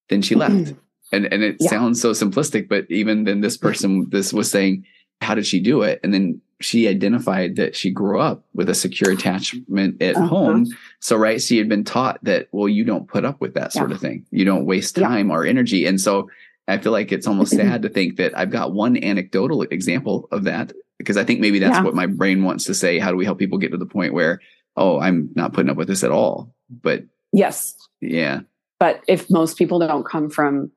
then 0.09 0.21
she 0.21 0.35
left. 0.35 0.73
and 1.11 1.25
and 1.25 1.43
it 1.43 1.57
yeah. 1.59 1.69
sounds 1.69 2.01
so 2.01 2.11
simplistic, 2.11 2.67
but 2.67 2.85
even 2.89 3.23
then, 3.23 3.41
this 3.41 3.57
person 3.57 4.07
this 4.09 4.33
was 4.33 4.49
saying, 4.49 4.85
how 5.21 5.35
did 5.35 5.45
she 5.45 5.59
do 5.59 5.81
it? 5.81 5.99
And 6.03 6.13
then 6.13 6.41
she 6.59 6.87
identified 6.87 7.55
that 7.57 7.75
she 7.75 7.91
grew 7.91 8.19
up 8.19 8.45
with 8.53 8.69
a 8.69 8.75
secure 8.75 9.11
attachment 9.11 10.01
at 10.01 10.15
uh-huh. 10.15 10.27
home. 10.27 10.67
So, 10.99 11.17
right, 11.17 11.41
she 11.41 11.57
had 11.57 11.67
been 11.67 11.83
taught 11.83 12.19
that, 12.23 12.47
well, 12.51 12.69
you 12.69 12.83
don't 12.85 13.07
put 13.07 13.25
up 13.25 13.41
with 13.41 13.53
that 13.55 13.73
sort 13.73 13.89
yeah. 13.89 13.95
of 13.95 14.01
thing. 14.01 14.25
You 14.31 14.45
don't 14.45 14.65
waste 14.65 14.95
time 14.95 15.29
yeah. 15.29 15.35
or 15.35 15.45
energy. 15.45 15.85
And 15.85 15.99
so 15.99 16.29
I 16.67 16.77
feel 16.77 16.93
like 16.93 17.11
it's 17.11 17.27
almost 17.27 17.51
sad 17.51 17.81
to 17.81 17.89
think 17.89 18.15
that 18.17 18.37
I've 18.37 18.51
got 18.51 18.73
one 18.73 19.01
anecdotal 19.03 19.63
example 19.63 20.29
of 20.31 20.45
that 20.45 20.71
because 20.97 21.17
I 21.17 21.25
think 21.25 21.41
maybe 21.41 21.59
that's 21.59 21.83
what 21.83 21.95
my 21.95 22.05
brain 22.05 22.43
wants 22.43 22.63
to 22.65 22.73
say. 22.73 22.99
How 22.99 23.11
do 23.11 23.17
we 23.17 23.25
help 23.25 23.39
people 23.39 23.57
get 23.57 23.71
to 23.71 23.77
the 23.77 23.85
point 23.85 24.13
where, 24.13 24.39
oh, 24.75 24.99
I'm 24.99 25.29
not 25.35 25.53
putting 25.53 25.69
up 25.69 25.77
with 25.77 25.87
this 25.87 26.03
at 26.03 26.11
all? 26.11 26.53
But 26.69 27.03
yes. 27.31 27.75
Yeah. 28.01 28.41
But 28.79 29.01
if 29.07 29.29
most 29.29 29.57
people 29.57 29.79
don't 29.79 30.05
come 30.05 30.29
from 30.29 30.71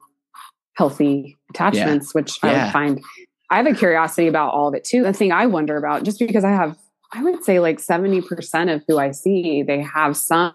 healthy 0.75 1.37
attachments, 1.51 2.15
which 2.15 2.39
I 2.43 2.53
would 2.53 2.73
find 2.73 3.03
I 3.51 3.57
have 3.57 3.67
a 3.67 3.75
curiosity 3.75 4.27
about 4.27 4.53
all 4.53 4.69
of 4.69 4.75
it 4.75 4.85
too. 4.85 5.03
The 5.03 5.13
thing 5.13 5.33
I 5.33 5.47
wonder 5.47 5.77
about, 5.77 6.05
just 6.05 6.19
because 6.19 6.45
I 6.45 6.51
have, 6.51 6.77
I 7.13 7.23
would 7.23 7.45
say 7.45 7.61
like 7.61 7.79
70% 7.79 8.75
of 8.75 8.83
who 8.89 8.99
I 8.99 9.13
see, 9.13 9.63
they 9.63 9.81
have 9.83 10.17
some 10.17 10.55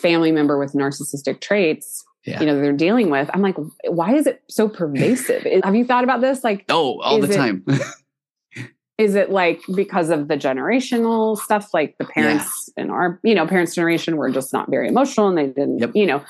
family 0.00 0.32
member 0.32 0.58
with 0.58 0.72
narcissistic 0.72 1.40
traits. 1.40 2.04
Yeah. 2.24 2.40
You 2.40 2.46
know, 2.46 2.58
they're 2.58 2.72
dealing 2.72 3.10
with. 3.10 3.28
I'm 3.34 3.42
like, 3.42 3.56
why 3.86 4.14
is 4.14 4.26
it 4.26 4.42
so 4.48 4.68
pervasive? 4.68 5.46
have 5.64 5.74
you 5.74 5.84
thought 5.84 6.04
about 6.04 6.22
this? 6.22 6.42
Like, 6.42 6.64
oh, 6.70 7.00
all 7.02 7.20
the 7.20 7.28
time. 7.28 7.64
is 8.96 9.14
it 9.14 9.30
like 9.30 9.60
because 9.74 10.10
of 10.10 10.28
the 10.28 10.36
generational 10.36 11.36
stuff 11.36 11.74
like 11.74 11.96
the 11.98 12.04
parents 12.04 12.70
yeah. 12.76 12.84
in 12.84 12.90
our 12.90 13.18
you 13.22 13.34
know 13.34 13.46
parents 13.46 13.74
generation 13.74 14.16
were 14.16 14.30
just 14.30 14.52
not 14.52 14.70
very 14.70 14.88
emotional 14.88 15.28
and 15.28 15.38
they 15.38 15.46
didn't 15.46 15.78
yep. 15.78 15.90
you 15.94 16.06
know 16.06 16.22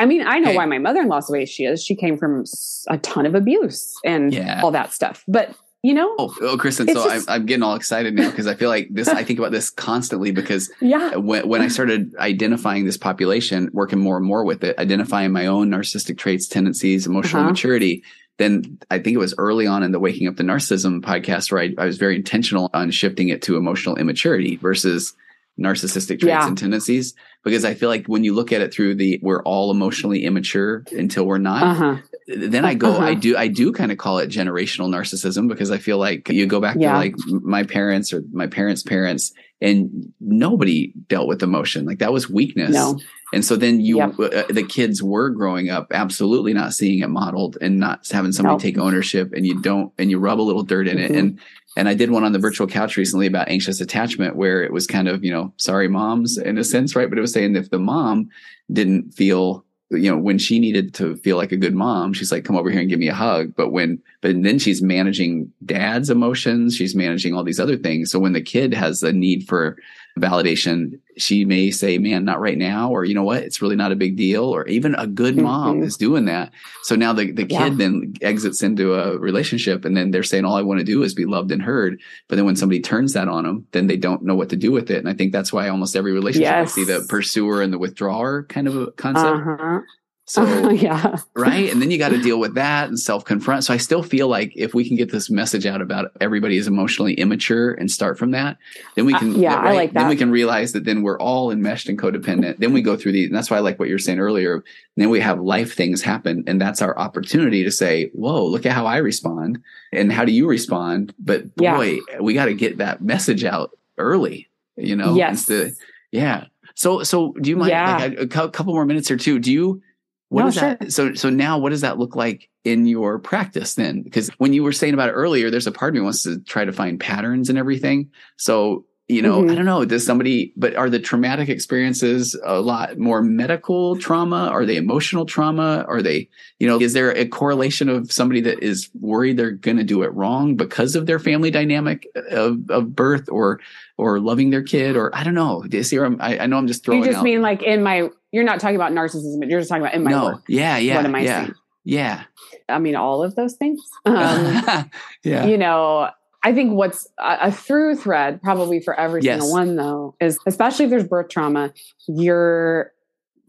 I 0.00 0.06
mean, 0.06 0.24
I 0.24 0.38
know 0.38 0.50
hey. 0.50 0.56
why 0.56 0.66
my 0.66 0.78
mother 0.78 1.00
in 1.00 1.08
law's 1.08 1.26
the 1.26 1.32
way 1.32 1.44
she 1.44 1.64
is. 1.64 1.84
She 1.84 1.96
came 1.96 2.16
from 2.16 2.44
a 2.86 2.98
ton 2.98 3.26
of 3.26 3.34
abuse 3.34 3.96
and 4.04 4.32
yeah. 4.32 4.60
all 4.62 4.70
that 4.70 4.92
stuff. 4.92 5.24
But 5.26 5.56
you 5.82 5.94
know, 5.94 6.14
oh, 6.18 6.34
oh 6.40 6.56
Kristen, 6.56 6.88
so 6.88 6.94
just, 6.94 7.28
I'm, 7.28 7.34
I'm, 7.34 7.46
getting 7.46 7.62
all 7.62 7.74
excited 7.74 8.14
now 8.14 8.30
because 8.30 8.48
I 8.48 8.54
feel 8.54 8.68
like 8.68 8.88
this. 8.90 9.06
I 9.08 9.22
think 9.22 9.38
about 9.38 9.52
this 9.52 9.70
constantly 9.70 10.32
because 10.32 10.70
yeah, 10.80 11.14
when 11.16 11.48
when 11.48 11.62
I 11.62 11.68
started 11.68 12.14
identifying 12.18 12.84
this 12.84 12.96
population, 12.96 13.70
working 13.72 14.00
more 14.00 14.16
and 14.16 14.26
more 14.26 14.44
with 14.44 14.64
it, 14.64 14.76
identifying 14.78 15.30
my 15.30 15.46
own 15.46 15.70
narcissistic 15.70 16.18
traits, 16.18 16.48
tendencies, 16.48 17.06
emotional 17.06 17.42
uh-huh. 17.42 17.50
maturity. 17.50 18.02
Then 18.38 18.78
I 18.90 18.98
think 18.98 19.14
it 19.14 19.18
was 19.18 19.34
early 19.36 19.66
on 19.66 19.82
in 19.82 19.92
the 19.92 20.00
Waking 20.00 20.28
Up 20.28 20.36
to 20.36 20.42
Narcissism 20.42 21.02
podcast 21.02 21.52
where 21.52 21.62
I, 21.62 21.74
I 21.76 21.86
was 21.86 21.98
very 21.98 22.16
intentional 22.16 22.70
on 22.72 22.90
shifting 22.90 23.28
it 23.28 23.42
to 23.42 23.56
emotional 23.56 23.96
immaturity 23.96 24.56
versus 24.56 25.14
narcissistic 25.58 26.20
traits 26.20 26.24
yeah. 26.24 26.46
and 26.46 26.56
tendencies 26.56 27.14
because 27.44 27.64
I 27.64 27.74
feel 27.74 27.88
like 27.88 28.06
when 28.06 28.24
you 28.24 28.34
look 28.34 28.52
at 28.52 28.60
it 28.60 28.72
through 28.72 28.96
the 28.96 29.18
we're 29.22 29.42
all 29.42 29.70
emotionally 29.70 30.24
immature 30.24 30.84
until 30.92 31.24
we're 31.24 31.38
not. 31.38 31.62
Uh-huh. 31.62 31.96
Then 32.26 32.64
I 32.66 32.74
go, 32.74 32.90
uh-huh. 32.90 33.04
I 33.04 33.14
do, 33.14 33.36
I 33.38 33.48
do 33.48 33.72
kind 33.72 33.90
of 33.90 33.96
call 33.96 34.18
it 34.18 34.28
generational 34.28 34.88
narcissism 34.94 35.48
because 35.48 35.70
I 35.70 35.78
feel 35.78 35.96
like 35.96 36.28
you 36.28 36.46
go 36.46 36.60
back 36.60 36.76
yeah. 36.78 36.92
to 36.92 36.98
like 36.98 37.14
my 37.26 37.62
parents 37.62 38.12
or 38.12 38.22
my 38.32 38.46
parents' 38.46 38.82
parents, 38.82 39.32
and 39.62 40.12
nobody 40.20 40.92
dealt 41.08 41.26
with 41.26 41.42
emotion. 41.42 41.86
Like 41.86 42.00
that 42.00 42.12
was 42.12 42.28
weakness. 42.28 42.70
No. 42.70 42.98
And 43.32 43.44
so 43.44 43.56
then 43.56 43.80
you, 43.80 43.98
yep. 43.98 44.18
uh, 44.18 44.44
the 44.48 44.64
kids 44.66 45.02
were 45.02 45.30
growing 45.30 45.68
up 45.68 45.88
absolutely 45.92 46.54
not 46.54 46.72
seeing 46.72 47.00
it 47.00 47.08
modeled 47.08 47.58
and 47.60 47.78
not 47.78 48.06
having 48.10 48.32
somebody 48.32 48.54
nope. 48.54 48.62
take 48.62 48.78
ownership, 48.78 49.32
and 49.32 49.46
you 49.46 49.60
don't, 49.60 49.92
and 49.98 50.10
you 50.10 50.18
rub 50.18 50.40
a 50.40 50.42
little 50.42 50.62
dirt 50.62 50.88
in 50.88 50.96
mm-hmm. 50.96 51.14
it, 51.14 51.18
and 51.18 51.40
and 51.78 51.88
I 51.88 51.94
did 51.94 52.10
one 52.10 52.24
on 52.24 52.32
the 52.32 52.40
virtual 52.40 52.66
couch 52.66 52.96
recently 52.96 53.28
about 53.28 53.48
anxious 53.48 53.80
attachment, 53.80 54.34
where 54.34 54.64
it 54.64 54.72
was 54.72 54.84
kind 54.84 55.06
of, 55.06 55.24
you 55.24 55.30
know, 55.30 55.52
sorry 55.58 55.86
moms 55.86 56.36
in 56.36 56.58
a 56.58 56.64
sense, 56.64 56.96
right? 56.96 57.08
But 57.08 57.18
it 57.18 57.20
was 57.20 57.32
saying 57.32 57.54
if 57.54 57.70
the 57.70 57.78
mom 57.78 58.30
didn't 58.72 59.12
feel, 59.12 59.64
you 59.90 60.10
know, 60.10 60.18
when 60.18 60.38
she 60.38 60.58
needed 60.58 60.92
to 60.94 61.14
feel 61.18 61.36
like 61.36 61.52
a 61.52 61.56
good 61.56 61.76
mom, 61.76 62.14
she's 62.14 62.32
like, 62.32 62.44
come 62.44 62.56
over 62.56 62.68
here 62.68 62.80
and 62.80 62.90
give 62.90 62.98
me 62.98 63.06
a 63.06 63.14
hug. 63.14 63.54
But 63.54 63.70
when, 63.70 64.02
but 64.22 64.42
then 64.42 64.58
she's 64.58 64.82
managing 64.82 65.52
dad's 65.64 66.10
emotions, 66.10 66.74
she's 66.74 66.96
managing 66.96 67.32
all 67.32 67.44
these 67.44 67.60
other 67.60 67.76
things. 67.76 68.10
So 68.10 68.18
when 68.18 68.32
the 68.32 68.42
kid 68.42 68.74
has 68.74 69.04
a 69.04 69.12
need 69.12 69.46
for 69.46 69.78
validation, 70.18 70.98
she 71.20 71.44
may 71.44 71.70
say, 71.70 71.98
man, 71.98 72.24
not 72.24 72.40
right 72.40 72.56
now, 72.58 72.90
or 72.90 73.04
you 73.04 73.14
know 73.14 73.24
what, 73.24 73.42
it's 73.42 73.60
really 73.60 73.76
not 73.76 73.92
a 73.92 73.96
big 73.96 74.16
deal, 74.16 74.44
or 74.44 74.66
even 74.66 74.94
a 74.94 75.06
good 75.06 75.36
mom 75.36 75.76
mm-hmm. 75.76 75.84
is 75.84 75.96
doing 75.96 76.26
that. 76.26 76.52
So 76.82 76.96
now 76.96 77.12
the, 77.12 77.30
the 77.32 77.44
kid 77.44 77.50
yeah. 77.50 77.68
then 77.70 78.14
exits 78.22 78.62
into 78.62 78.94
a 78.94 79.18
relationship 79.18 79.84
and 79.84 79.96
then 79.96 80.10
they're 80.10 80.22
saying, 80.22 80.44
all 80.44 80.56
I 80.56 80.62
want 80.62 80.78
to 80.78 80.84
do 80.84 81.02
is 81.02 81.14
be 81.14 81.26
loved 81.26 81.52
and 81.52 81.62
heard. 81.62 82.00
But 82.28 82.36
then 82.36 82.44
when 82.44 82.56
somebody 82.56 82.80
turns 82.80 83.12
that 83.14 83.28
on 83.28 83.44
them, 83.44 83.66
then 83.72 83.86
they 83.86 83.96
don't 83.96 84.22
know 84.22 84.34
what 84.34 84.50
to 84.50 84.56
do 84.56 84.72
with 84.72 84.90
it. 84.90 84.98
And 84.98 85.08
I 85.08 85.14
think 85.14 85.32
that's 85.32 85.52
why 85.52 85.68
almost 85.68 85.96
every 85.96 86.12
relationship 86.12 86.50
yes. 86.50 86.72
I 86.72 86.74
see 86.74 86.84
the 86.84 87.06
pursuer 87.08 87.62
and 87.62 87.72
the 87.72 87.78
withdrawer 87.78 88.44
kind 88.44 88.68
of 88.68 88.76
a 88.76 88.90
concept. 88.92 89.26
Uh-huh. 89.26 89.80
So, 90.28 90.42
uh, 90.42 90.68
yeah. 90.72 91.16
right. 91.34 91.72
And 91.72 91.80
then 91.80 91.90
you 91.90 91.96
got 91.96 92.10
to 92.10 92.20
deal 92.20 92.38
with 92.38 92.54
that 92.54 92.88
and 92.88 93.00
self 93.00 93.24
confront. 93.24 93.64
So 93.64 93.72
I 93.72 93.78
still 93.78 94.02
feel 94.02 94.28
like 94.28 94.52
if 94.54 94.74
we 94.74 94.86
can 94.86 94.94
get 94.94 95.10
this 95.10 95.30
message 95.30 95.64
out 95.64 95.80
about 95.80 96.12
everybody 96.20 96.58
is 96.58 96.68
emotionally 96.68 97.14
immature 97.14 97.72
and 97.72 97.90
start 97.90 98.18
from 98.18 98.32
that, 98.32 98.58
then 98.94 99.06
we 99.06 99.14
can, 99.14 99.36
uh, 99.36 99.38
yeah, 99.38 99.54
right? 99.54 99.68
I 99.68 99.72
like 99.72 99.92
that. 99.94 100.00
Then 100.00 100.08
we 100.10 100.16
can 100.16 100.30
realize 100.30 100.72
that 100.72 100.84
then 100.84 101.02
we're 101.02 101.18
all 101.18 101.50
enmeshed 101.50 101.88
and 101.88 101.98
codependent. 101.98 102.58
then 102.58 102.74
we 102.74 102.82
go 102.82 102.94
through 102.94 103.12
these. 103.12 103.28
And 103.28 103.34
that's 103.34 103.50
why 103.50 103.56
I 103.56 103.60
like 103.60 103.78
what 103.78 103.88
you're 103.88 103.98
saying 103.98 104.20
earlier. 104.20 104.62
Then 104.96 105.08
we 105.08 105.18
have 105.20 105.40
life 105.40 105.74
things 105.74 106.02
happen. 106.02 106.44
And 106.46 106.60
that's 106.60 106.82
our 106.82 106.96
opportunity 106.98 107.64
to 107.64 107.70
say, 107.70 108.10
whoa, 108.12 108.44
look 108.44 108.66
at 108.66 108.72
how 108.72 108.84
I 108.84 108.98
respond. 108.98 109.62
And 109.92 110.12
how 110.12 110.26
do 110.26 110.32
you 110.32 110.46
respond? 110.46 111.14
But 111.18 111.56
boy, 111.56 112.00
yeah. 112.06 112.20
we 112.20 112.34
got 112.34 112.46
to 112.46 112.54
get 112.54 112.76
that 112.78 113.00
message 113.00 113.44
out 113.44 113.70
early, 113.96 114.46
you 114.76 114.94
know? 114.94 115.14
Yes. 115.14 115.46
To, 115.46 115.72
yeah. 116.10 116.44
So, 116.74 117.02
so 117.02 117.32
do 117.40 117.48
you 117.48 117.56
mind 117.56 117.70
yeah. 117.70 117.96
like 117.96 118.18
a, 118.18 118.44
a 118.44 118.50
couple 118.50 118.74
more 118.74 118.84
minutes 118.84 119.10
or 119.10 119.16
two? 119.16 119.38
Do 119.38 119.50
you, 119.50 119.82
what 120.28 120.44
no, 120.44 120.50
sure. 120.50 120.76
that? 120.80 120.92
So, 120.92 121.14
so 121.14 121.30
now 121.30 121.58
what 121.58 121.70
does 121.70 121.80
that 121.80 121.98
look 121.98 122.14
like 122.14 122.48
in 122.64 122.86
your 122.86 123.18
practice 123.18 123.74
then? 123.74 124.02
Because 124.02 124.28
when 124.38 124.52
you 124.52 124.62
were 124.62 124.72
saying 124.72 124.94
about 124.94 125.08
it 125.08 125.12
earlier, 125.12 125.50
there's 125.50 125.66
a 125.66 125.72
part 125.72 125.90
of 125.90 125.94
me 125.94 126.00
wants 126.02 126.22
to 126.24 126.40
try 126.40 126.64
to 126.64 126.72
find 126.72 127.00
patterns 127.00 127.48
and 127.48 127.58
everything. 127.58 128.10
So, 128.36 128.84
you 129.10 129.22
know, 129.22 129.40
mm-hmm. 129.40 129.50
I 129.50 129.54
don't 129.54 129.64
know, 129.64 129.86
does 129.86 130.04
somebody, 130.04 130.52
but 130.54 130.74
are 130.76 130.90
the 130.90 130.98
traumatic 130.98 131.48
experiences 131.48 132.38
a 132.44 132.60
lot 132.60 132.98
more 132.98 133.22
medical 133.22 133.96
trauma? 133.96 134.48
Are 134.48 134.66
they 134.66 134.76
emotional 134.76 135.24
trauma? 135.24 135.86
Are 135.88 136.02
they, 136.02 136.28
you 136.58 136.68
know, 136.68 136.78
is 136.78 136.92
there 136.92 137.16
a 137.16 137.26
correlation 137.26 137.88
of 137.88 138.12
somebody 138.12 138.42
that 138.42 138.62
is 138.62 138.90
worried 139.00 139.38
they're 139.38 139.52
going 139.52 139.78
to 139.78 139.82
do 139.82 140.02
it 140.02 140.12
wrong 140.12 140.56
because 140.56 140.94
of 140.94 141.06
their 141.06 141.18
family 141.18 141.50
dynamic 141.50 142.06
of, 142.30 142.68
of 142.68 142.94
birth 142.94 143.30
or, 143.30 143.60
or 143.96 144.20
loving 144.20 144.50
their 144.50 144.62
kid? 144.62 144.94
Or 144.94 145.10
I 145.16 145.24
don't 145.24 145.32
know. 145.32 145.62
Do 145.62 145.78
you 145.78 145.84
see 145.84 145.96
where 145.96 146.04
I'm, 146.04 146.20
I, 146.20 146.40
I 146.40 146.46
know 146.46 146.58
I'm 146.58 146.66
just 146.66 146.84
throwing 146.84 147.00
You 147.00 147.06
just 147.06 147.20
out. 147.20 147.24
mean 147.24 147.40
like 147.40 147.62
in 147.62 147.82
my 147.82 148.10
you're 148.32 148.44
not 148.44 148.60
talking 148.60 148.76
about 148.76 148.92
narcissism, 148.92 149.38
but 149.40 149.48
you're 149.48 149.60
just 149.60 149.68
talking 149.68 149.82
about 149.82 149.94
in 149.94 150.04
my 150.04 150.10
no. 150.10 150.24
work. 150.24 150.42
Yeah, 150.48 150.76
yeah. 150.78 150.96
What 150.96 151.04
am 151.04 151.14
I 151.14 151.20
yeah? 151.20 151.48
Yeah. 151.84 152.24
I 152.68 152.78
mean, 152.78 152.96
all 152.96 153.22
of 153.22 153.34
those 153.34 153.54
things. 153.54 153.80
Um, 154.04 154.90
yeah. 155.24 155.46
You 155.46 155.58
know, 155.58 156.10
I 156.42 156.52
think 156.52 156.72
what's 156.72 157.06
a, 157.18 157.38
a 157.42 157.52
through 157.52 157.96
thread, 157.96 158.42
probably 158.42 158.80
for 158.80 158.98
every 158.98 159.22
yes. 159.22 159.40
single 159.40 159.52
one, 159.52 159.76
though, 159.76 160.14
is 160.20 160.38
especially 160.46 160.84
if 160.84 160.90
there's 160.90 161.04
birth 161.04 161.28
trauma, 161.28 161.72
you're 162.06 162.92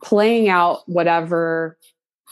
playing 0.03 0.49
out 0.49 0.81
whatever 0.87 1.77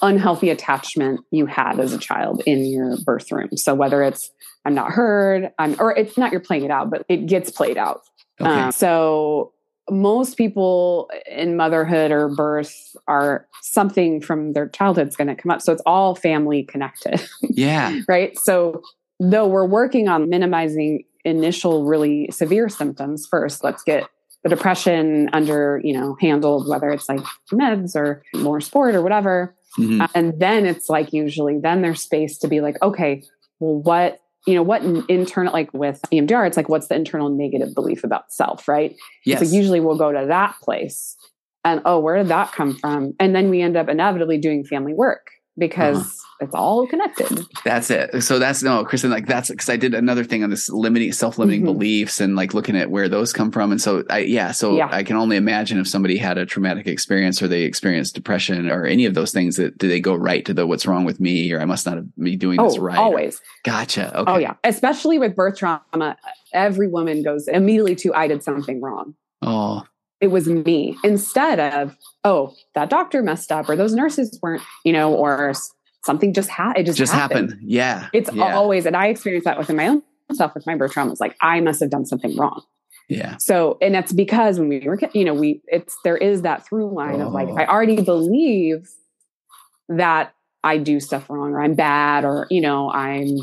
unhealthy 0.01 0.49
attachment 0.49 1.21
you 1.31 1.45
had 1.45 1.79
as 1.79 1.93
a 1.93 1.97
child 1.97 2.41
in 2.45 2.65
your 2.65 2.97
birth 3.05 3.31
room. 3.31 3.55
So 3.55 3.73
whether 3.73 4.03
it's 4.03 4.31
I'm 4.65 4.73
not 4.73 4.91
heard, 4.91 5.51
I'm 5.57 5.75
or 5.79 5.95
it's 5.95 6.17
not 6.17 6.31
you're 6.31 6.41
playing 6.41 6.65
it 6.65 6.71
out, 6.71 6.89
but 6.89 7.05
it 7.09 7.25
gets 7.25 7.49
played 7.49 7.77
out. 7.77 8.01
Okay. 8.39 8.49
Um, 8.49 8.71
so 8.71 9.53
most 9.89 10.37
people 10.37 11.09
in 11.29 11.55
motherhood 11.55 12.11
or 12.11 12.29
birth 12.29 12.95
are 13.07 13.47
something 13.61 14.21
from 14.21 14.53
their 14.53 14.67
childhood's 14.67 15.15
going 15.15 15.27
to 15.27 15.35
come 15.35 15.51
up. 15.51 15.61
So 15.61 15.71
it's 15.71 15.81
all 15.85 16.15
family 16.15 16.63
connected, 16.63 17.21
yeah. 17.41 17.99
right? 18.07 18.37
So 18.39 18.81
though 19.19 19.47
we're 19.47 19.65
working 19.65 20.07
on 20.07 20.29
minimizing 20.29 21.03
initial 21.23 21.85
really 21.85 22.29
severe 22.31 22.69
symptoms 22.69 23.27
first, 23.29 23.63
let's 23.63 23.83
get 23.83 24.09
the 24.43 24.49
depression 24.49 25.29
under, 25.33 25.81
you 25.83 25.93
know, 25.93 26.15
handled, 26.19 26.69
whether 26.69 26.89
it's 26.89 27.09
like 27.09 27.21
meds 27.51 27.95
or 27.95 28.23
more 28.35 28.61
sport 28.61 28.95
or 28.95 29.01
whatever. 29.01 29.55
Mhm. 29.77 30.01
Uh, 30.01 30.07
and 30.15 30.39
then 30.39 30.65
it's 30.65 30.89
like 30.89 31.13
usually 31.13 31.59
then 31.59 31.81
there's 31.81 32.01
space 32.01 32.37
to 32.39 32.47
be 32.47 32.61
like, 32.61 32.81
okay, 32.81 33.23
well, 33.59 33.81
what 33.81 34.19
you 34.47 34.55
know, 34.55 34.63
what 34.63 34.81
internal 35.09 35.53
like 35.53 35.71
with 35.73 36.01
EMDR, 36.11 36.47
it's 36.47 36.57
like 36.57 36.69
what's 36.69 36.87
the 36.87 36.95
internal 36.95 37.29
negative 37.29 37.75
belief 37.75 38.03
about 38.03 38.31
self, 38.31 38.67
right? 38.67 38.95
Yes. 39.25 39.39
So 39.39 39.55
usually 39.55 39.81
we'll 39.81 39.97
go 39.97 40.11
to 40.11 40.25
that 40.25 40.55
place 40.63 41.17
and 41.65 41.81
oh, 41.83 41.99
where 41.99 42.17
did 42.17 42.29
that 42.29 42.53
come 42.53 42.75
from? 42.75 43.13
And 43.19 43.35
then 43.35 43.49
we 43.49 43.61
end 43.61 43.75
up 43.75 43.89
inevitably 43.89 44.37
doing 44.37 44.63
family 44.63 44.93
work 44.93 45.31
because 45.57 45.97
Uh-huh. 45.97 46.13
it's 46.41 46.53
all 46.55 46.85
connected. 46.87 47.45
That's 47.65 47.89
it. 47.89 48.21
So 48.23 48.37
that's 48.39 48.61
no, 48.61 48.83
Kristen, 48.85 49.09
like 49.09 49.25
that's 49.25 49.49
because 49.49 49.69
I 49.69 49.77
did 49.77 49.93
another 49.95 50.23
thing 50.23 50.43
on 50.43 50.49
this 50.51 50.69
limiting, 50.69 51.11
self 51.11 51.37
limiting 51.39 51.61
Mhm. 51.63 51.65
beliefs 51.65 52.21
and 52.21 52.35
like 52.35 52.53
looking 52.53 52.75
at 52.77 52.91
where 52.91 53.09
those 53.09 53.33
come 53.33 53.51
from. 53.51 53.71
And 53.71 53.81
so 53.81 54.03
I, 54.09 54.19
yeah, 54.19 54.51
so 54.51 54.75
Yeah. 54.77 54.87
I 54.91 55.03
can 55.03 55.15
only 55.15 55.35
imagine 55.37 55.79
if 55.79 55.87
somebody 55.87 56.17
had 56.17 56.37
a 56.37 56.45
traumatic 56.45 56.85
experience 56.87 57.41
or 57.41 57.47
they 57.47 57.63
experienced 57.63 58.13
depression 58.15 58.69
or 58.69 58.85
any 58.85 59.05
of 59.05 59.13
those 59.15 59.31
things 59.31 59.55
that 59.55 59.77
do 59.77 59.87
they 59.87 59.99
go 59.99 60.13
right 60.13 60.45
to 60.45 60.53
the 60.53 60.67
what's 60.67 60.85
wrong 60.85 61.05
with 61.05 61.19
me 61.19 61.51
or 61.53 61.59
I 61.59 61.65
must 61.65 61.85
not 61.85 61.97
be 62.17 62.35
doing 62.35 62.59
Oh, 62.59 62.67
this 62.69 62.77
right. 62.77 62.97
always. 62.99 63.41
Gotcha. 63.63 64.15
Okay. 64.19 64.31
Oh 64.31 64.37
yeah. 64.37 64.53
Especially 64.63 65.17
with 65.17 65.35
birth 65.35 65.57
trauma, 65.57 66.17
every 66.53 66.87
woman 66.87 67.23
goes 67.23 67.47
immediately 67.47 67.95
to 67.95 68.13
I 68.13 68.27
did 68.27 68.43
something 68.43 68.79
wrong. 68.81 69.15
Oh, 69.41 69.83
it 70.19 70.27
was 70.27 70.47
me 70.47 70.97
instead 71.03 71.59
of 71.59 71.95
oh 72.23 72.53
that 72.75 72.89
doctor 72.89 73.21
messed 73.21 73.51
up 73.51 73.69
or 73.69 73.75
those 73.75 73.93
nurses 73.93 74.39
weren't 74.41 74.61
you 74.83 74.93
know 74.93 75.13
or 75.13 75.53
something 76.05 76.33
just 76.33 76.49
had 76.49 76.77
it 76.77 76.85
just, 76.85 76.97
just 76.97 77.13
happened. 77.13 77.51
happened. 77.51 77.69
Yeah. 77.69 78.07
it's 78.13 78.31
yeah. 78.33 78.55
always 78.55 78.85
and 78.85 78.95
i 78.95 79.07
experienced 79.07 79.45
that 79.45 79.57
within 79.57 79.75
my 79.75 79.87
own 79.87 80.01
self 80.33 80.53
with 80.55 80.65
my 80.65 80.75
birth 80.75 80.91
trauma 80.91 81.11
it's 81.11 81.21
like 81.21 81.35
i 81.41 81.59
must 81.59 81.79
have 81.79 81.89
done 81.89 82.05
something 82.05 82.35
wrong 82.35 82.63
yeah. 83.09 83.37
so 83.37 83.77
and 83.81 83.95
that's 83.95 84.11
because 84.11 84.59
when 84.59 84.67
we 84.69 84.79
were 84.79 84.99
you 85.13 85.23
know 85.23 85.33
we 85.33 85.61
it's 85.67 85.95
there 86.03 86.17
is 86.17 86.41
that 86.41 86.67
through 86.67 86.93
line 86.93 87.21
of 87.21 87.31
like 87.31 87.47
Oh. 87.49 87.57
i 87.57 87.65
already 87.65 88.01
believe 88.01 88.89
that 89.89 90.33
i 90.63 90.77
do 90.77 90.99
stuff 90.99 91.29
wrong 91.29 91.51
or 91.53 91.61
i'm 91.61 91.75
bad 91.75 92.25
or 92.25 92.47
you 92.49 92.59
know 92.59 92.91
i'm 92.91 93.37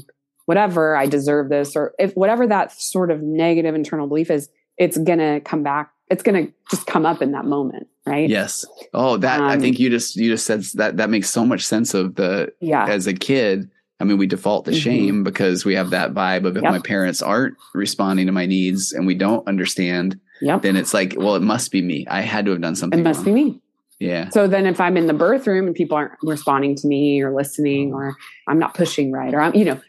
whatever 0.44 0.94
i 0.96 1.06
deserve 1.06 1.48
this 1.48 1.74
or 1.76 1.94
if 1.98 2.12
whatever 2.14 2.46
that 2.46 2.72
sort 2.72 3.10
of 3.10 3.22
negative 3.22 3.74
internal 3.74 4.06
belief 4.06 4.30
is 4.30 4.50
it's 4.76 4.98
gonna 4.98 5.40
come 5.40 5.62
back 5.62 5.93
it's 6.11 6.22
gonna 6.22 6.48
just 6.70 6.86
come 6.86 7.07
up 7.07 7.22
in 7.22 7.32
that 7.32 7.44
moment 7.44 7.86
right 8.07 8.28
Yes. 8.28 8.64
Oh, 8.92 9.16
that 9.18 9.40
I 9.40 9.55
Um, 9.55 9.61
think 9.61 9.78
you 9.78 9.90
just 9.90 10.16
you 10.16 10.30
just 10.30 10.46
said 10.46 10.62
that 10.74 10.96
that 10.98 11.11
makes 11.11 11.30
so 11.30 11.44
much 11.46 11.64
sense 11.64 11.94
of 11.94 12.14
the 12.16 12.52
yeah 12.61 12.86
as 12.88 13.07
a 13.07 13.14
kid, 13.14 13.70
I 14.00 14.05
mean, 14.05 14.18
we 14.18 14.26
default 14.26 14.64
to 14.66 14.72
Mhm. 14.72 14.74
shame 14.82 15.24
because 15.24 15.64
we 15.64 15.74
have 15.74 15.90
that 15.90 16.12
vibe 16.12 16.44
of 16.44 16.57
if 16.57 16.62
Yep. 16.62 16.72
my 16.72 16.78
parents 16.80 17.22
aren't 17.22 17.55
responding 17.74 18.26
to 18.26 18.32
my 18.32 18.44
needs 18.46 18.92
and 18.92 19.07
we 19.07 19.14
don't 19.14 19.46
understand, 19.48 20.18
yep 20.42 20.62
then 20.62 20.76
it's 20.76 20.92
like, 20.92 21.14
well, 21.16 21.36
it 21.36 21.42
must 21.42 21.70
be 21.72 21.80
me. 21.80 22.07
I 22.11 22.20
had 22.20 22.44
to 22.46 22.50
have 22.52 22.61
done 22.61 22.76
something. 22.76 23.00
it 23.00 23.02
must 23.02 23.24
wrong. 23.24 23.34
be 23.34 23.44
me 23.44 23.61
Yeah. 24.00 24.28
so 24.30 24.46
then 24.48 24.66
if 24.66 24.80
i'm 24.80 24.96
in 24.96 25.07
the 25.07 25.14
birth 25.14 25.46
room 25.46 25.66
and 25.68 25.74
people 25.74 25.96
aren't 25.96 26.12
responding 26.22 26.74
to 26.76 26.86
me 26.88 27.22
or 27.22 27.32
listening 27.34 27.94
or 27.94 28.16
i'm 28.48 28.59
not 28.59 28.74
pushing 28.74 29.12
right 29.12 29.32
or 29.32 29.40
i'm 29.40 29.55
you 29.55 29.64
know 29.64 29.80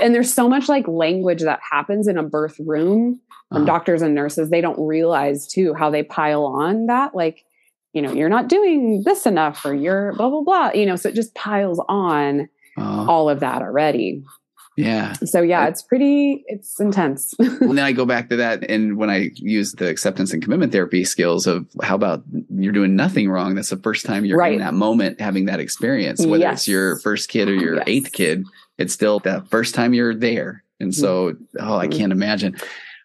and 0.00 0.14
there's 0.14 0.32
so 0.32 0.48
much 0.48 0.68
like 0.68 0.86
language 0.86 1.40
that 1.42 1.58
happens 1.68 2.06
in 2.06 2.18
a 2.18 2.22
birth 2.22 2.56
room 2.60 3.20
from 3.48 3.58
Uh-huh. 3.62 3.66
doctors 3.66 4.02
and 4.02 4.14
nurses 4.14 4.50
they 4.50 4.60
don't 4.60 4.78
realize 4.84 5.46
too 5.46 5.72
how 5.74 5.90
they 5.90 6.02
pile 6.02 6.44
on 6.46 6.86
that 6.86 7.14
like 7.14 7.44
you 7.92 8.02
know 8.02 8.12
you're 8.12 8.28
not 8.28 8.48
doing 8.48 9.02
this 9.04 9.24
enough 9.26 9.64
or 9.64 9.74
you're 9.74 10.12
blah 10.14 10.28
blah 10.28 10.42
blah 10.42 10.70
you 10.74 10.84
know 10.86 10.96
so 10.96 11.08
it 11.08 11.14
just 11.14 11.34
piles 11.34 11.82
on 11.88 12.48
Oh, 12.78 13.06
all 13.08 13.30
of 13.30 13.40
that 13.40 13.62
already 13.62 14.22
yeah. 14.76 15.14
so 15.14 15.40
yeah 15.40 15.66
it's 15.66 15.80
pretty 15.80 16.44
it's 16.46 16.78
intense 16.78 17.32
and 17.38 17.78
then 17.78 17.84
I 17.86 17.92
go 18.00 18.04
back 18.04 18.28
to 18.28 18.36
that. 18.36 18.68
And 18.68 18.98
when 18.98 19.08
I 19.08 19.30
use 19.36 19.72
the 19.72 19.88
acceptance 19.88 20.34
and 20.34 20.42
commitment 20.42 20.72
therapy 20.72 21.02
skills 21.04 21.46
of 21.46 21.66
how 21.82 21.94
about 21.94 22.22
you're 22.54 22.74
doing 22.74 22.94
nothing 22.94 23.30
wrong? 23.30 23.54
That's 23.54 23.70
the 23.70 23.78
first 23.78 24.04
time 24.04 24.26
you're 24.26 24.44
in 24.44 24.58
that 24.58 24.74
moment 24.74 25.18
having 25.18 25.46
that 25.46 25.58
experience, 25.60 26.26
whether 26.26 26.46
it's 26.50 26.68
your 26.68 26.98
first 26.98 27.30
kid 27.30 27.48
or 27.48 27.54
your 27.54 27.76
Yes. 27.76 27.84
eighth 27.86 28.12
kid, 28.12 28.44
it's 28.76 28.92
still 28.92 29.20
that 29.20 29.48
first 29.48 29.74
time 29.74 29.94
you're 29.94 30.14
there. 30.14 30.62
And 30.78 30.94
so, 30.94 31.34
oh, 31.58 31.78
I 31.78 31.86
Mhm. 31.88 31.92
can't 31.96 32.12
imagine. 32.12 32.56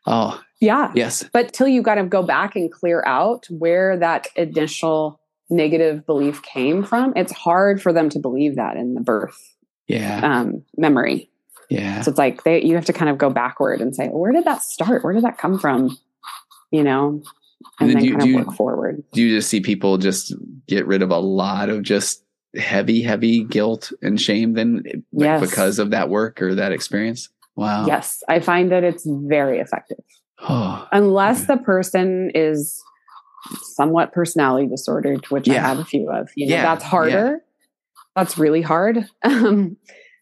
Oh, 0.08 0.42
yeah 0.60 0.92
yes. 0.96 1.24
but 1.32 1.54
till 1.54 1.68
you 1.68 1.82
got 1.82 1.96
to 1.96 2.04
go 2.04 2.24
back 2.24 2.56
and 2.56 2.72
clear 2.72 3.04
out 3.06 3.46
where 3.50 3.98
that 3.98 4.28
initial 4.36 5.20
negative 5.50 6.06
belief 6.06 6.42
came 6.42 6.84
from 6.84 7.14
it's 7.16 7.32
hard 7.32 7.82
for 7.82 7.94
them 7.94 8.10
to 8.10 8.20
believe 8.20 8.56
that 8.56 8.78
in 8.78 8.94
the 8.96 9.02
birth 9.02 9.38
Yeah. 9.88 10.22
um, 10.24 10.64
memory 10.78 11.30
Yeah. 11.70 12.02
so 12.02 12.10
it's 12.10 12.18
like 12.18 12.44
they, 12.44 12.64
you 12.64 12.76
have 12.76 12.86
to 12.86 12.94
kind 12.94 13.10
of 13.10 13.18
go 13.18 13.30
backward 13.30 13.80
and 13.82 13.96
say 13.96 14.08
where 14.08 14.32
did 14.32 14.46
that 14.46 14.64
start 14.64 15.04
where 15.04 15.14
did 15.14 15.24
that 15.24 15.38
come 15.38 15.60
from 15.60 15.98
you 16.72 16.84
know 16.84 17.22
And 17.80 17.90
and, 17.90 17.90
then 17.90 17.96
then 17.98 18.02
do 18.04 18.08
you- 18.08 18.12
kind 18.18 18.22
of 18.24 18.28
you- 18.30 18.36
work 18.38 18.56
forward 18.56 19.04
Do 19.14 19.22
you 19.22 19.36
just 19.38 19.50
see 19.50 19.60
people 19.62 19.98
just 19.98 20.34
get 20.68 20.88
rid 20.88 21.02
of 21.04 21.12
a 21.12 21.20
lot 21.20 21.70
of 21.70 21.84
just 21.84 22.24
heavy, 22.56 23.02
heavy 23.02 23.44
guilt 23.44 23.92
and 24.02 24.20
shame 24.20 24.54
then 24.54 24.84
like, 24.86 24.96
Yes. 25.14 25.50
because 25.50 25.80
of 25.80 25.92
that 25.92 26.10
work 26.10 26.42
or 26.42 26.56
that 26.56 26.72
experience? 26.72 27.30
Wow. 27.56 27.86
yes 27.86 28.24
i 28.30 28.40
find 28.40 28.72
that 28.72 28.84
it's 28.84 29.06
very 29.06 29.60
effective. 29.60 30.00
Oh, 30.40 30.88
unless 30.92 31.46
the 31.46 31.58
person 31.58 32.32
is 32.34 32.82
somewhat 33.62 34.14
personality 34.14 34.68
disordered 34.68 35.26
which 35.30 35.50
i 35.50 35.54
have 35.54 35.80
a 35.80 35.86
few 35.86 36.10
of 36.12 36.30
you 36.36 36.48
know 36.48 36.56
Yeah, 36.56 36.62
that's 36.64 36.84
harder. 36.84 37.40
That's 38.16 38.38
really 38.38 38.62
hard 38.62 39.08
um 39.24 39.78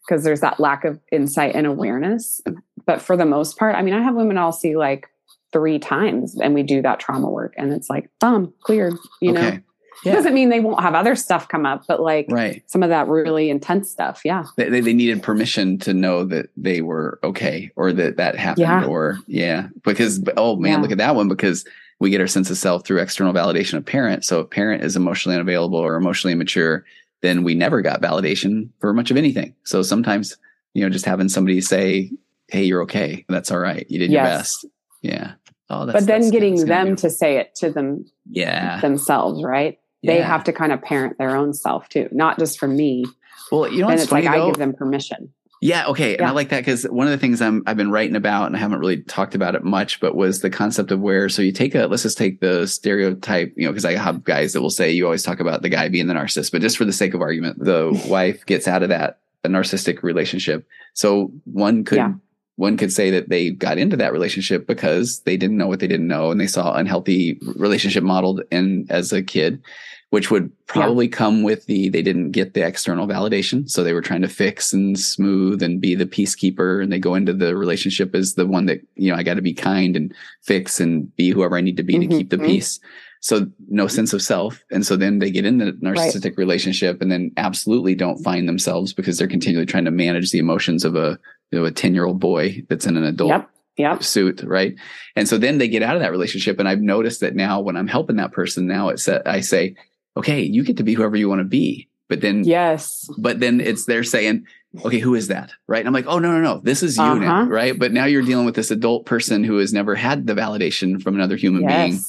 because 0.08 0.24
there's 0.24 0.40
that 0.40 0.58
lack 0.58 0.84
of 0.84 0.98
insight 1.12 1.54
and 1.54 1.66
awareness. 1.66 2.40
But 2.86 3.00
for 3.02 3.16
the 3.16 3.26
most 3.26 3.58
part 3.58 3.74
i 3.76 3.82
mean 3.82 3.94
i 3.94 4.02
have 4.02 4.14
women 4.14 4.38
i'll 4.38 4.52
see 4.52 4.76
like 4.76 5.06
three 5.52 5.78
times 5.78 6.38
and 6.40 6.54
we 6.54 6.62
do 6.62 6.80
that 6.82 7.00
trauma 7.00 7.28
work 7.28 7.54
and 7.56 7.72
it's 7.72 7.90
like 7.90 8.08
boom 8.20 8.52
cleared 8.62 8.94
you 9.20 9.32
know? 9.32 9.40
Okay. 9.48 9.60
Yeah. 10.04 10.14
doesn't 10.14 10.34
mean 10.34 10.48
they 10.48 10.60
won't 10.60 10.80
have 10.80 10.94
other 10.94 11.14
stuff 11.14 11.48
come 11.48 11.66
up 11.66 11.84
but 11.86 12.00
like 12.00 12.26
Right. 12.30 12.62
some 12.66 12.82
of 12.82 12.88
that 12.90 13.08
really 13.08 13.50
intense 13.50 13.90
stuff. 13.90 14.22
Yeah. 14.24 14.44
They, 14.56 14.68
they, 14.68 14.80
they 14.80 14.92
needed 14.94 15.22
permission 15.22 15.78
to 15.80 15.92
know 15.94 16.24
that 16.24 16.46
they 16.56 16.80
were 16.80 17.18
okay 17.22 17.70
or 17.76 17.92
that 17.92 18.16
that 18.16 18.36
happened 18.36 18.62
Yeah. 18.62 18.84
or 18.86 19.18
yeah. 19.26 19.68
Because 19.84 20.22
oh 20.36 20.56
man 20.56 20.72
Yeah. 20.72 20.78
look 20.80 20.92
at 20.92 20.98
that 20.98 21.14
one 21.16 21.28
because 21.28 21.64
we 21.98 22.10
get 22.10 22.20
our 22.20 22.26
sense 22.26 22.50
of 22.50 22.56
self 22.56 22.86
through 22.86 22.98
external 23.00 23.32
validation 23.34 23.74
of 23.74 23.84
parent 23.84 24.24
so 24.24 24.40
if 24.40 24.50
parent 24.50 24.82
is 24.82 24.96
emotionally 24.96 25.36
unavailable 25.36 25.78
or 25.78 25.96
emotionally 25.96 26.32
immature 26.32 26.84
then 27.22 27.44
we 27.44 27.54
never 27.54 27.82
got 27.82 28.00
validation 28.00 28.70
for 28.80 28.94
much 28.94 29.10
of 29.10 29.16
anything. 29.18 29.54
So 29.64 29.82
sometimes 29.82 30.36
you 30.72 30.82
know 30.82 30.88
just 30.88 31.04
having 31.04 31.28
somebody 31.28 31.60
say 31.60 32.10
hey 32.48 32.64
you're 32.64 32.82
okay. 32.82 33.24
That's 33.28 33.50
all 33.50 33.58
right. 33.58 33.84
You 33.90 33.98
did 33.98 34.10
your 34.12 34.22
best. 34.22 34.64
Yeah. 35.02 35.32
Oh 35.72 35.86
but 35.86 36.06
then 36.06 36.30
getting 36.30 36.64
them 36.66 36.96
to 36.96 37.08
say 37.10 37.36
it 37.36 37.54
to 37.56 37.70
them 37.70 38.04
yeah. 38.28 38.80
themselves 38.80 39.42
right 39.44 39.78
they 40.02 40.18
yeah. 40.18 40.26
have 40.26 40.44
to 40.44 40.52
kind 40.52 40.72
of 40.72 40.82
parent 40.82 41.18
their 41.18 41.36
own 41.36 41.52
self 41.52 41.88
too 41.88 42.08
not 42.12 42.38
just 42.38 42.58
from 42.58 42.76
me 42.76 43.04
well 43.50 43.70
you 43.70 43.80
know 43.80 43.88
it's 43.88 44.10
like 44.10 44.24
funny, 44.24 44.42
i 44.42 44.46
give 44.46 44.56
them 44.56 44.72
permission 44.72 45.32
Yeah, 45.62 45.88
okay. 45.88 46.16
And 46.16 46.26
I 46.26 46.30
like 46.30 46.48
that 46.48 46.60
because 46.60 46.84
one 46.84 47.06
of 47.06 47.10
the 47.10 47.18
things 47.18 47.42
I'm 47.42 47.62
I've 47.66 47.76
been 47.76 47.90
writing 47.90 48.16
about 48.16 48.46
and 48.46 48.56
I 48.56 48.58
haven't 48.58 48.78
really 48.78 49.02
talked 49.02 49.34
about 49.34 49.54
it 49.54 49.62
much, 49.62 50.00
but 50.00 50.14
was 50.14 50.40
the 50.40 50.48
concept 50.48 50.90
of 50.90 51.00
where 51.00 51.28
so 51.28 51.42
you 51.42 51.52
take 51.52 51.74
a 51.74 51.86
let's 51.86 52.02
just 52.02 52.16
take 52.16 52.40
the 52.40 52.66
stereotype, 52.66 53.52
you 53.56 53.66
know, 53.66 53.70
because 53.70 53.84
I 53.84 53.94
have 53.96 54.24
guys 54.24 54.54
that 54.54 54.62
will 54.62 54.70
say 54.70 54.90
you 54.90 55.04
always 55.04 55.22
talk 55.22 55.38
about 55.38 55.60
the 55.60 55.68
guy 55.68 55.90
being 55.90 56.06
the 56.06 56.14
narcissist, 56.14 56.50
but 56.50 56.62
just 56.62 56.78
for 56.78 56.86
the 56.86 56.94
sake 56.94 57.12
of 57.12 57.20
argument, 57.20 57.58
the 57.58 57.92
wife 58.08 58.46
gets 58.46 58.66
out 58.66 58.82
of 58.82 58.88
that 58.88 59.18
a 59.44 59.48
narcissistic 59.48 60.02
relationship. 60.02 60.66
So 60.94 61.30
one 61.44 61.84
could 61.84 61.98
Yeah. 61.98 62.12
One 62.60 62.76
could 62.76 62.92
say 62.92 63.10
that 63.10 63.30
they 63.30 63.48
got 63.48 63.78
into 63.78 63.96
that 63.96 64.12
relationship 64.12 64.66
because 64.66 65.20
they 65.20 65.38
didn't 65.38 65.56
know 65.56 65.66
what 65.66 65.80
they 65.80 65.86
didn't 65.86 66.06
know 66.08 66.30
and 66.30 66.38
they 66.38 66.46
saw 66.46 66.74
unhealthy 66.74 67.38
relationship 67.56 68.04
modeled 68.04 68.42
in 68.50 68.86
as 68.90 69.12
a 69.12 69.22
kid 69.22 69.62
which 70.10 70.28
would 70.28 70.50
probably 70.66 71.06
come 71.06 71.44
with 71.44 71.66
the 71.66 71.88
they 71.88 72.02
didn't 72.02 72.32
get 72.32 72.52
the 72.52 72.66
external 72.66 73.06
validation. 73.06 73.70
So 73.70 73.84
they 73.84 73.92
were 73.92 74.00
trying 74.02 74.22
to 74.22 74.28
fix 74.28 74.72
and 74.72 74.98
smooth 74.98 75.62
and 75.62 75.80
be 75.80 75.94
the 75.94 76.04
peacekeeper 76.04 76.82
and 76.82 76.92
they 76.92 76.98
go 76.98 77.14
into 77.14 77.32
the 77.32 77.56
relationship 77.56 78.12
as 78.14 78.34
the 78.34 78.44
one 78.44 78.66
that 78.66 78.80
you 78.96 79.10
know 79.10 79.16
i 79.16 79.22
got 79.22 79.34
to 79.34 79.42
be 79.42 79.54
kind 79.54 79.96
and 79.96 80.12
fix 80.42 80.80
and 80.80 81.14
be 81.16 81.30
whoever 81.30 81.56
i 81.56 81.60
need 81.60 81.76
to 81.76 81.84
be 81.84 81.98
to 81.98 82.08
keep 82.08 82.28
the 82.30 82.36
Mhm. 82.38 82.46
peace. 82.46 82.78
So 83.22 83.46
no 83.68 83.86
sense 83.86 84.14
of 84.14 84.22
self. 84.22 84.64
And 84.70 84.84
so 84.84 84.96
then 84.96 85.18
they 85.18 85.30
get 85.30 85.44
in 85.44 85.58
the 85.58 85.72
narcissistic 85.72 86.38
relationship 86.38 87.02
and 87.02 87.12
then 87.12 87.30
absolutely 87.36 87.94
don't 87.94 88.24
find 88.24 88.48
themselves 88.48 88.94
because 88.94 89.18
they're 89.18 89.28
continually 89.28 89.66
trying 89.66 89.84
to 89.84 89.90
manage 89.90 90.30
the 90.30 90.38
emotions 90.38 90.84
of 90.86 90.96
a 90.96 91.18
you 91.50 91.58
know, 91.58 91.64
a 91.64 91.70
10 91.70 91.94
year 91.94 92.04
old 92.04 92.20
boy 92.20 92.62
that's 92.68 92.86
in 92.86 92.96
an 92.96 93.04
adult 93.04 93.30
yep 93.30 93.50
Yep. 93.76 94.02
suit, 94.02 94.42
right? 94.42 94.74
And 95.16 95.26
so 95.26 95.38
then 95.38 95.56
they 95.56 95.68
get 95.68 95.82
out 95.82 95.96
of 95.96 96.02
that 96.02 96.10
relationship, 96.10 96.58
and 96.58 96.68
I've 96.68 96.82
noticed 96.82 97.20
that 97.20 97.34
now 97.34 97.60
when 97.60 97.76
I'm 97.78 97.86
helping 97.86 98.16
that 98.16 98.32
person, 98.32 98.66
now 98.66 98.90
it's 98.90 99.08
I 99.08 99.40
say, 99.40 99.74
okay, 100.18 100.42
you 100.42 100.64
get 100.64 100.76
to 100.78 100.82
be 100.82 100.92
whoever 100.92 101.16
you 101.16 101.30
want 101.30 101.38
to 101.38 101.44
be, 101.44 101.88
but 102.08 102.20
then 102.20 102.44
Yes. 102.44 103.08
but 103.16 103.40
then 103.40 103.58
it's 103.58 103.86
they're 103.86 104.04
saying, 104.04 104.44
okay, 104.84 104.98
who 104.98 105.14
is 105.14 105.28
that? 105.28 105.52
Right. 105.66 105.78
And 105.78 105.86
I'm 105.88 105.94
like, 105.94 106.04
oh, 106.08 106.18
no, 106.18 106.30
no, 106.30 106.40
no, 106.42 106.60
this 106.62 106.82
is 106.82 106.98
you 106.98 107.02
now. 107.02 107.42
Uh-huh. 107.42 107.50
Right. 107.50 107.78
But 107.78 107.92
now 107.92 108.04
you're 108.04 108.22
dealing 108.22 108.44
with 108.44 108.54
this 108.54 108.70
adult 108.70 109.06
person 109.06 109.44
who 109.44 109.56
has 109.58 109.72
never 109.72 109.94
had 109.94 110.26
the 110.26 110.34
validation 110.34 111.00
from 111.02 111.14
another 111.14 111.36
human 111.36 111.66
being. 111.66 112.00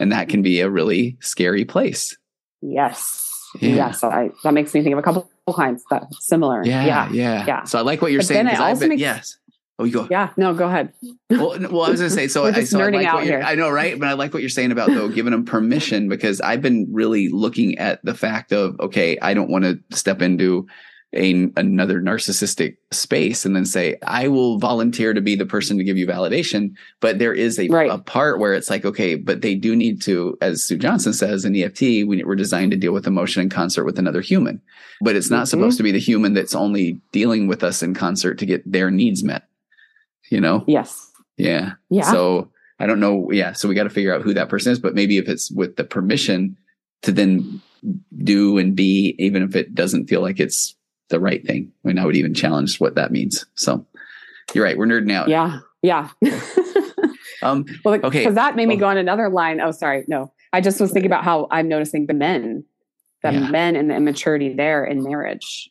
And 0.00 0.12
that 0.12 0.28
can 0.28 0.42
be 0.42 0.60
a 0.60 0.68
really 0.68 1.16
scary 1.20 1.64
place. 1.64 2.16
Yes. 2.60 3.30
Yeah. 3.60 3.76
Yes. 3.76 4.04
I, 4.04 4.30
that 4.42 4.52
makes 4.52 4.74
me 4.74 4.82
think 4.82 4.92
of 4.92 4.98
a 4.98 5.02
couple 5.02 5.30
clients 5.52 5.84
that 5.90 6.04
similar. 6.20 6.64
Yeah. 6.64 6.84
Yeah. 6.86 7.10
Yeah. 7.12 7.44
Yeah. 7.46 7.64
So 7.64 7.78
I 7.78 7.82
like 7.82 8.00
what 8.00 8.10
you're 8.12 8.20
But 8.20 8.26
saying. 8.26 8.46
then 8.46 8.54
I've 8.56 8.60
also 8.70 8.80
been- 8.80 8.88
makes- 8.90 9.00
yes. 9.00 9.36
Oh, 9.76 9.82
you 9.84 9.92
go. 9.92 10.06
Yeah. 10.08 10.30
No, 10.36 10.54
go 10.54 10.68
ahead. 10.68 10.92
Well, 11.28 11.58
well, 11.58 11.82
I 11.82 11.90
was 11.90 11.98
going 11.98 12.08
to 12.08 12.10
say, 12.10 12.28
so 12.28 12.44
I, 12.46 12.62
so 12.62 12.80
I 12.80 12.90
like 12.90 13.06
out 13.08 13.24
here. 13.24 13.42
I 13.44 13.56
know, 13.56 13.68
right? 13.68 13.98
But 13.98 14.08
I 14.08 14.12
like 14.12 14.32
what 14.32 14.40
you're 14.40 14.48
saying 14.48 14.70
about 14.70 14.86
though, 14.88 15.08
giving 15.08 15.32
them 15.32 15.44
permission 15.44 16.08
because 16.08 16.40
I've 16.40 16.62
been 16.62 16.86
really 16.92 17.28
looking 17.28 17.76
at 17.78 17.98
the 18.04 18.14
fact 18.14 18.52
of, 18.52 18.78
okay, 18.78 19.18
I 19.20 19.34
don't 19.34 19.50
want 19.50 19.64
to 19.64 19.80
step 19.90 20.22
into 20.22 20.68
a, 21.14 21.50
another 21.56 22.00
narcissistic 22.00 22.76
space 22.90 23.44
and 23.44 23.54
then 23.54 23.64
say, 23.64 23.96
I 24.06 24.28
will 24.28 24.58
volunteer 24.58 25.14
to 25.14 25.20
be 25.20 25.36
the 25.36 25.46
person 25.46 25.78
to 25.78 25.84
give 25.84 25.96
you 25.96 26.06
validation. 26.06 26.74
But 27.00 27.18
there 27.18 27.32
is 27.32 27.58
a, 27.58 27.68
Right. 27.68 27.90
a 27.90 27.98
part 27.98 28.38
where 28.38 28.54
it's 28.54 28.68
like, 28.70 28.84
okay, 28.84 29.14
but 29.14 29.40
they 29.42 29.54
do 29.54 29.76
need 29.76 30.02
to, 30.02 30.36
as 30.40 30.64
Sue 30.64 30.76
Johnson 30.78 31.12
says 31.12 31.44
in 31.44 31.54
EFT, 31.56 31.80
we, 32.06 32.22
we're 32.24 32.34
designed 32.34 32.72
to 32.72 32.76
deal 32.76 32.92
with 32.92 33.06
emotion 33.06 33.42
in 33.42 33.48
concert 33.50 33.84
with 33.84 33.98
another 33.98 34.20
human. 34.20 34.60
But 35.00 35.16
it's 35.16 35.30
not 35.30 35.44
Mhm. 35.44 35.48
supposed 35.48 35.76
to 35.78 35.82
be 35.82 35.92
the 35.92 35.98
human 35.98 36.34
that's 36.34 36.54
only 36.54 37.00
dealing 37.12 37.46
with 37.46 37.62
us 37.64 37.82
in 37.82 37.94
concert 37.94 38.38
to 38.38 38.46
get 38.46 38.70
their 38.70 38.90
needs 38.90 39.22
met. 39.22 39.44
You 40.30 40.40
know? 40.40 40.64
Yes. 40.66 41.10
Yeah. 41.36 41.72
Yeah. 41.90 42.10
So 42.10 42.50
I 42.80 42.86
don't 42.86 43.00
know. 43.00 43.30
Yeah. 43.30 43.52
So 43.52 43.68
we 43.68 43.74
got 43.74 43.84
to 43.84 43.90
figure 43.90 44.12
out 44.14 44.22
who 44.22 44.34
that 44.34 44.48
person 44.48 44.72
is, 44.72 44.78
but 44.78 44.94
maybe 44.94 45.18
if 45.18 45.28
it's 45.28 45.50
with 45.50 45.76
the 45.76 45.84
permission 45.84 46.56
to 47.02 47.12
then 47.12 47.60
do 48.16 48.56
and 48.58 48.74
be, 48.74 49.14
even 49.18 49.42
if 49.42 49.54
it 49.54 49.74
doesn't 49.74 50.06
feel 50.08 50.22
like 50.22 50.40
it's 50.40 50.74
the 51.10 51.20
right 51.20 51.44
thing. 51.46 51.72
I 51.84 51.88
mean, 51.88 51.98
I 51.98 52.06
would 52.06 52.16
even 52.16 52.34
challenge 52.34 52.80
what 52.80 52.94
that 52.96 53.12
means. 53.12 53.46
So 53.54 53.86
you're 54.54 54.64
right. 54.64 54.76
We're 54.78 54.86
nerding 54.86 55.12
out. 55.12 55.28
yeah. 55.28 55.60
Yeah. 55.82 56.08
Um, 57.42 57.66
well, 57.84 57.94
Okay. 57.96 58.20
Because 58.20 58.36
that 58.36 58.56
made 58.56 58.68
me 58.68 58.76
Oh. 58.76 58.78
go 58.78 58.86
on 58.86 58.96
another 58.96 59.28
line. 59.28 59.60
Oh, 59.60 59.70
sorry. 59.70 60.04
No, 60.08 60.32
I 60.54 60.62
just 60.62 60.80
was 60.80 60.92
thinking 60.92 61.10
about 61.10 61.24
how 61.24 61.46
I'm 61.50 61.68
noticing 61.68 62.06
the 62.06 62.14
men, 62.14 62.64
the 63.22 63.32
Yeah. 63.32 63.50
men 63.50 63.76
and 63.76 63.90
the 63.90 63.94
immaturity 63.94 64.54
there 64.54 64.82
in 64.84 65.02
marriage. 65.02 65.68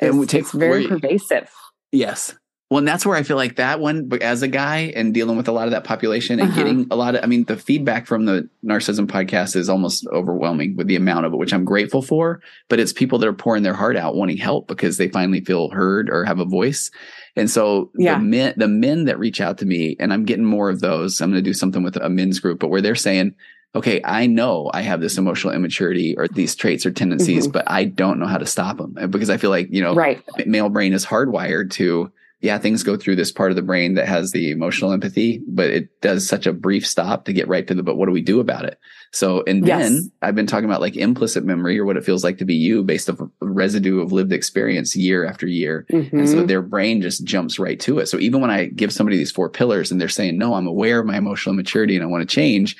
and 0.00 0.16
we 0.18 0.24
It's, 0.24 0.32
take 0.32 0.40
it's 0.42 0.52
very 0.52 0.86
where- 0.86 0.98
pervasive. 0.98 1.50
Yes. 1.92 2.34
Well, 2.68 2.78
and 2.78 2.88
that's 2.88 3.06
where 3.06 3.16
I 3.16 3.22
feel 3.22 3.36
like 3.36 3.56
that 3.56 3.78
one, 3.78 4.08
but 4.08 4.22
as 4.22 4.42
a 4.42 4.48
guy 4.48 4.92
and 4.96 5.14
dealing 5.14 5.36
with 5.36 5.46
a 5.46 5.52
lot 5.52 5.68
of 5.68 5.70
that 5.70 5.84
population 5.84 6.40
and 6.40 6.48
Uh-huh. 6.50 6.56
getting 6.64 6.86
a 6.90 6.96
lot 6.96 7.14
of, 7.14 7.22
I 7.22 7.28
mean, 7.28 7.44
the 7.44 7.56
feedback 7.56 8.06
from 8.08 8.24
the 8.24 8.48
Narcissism 8.64 9.06
podcast 9.06 9.54
is 9.54 9.68
almost 9.68 10.04
overwhelming 10.12 10.74
with 10.74 10.88
the 10.88 10.96
amount 10.96 11.26
of 11.26 11.32
it, 11.32 11.36
which 11.36 11.54
I'm 11.54 11.64
grateful 11.64 12.02
for. 12.02 12.40
But 12.68 12.80
it's 12.80 12.92
people 12.92 13.20
that 13.20 13.28
are 13.28 13.32
pouring 13.32 13.62
their 13.62 13.74
heart 13.74 13.96
out, 13.96 14.16
wanting 14.16 14.38
help 14.38 14.66
because 14.66 14.96
they 14.96 15.06
finally 15.08 15.42
feel 15.42 15.68
heard 15.70 16.10
or 16.10 16.24
have 16.24 16.40
a 16.40 16.44
voice. 16.44 16.90
And 17.36 17.48
so 17.48 17.92
Yeah. 17.96 18.18
the 18.18 18.24
men, 18.24 18.54
the 18.56 18.66
men 18.68 19.04
that 19.04 19.18
reach 19.20 19.40
out 19.40 19.58
to 19.58 19.66
me, 19.66 19.94
and 20.00 20.12
I'm 20.12 20.24
getting 20.24 20.44
more 20.44 20.68
of 20.68 20.80
those. 20.80 21.20
I'm 21.20 21.30
going 21.30 21.42
to 21.42 21.48
do 21.48 21.54
something 21.54 21.84
with 21.84 21.96
a 21.96 22.08
men's 22.08 22.40
group, 22.40 22.58
but 22.58 22.68
where 22.68 22.80
they're 22.80 22.96
saying, 22.96 23.34
okay, 23.76 24.00
I 24.04 24.26
know 24.26 24.70
I 24.74 24.80
have 24.80 25.00
this 25.00 25.18
emotional 25.18 25.52
immaturity 25.54 26.16
or 26.16 26.26
these 26.26 26.56
traits 26.56 26.84
or 26.84 26.90
tendencies, 26.90 27.46
Mhm. 27.46 27.52
but 27.52 27.64
I 27.70 27.84
don't 27.84 28.18
know 28.18 28.26
how 28.26 28.38
to 28.38 28.46
stop 28.46 28.78
them 28.78 28.96
because 29.10 29.30
I 29.30 29.36
feel 29.36 29.50
like, 29.50 29.68
you 29.70 29.82
know, 29.82 29.94
Right. 29.94 30.20
male 30.46 30.68
brain 30.70 30.94
is 30.94 31.06
hardwired 31.06 31.70
to 31.72 32.10
yeah 32.46 32.58
things 32.58 32.82
go 32.82 32.96
through 32.96 33.16
this 33.16 33.32
part 33.32 33.50
of 33.50 33.56
the 33.56 33.62
brain 33.70 33.94
that 33.94 34.06
has 34.06 34.30
the 34.30 34.50
emotional 34.50 34.92
empathy 34.92 35.40
but 35.48 35.68
it 35.68 35.88
does 36.00 36.26
such 36.26 36.46
a 36.46 36.52
brief 36.52 36.86
stop 36.86 37.24
to 37.24 37.32
get 37.32 37.48
right 37.48 37.66
to 37.66 37.74
the 37.74 37.82
but 37.82 37.96
what 37.96 38.06
do 38.06 38.12
we 38.12 38.22
do 38.22 38.38
about 38.40 38.64
it 38.64 38.78
so 39.12 39.42
and 39.46 39.66
Yes. 39.66 39.82
then 39.90 40.12
i've 40.22 40.34
been 40.34 40.46
talking 40.46 40.64
about 40.70 40.80
like 40.80 40.96
implicit 40.96 41.44
memory 41.44 41.78
or 41.78 41.84
what 41.84 41.96
it 41.96 42.04
feels 42.04 42.22
like 42.24 42.38
to 42.38 42.44
be 42.44 42.54
you 42.54 42.82
based 42.84 43.10
off 43.10 43.18
residue 43.40 44.00
of 44.00 44.12
lived 44.12 44.32
experience 44.32 44.94
year 44.96 45.26
after 45.26 45.46
year 45.46 45.84
and 45.90 46.28
so 46.28 46.36
Mhm. 46.42 46.46
their 46.48 46.62
brain 46.62 47.02
just 47.02 47.24
jumps 47.24 47.58
right 47.58 47.80
to 47.80 47.98
it 47.98 48.06
so 48.06 48.18
even 48.18 48.40
when 48.40 48.50
i 48.50 48.66
give 48.66 48.92
somebody 48.92 49.16
these 49.16 49.32
four 49.32 49.48
pillars 49.50 49.90
and 49.90 50.00
they're 50.00 50.08
saying 50.08 50.38
no 50.38 50.54
i'm 50.54 50.66
aware 50.68 51.00
of 51.00 51.06
my 51.06 51.16
emotional 51.18 51.54
immaturity 51.54 51.94
and 51.96 52.04
i 52.04 52.06
want 52.06 52.22
to 52.28 52.34
change 52.34 52.76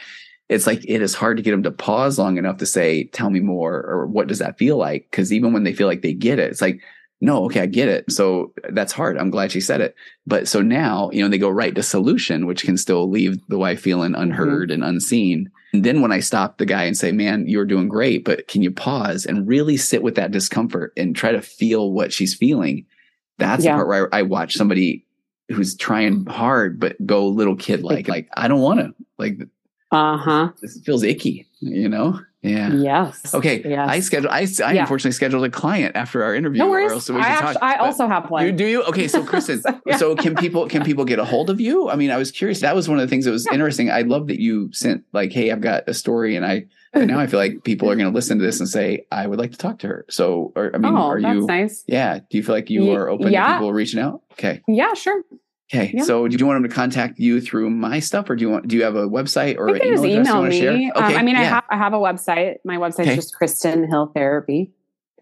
it's 0.48 0.66
like 0.66 0.84
it 0.86 1.02
is 1.02 1.12
hard 1.14 1.36
to 1.36 1.42
get 1.42 1.50
them 1.50 1.64
to 1.64 1.72
pause 1.72 2.20
long 2.20 2.38
enough 2.38 2.58
to 2.58 2.66
say 2.66 3.04
tell 3.18 3.30
me 3.30 3.40
more 3.40 3.74
or 3.84 4.06
what 4.06 4.28
does 4.28 4.38
that 4.38 4.56
feel 4.58 4.76
like 4.76 5.08
because 5.10 5.32
even 5.32 5.52
when 5.52 5.64
they 5.64 5.72
feel 5.72 5.88
like 5.88 6.02
they 6.02 6.14
get 6.14 6.38
it 6.38 6.50
it's 6.52 6.62
like 6.62 6.80
no, 7.20 7.44
okay, 7.46 7.60
I 7.60 7.66
get 7.66 7.88
it. 7.88 8.10
So 8.12 8.52
that's 8.70 8.92
hard. 8.92 9.16
I'm 9.16 9.30
glad 9.30 9.50
she 9.50 9.60
said 9.60 9.80
it. 9.80 9.94
But 10.26 10.48
so 10.48 10.60
now, 10.60 11.10
you 11.12 11.22
know, 11.22 11.28
they 11.28 11.38
go 11.38 11.48
right 11.48 11.74
to 11.74 11.82
solution, 11.82 12.46
which 12.46 12.62
can 12.62 12.76
still 12.76 13.08
leave 13.08 13.38
the 13.48 13.58
wife 13.58 13.80
feeling 13.80 14.14
unheard 14.14 14.70
and 14.70 14.84
unseen. 14.84 15.50
And 15.72 15.82
then 15.82 16.02
when 16.02 16.12
I 16.12 16.20
stop 16.20 16.58
the 16.58 16.66
guy 16.66 16.84
and 16.84 16.96
say, 16.96 17.12
man, 17.12 17.48
you're 17.48 17.64
doing 17.64 17.88
great, 17.88 18.24
but 18.24 18.48
can 18.48 18.62
you 18.62 18.70
pause 18.70 19.24
and 19.24 19.48
really 19.48 19.76
sit 19.78 20.02
with 20.02 20.14
that 20.16 20.30
discomfort 20.30 20.92
and 20.96 21.16
try 21.16 21.32
to 21.32 21.40
feel 21.40 21.90
what 21.92 22.12
she's 22.12 22.34
feeling? 22.34 22.84
That's 23.38 23.64
Yeah. 23.64 23.72
the 23.72 23.76
part 23.78 23.88
where 23.88 24.14
I, 24.14 24.18
I 24.18 24.22
watch 24.22 24.54
somebody 24.54 25.04
who's 25.48 25.74
trying 25.74 26.26
hard, 26.26 26.78
but 26.78 26.96
go 27.06 27.26
little 27.28 27.56
kid 27.56 27.82
like, 27.82 28.08
like, 28.14 28.28
I 28.36 28.46
don't 28.46 28.60
want 28.60 28.80
to, 28.80 28.94
like, 29.18 29.38
uh-huh. 29.90 30.50
this 30.60 30.78
feels 30.84 31.02
icky, 31.02 31.46
you 31.60 31.88
know? 31.88 32.20
Yeah. 32.46 32.72
Yes. 32.72 33.34
Okay. 33.34 33.62
Yes. 33.64 33.88
I 33.88 34.00
scheduled, 34.00 34.32
I, 34.32 34.46
I 34.64 34.72
Yeah. 34.72 34.80
unfortunately 34.82 35.12
scheduled 35.12 35.44
a 35.44 35.50
client 35.50 35.96
after 35.96 36.22
our 36.22 36.34
interview. 36.34 36.60
no 36.60 36.68
or 36.68 36.70
worries. 36.70 36.92
else 36.92 37.10
we 37.10 37.16
I, 37.16 37.22
should 37.36 37.44
actu- 37.44 37.52
talk. 37.54 37.62
I 37.62 37.74
also 37.76 38.06
have 38.06 38.30
one. 38.30 38.46
you 38.46 38.52
do 38.52 38.64
you? 38.66 38.82
Okay, 38.84 39.08
so 39.08 39.22
Kristen, 39.30 39.60
So, 39.62 39.80
yeah. 39.86 39.96
so 39.96 40.14
can 40.16 40.34
people 40.36 40.66
can 40.68 40.84
people 40.84 41.04
get 41.04 41.18
a 41.18 41.24
hold 41.24 41.50
of 41.50 41.60
you? 41.60 41.88
I 41.90 41.96
mean, 41.96 42.10
I 42.10 42.16
was 42.16 42.30
curious. 42.30 42.60
That 42.60 42.74
was 42.74 42.88
one 42.88 42.98
of 42.98 43.02
the 43.02 43.08
things 43.10 43.24
that 43.24 43.32
was 43.32 43.46
Yeah. 43.46 43.54
interesting. 43.54 43.90
I 43.90 44.02
love 44.02 44.28
that 44.28 44.40
you 44.40 44.70
sent 44.72 45.04
like, 45.12 45.32
hey, 45.32 45.50
I've 45.50 45.60
got 45.60 45.88
a 45.88 45.94
story, 45.94 46.36
and 46.36 46.46
I 46.46 46.66
and 46.92 47.08
now 47.08 47.18
I 47.18 47.26
feel 47.26 47.40
like 47.40 47.62
people 47.64 47.90
are 47.90 47.94
going 47.96 48.08
to 48.10 48.14
listen 48.14 48.38
to 48.38 48.44
this 48.44 48.58
and 48.60 48.68
say, 48.68 49.04
I 49.12 49.26
would 49.26 49.38
like 49.38 49.50
to 49.52 49.58
talk 49.58 49.80
to 49.80 49.86
her. 49.88 50.06
So, 50.08 50.52
or, 50.56 50.70
I 50.74 50.78
mean, 50.78 50.94
oh, 50.94 51.08
are 51.08 51.20
that's 51.20 51.34
you? 51.34 51.46
nice. 51.46 51.84
Yeah. 51.86 52.20
Do 52.30 52.38
you 52.38 52.42
feel 52.42 52.54
like 52.54 52.70
you 52.70 52.90
are 52.92 53.10
open 53.10 53.30
to 53.32 53.52
people 53.52 53.72
reaching 53.72 54.00
out? 54.00 54.22
Okay. 54.32 54.62
Yeah, 54.66 54.94
sure. 54.94 55.22
Okay. 55.72 55.90
Yeah. 55.94 56.04
So, 56.04 56.28
do 56.28 56.36
you 56.36 56.46
want 56.46 56.62
them 56.62 56.68
to 56.70 56.74
contact 56.74 57.18
you 57.18 57.40
through 57.40 57.70
my 57.70 57.98
stuff, 57.98 58.30
or 58.30 58.36
do 58.36 58.42
you 58.42 58.50
want? 58.50 58.68
Do 58.68 58.76
you 58.76 58.84
have 58.84 58.94
a 58.94 59.08
website 59.08 59.56
or 59.58 59.68
an 59.68 59.76
email 59.82 60.06
you 60.06 60.20
email 60.20 60.34
want 60.40 60.52
to 60.52 60.58
me. 60.58 60.60
share? 60.60 60.72
Um, 60.96 61.04
Okay. 61.04 61.16
I 61.16 61.22
mean, 61.22 61.34
I 61.36 61.42
have 61.44 61.64
I 61.70 61.76
have 61.76 61.92
a 61.92 61.98
website. 61.98 62.58
My 62.64 62.76
website's 62.76 63.00
Okay. 63.00 63.14
just 63.16 63.34
Kristen 63.34 63.88
Hill 63.88 64.12
Therapy. 64.14 64.70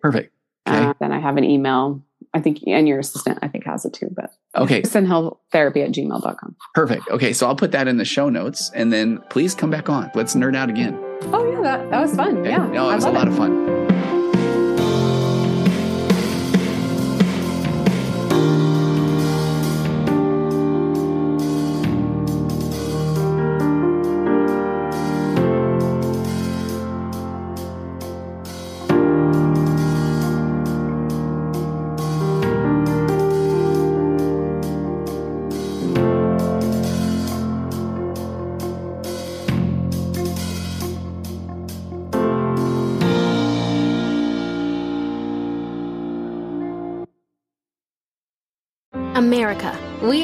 Perfect. 0.02 0.32
Okay. 0.68 0.78
Uh, 0.78 0.94
then 1.00 1.12
I 1.12 1.18
have 1.18 1.36
an 1.36 1.44
email. 1.44 2.02
I 2.32 2.40
think, 2.40 2.58
and 2.66 2.88
your 2.88 2.98
assistant, 2.98 3.38
I 3.42 3.48
think, 3.48 3.64
has 3.64 3.84
it 3.84 3.92
too. 3.92 4.08
But 4.14 4.32
Okay. 4.56 4.80
Kristen 4.80 5.06
Hill 5.06 5.40
Therapy 5.52 5.82
at 5.82 5.92
gmail.com. 5.92 6.56
Perfect. 6.74 7.08
Okay. 7.08 7.32
So 7.32 7.46
I'll 7.46 7.54
put 7.56 7.70
that 7.72 7.86
in 7.86 7.96
the 7.96 8.04
show 8.04 8.28
notes, 8.28 8.70
and 8.74 8.92
then 8.92 9.18
please 9.30 9.54
come 9.54 9.70
back 9.70 9.88
on. 9.88 10.10
Let's 10.14 10.34
nerd 10.34 10.56
out 10.56 10.68
again. 10.68 10.98
Oh, 11.32 11.48
yeah, 11.50 11.60
that, 11.62 11.90
that 11.90 12.00
was 12.00 12.14
fun. 12.16 12.38
Okay? 12.38 12.50
Yeah. 12.50 12.66
No, 12.66 12.90
it 12.90 12.96
was 12.96 13.04
a 13.04 13.10
lot 13.10 13.28
of 13.28 13.36
fun. 13.36 13.83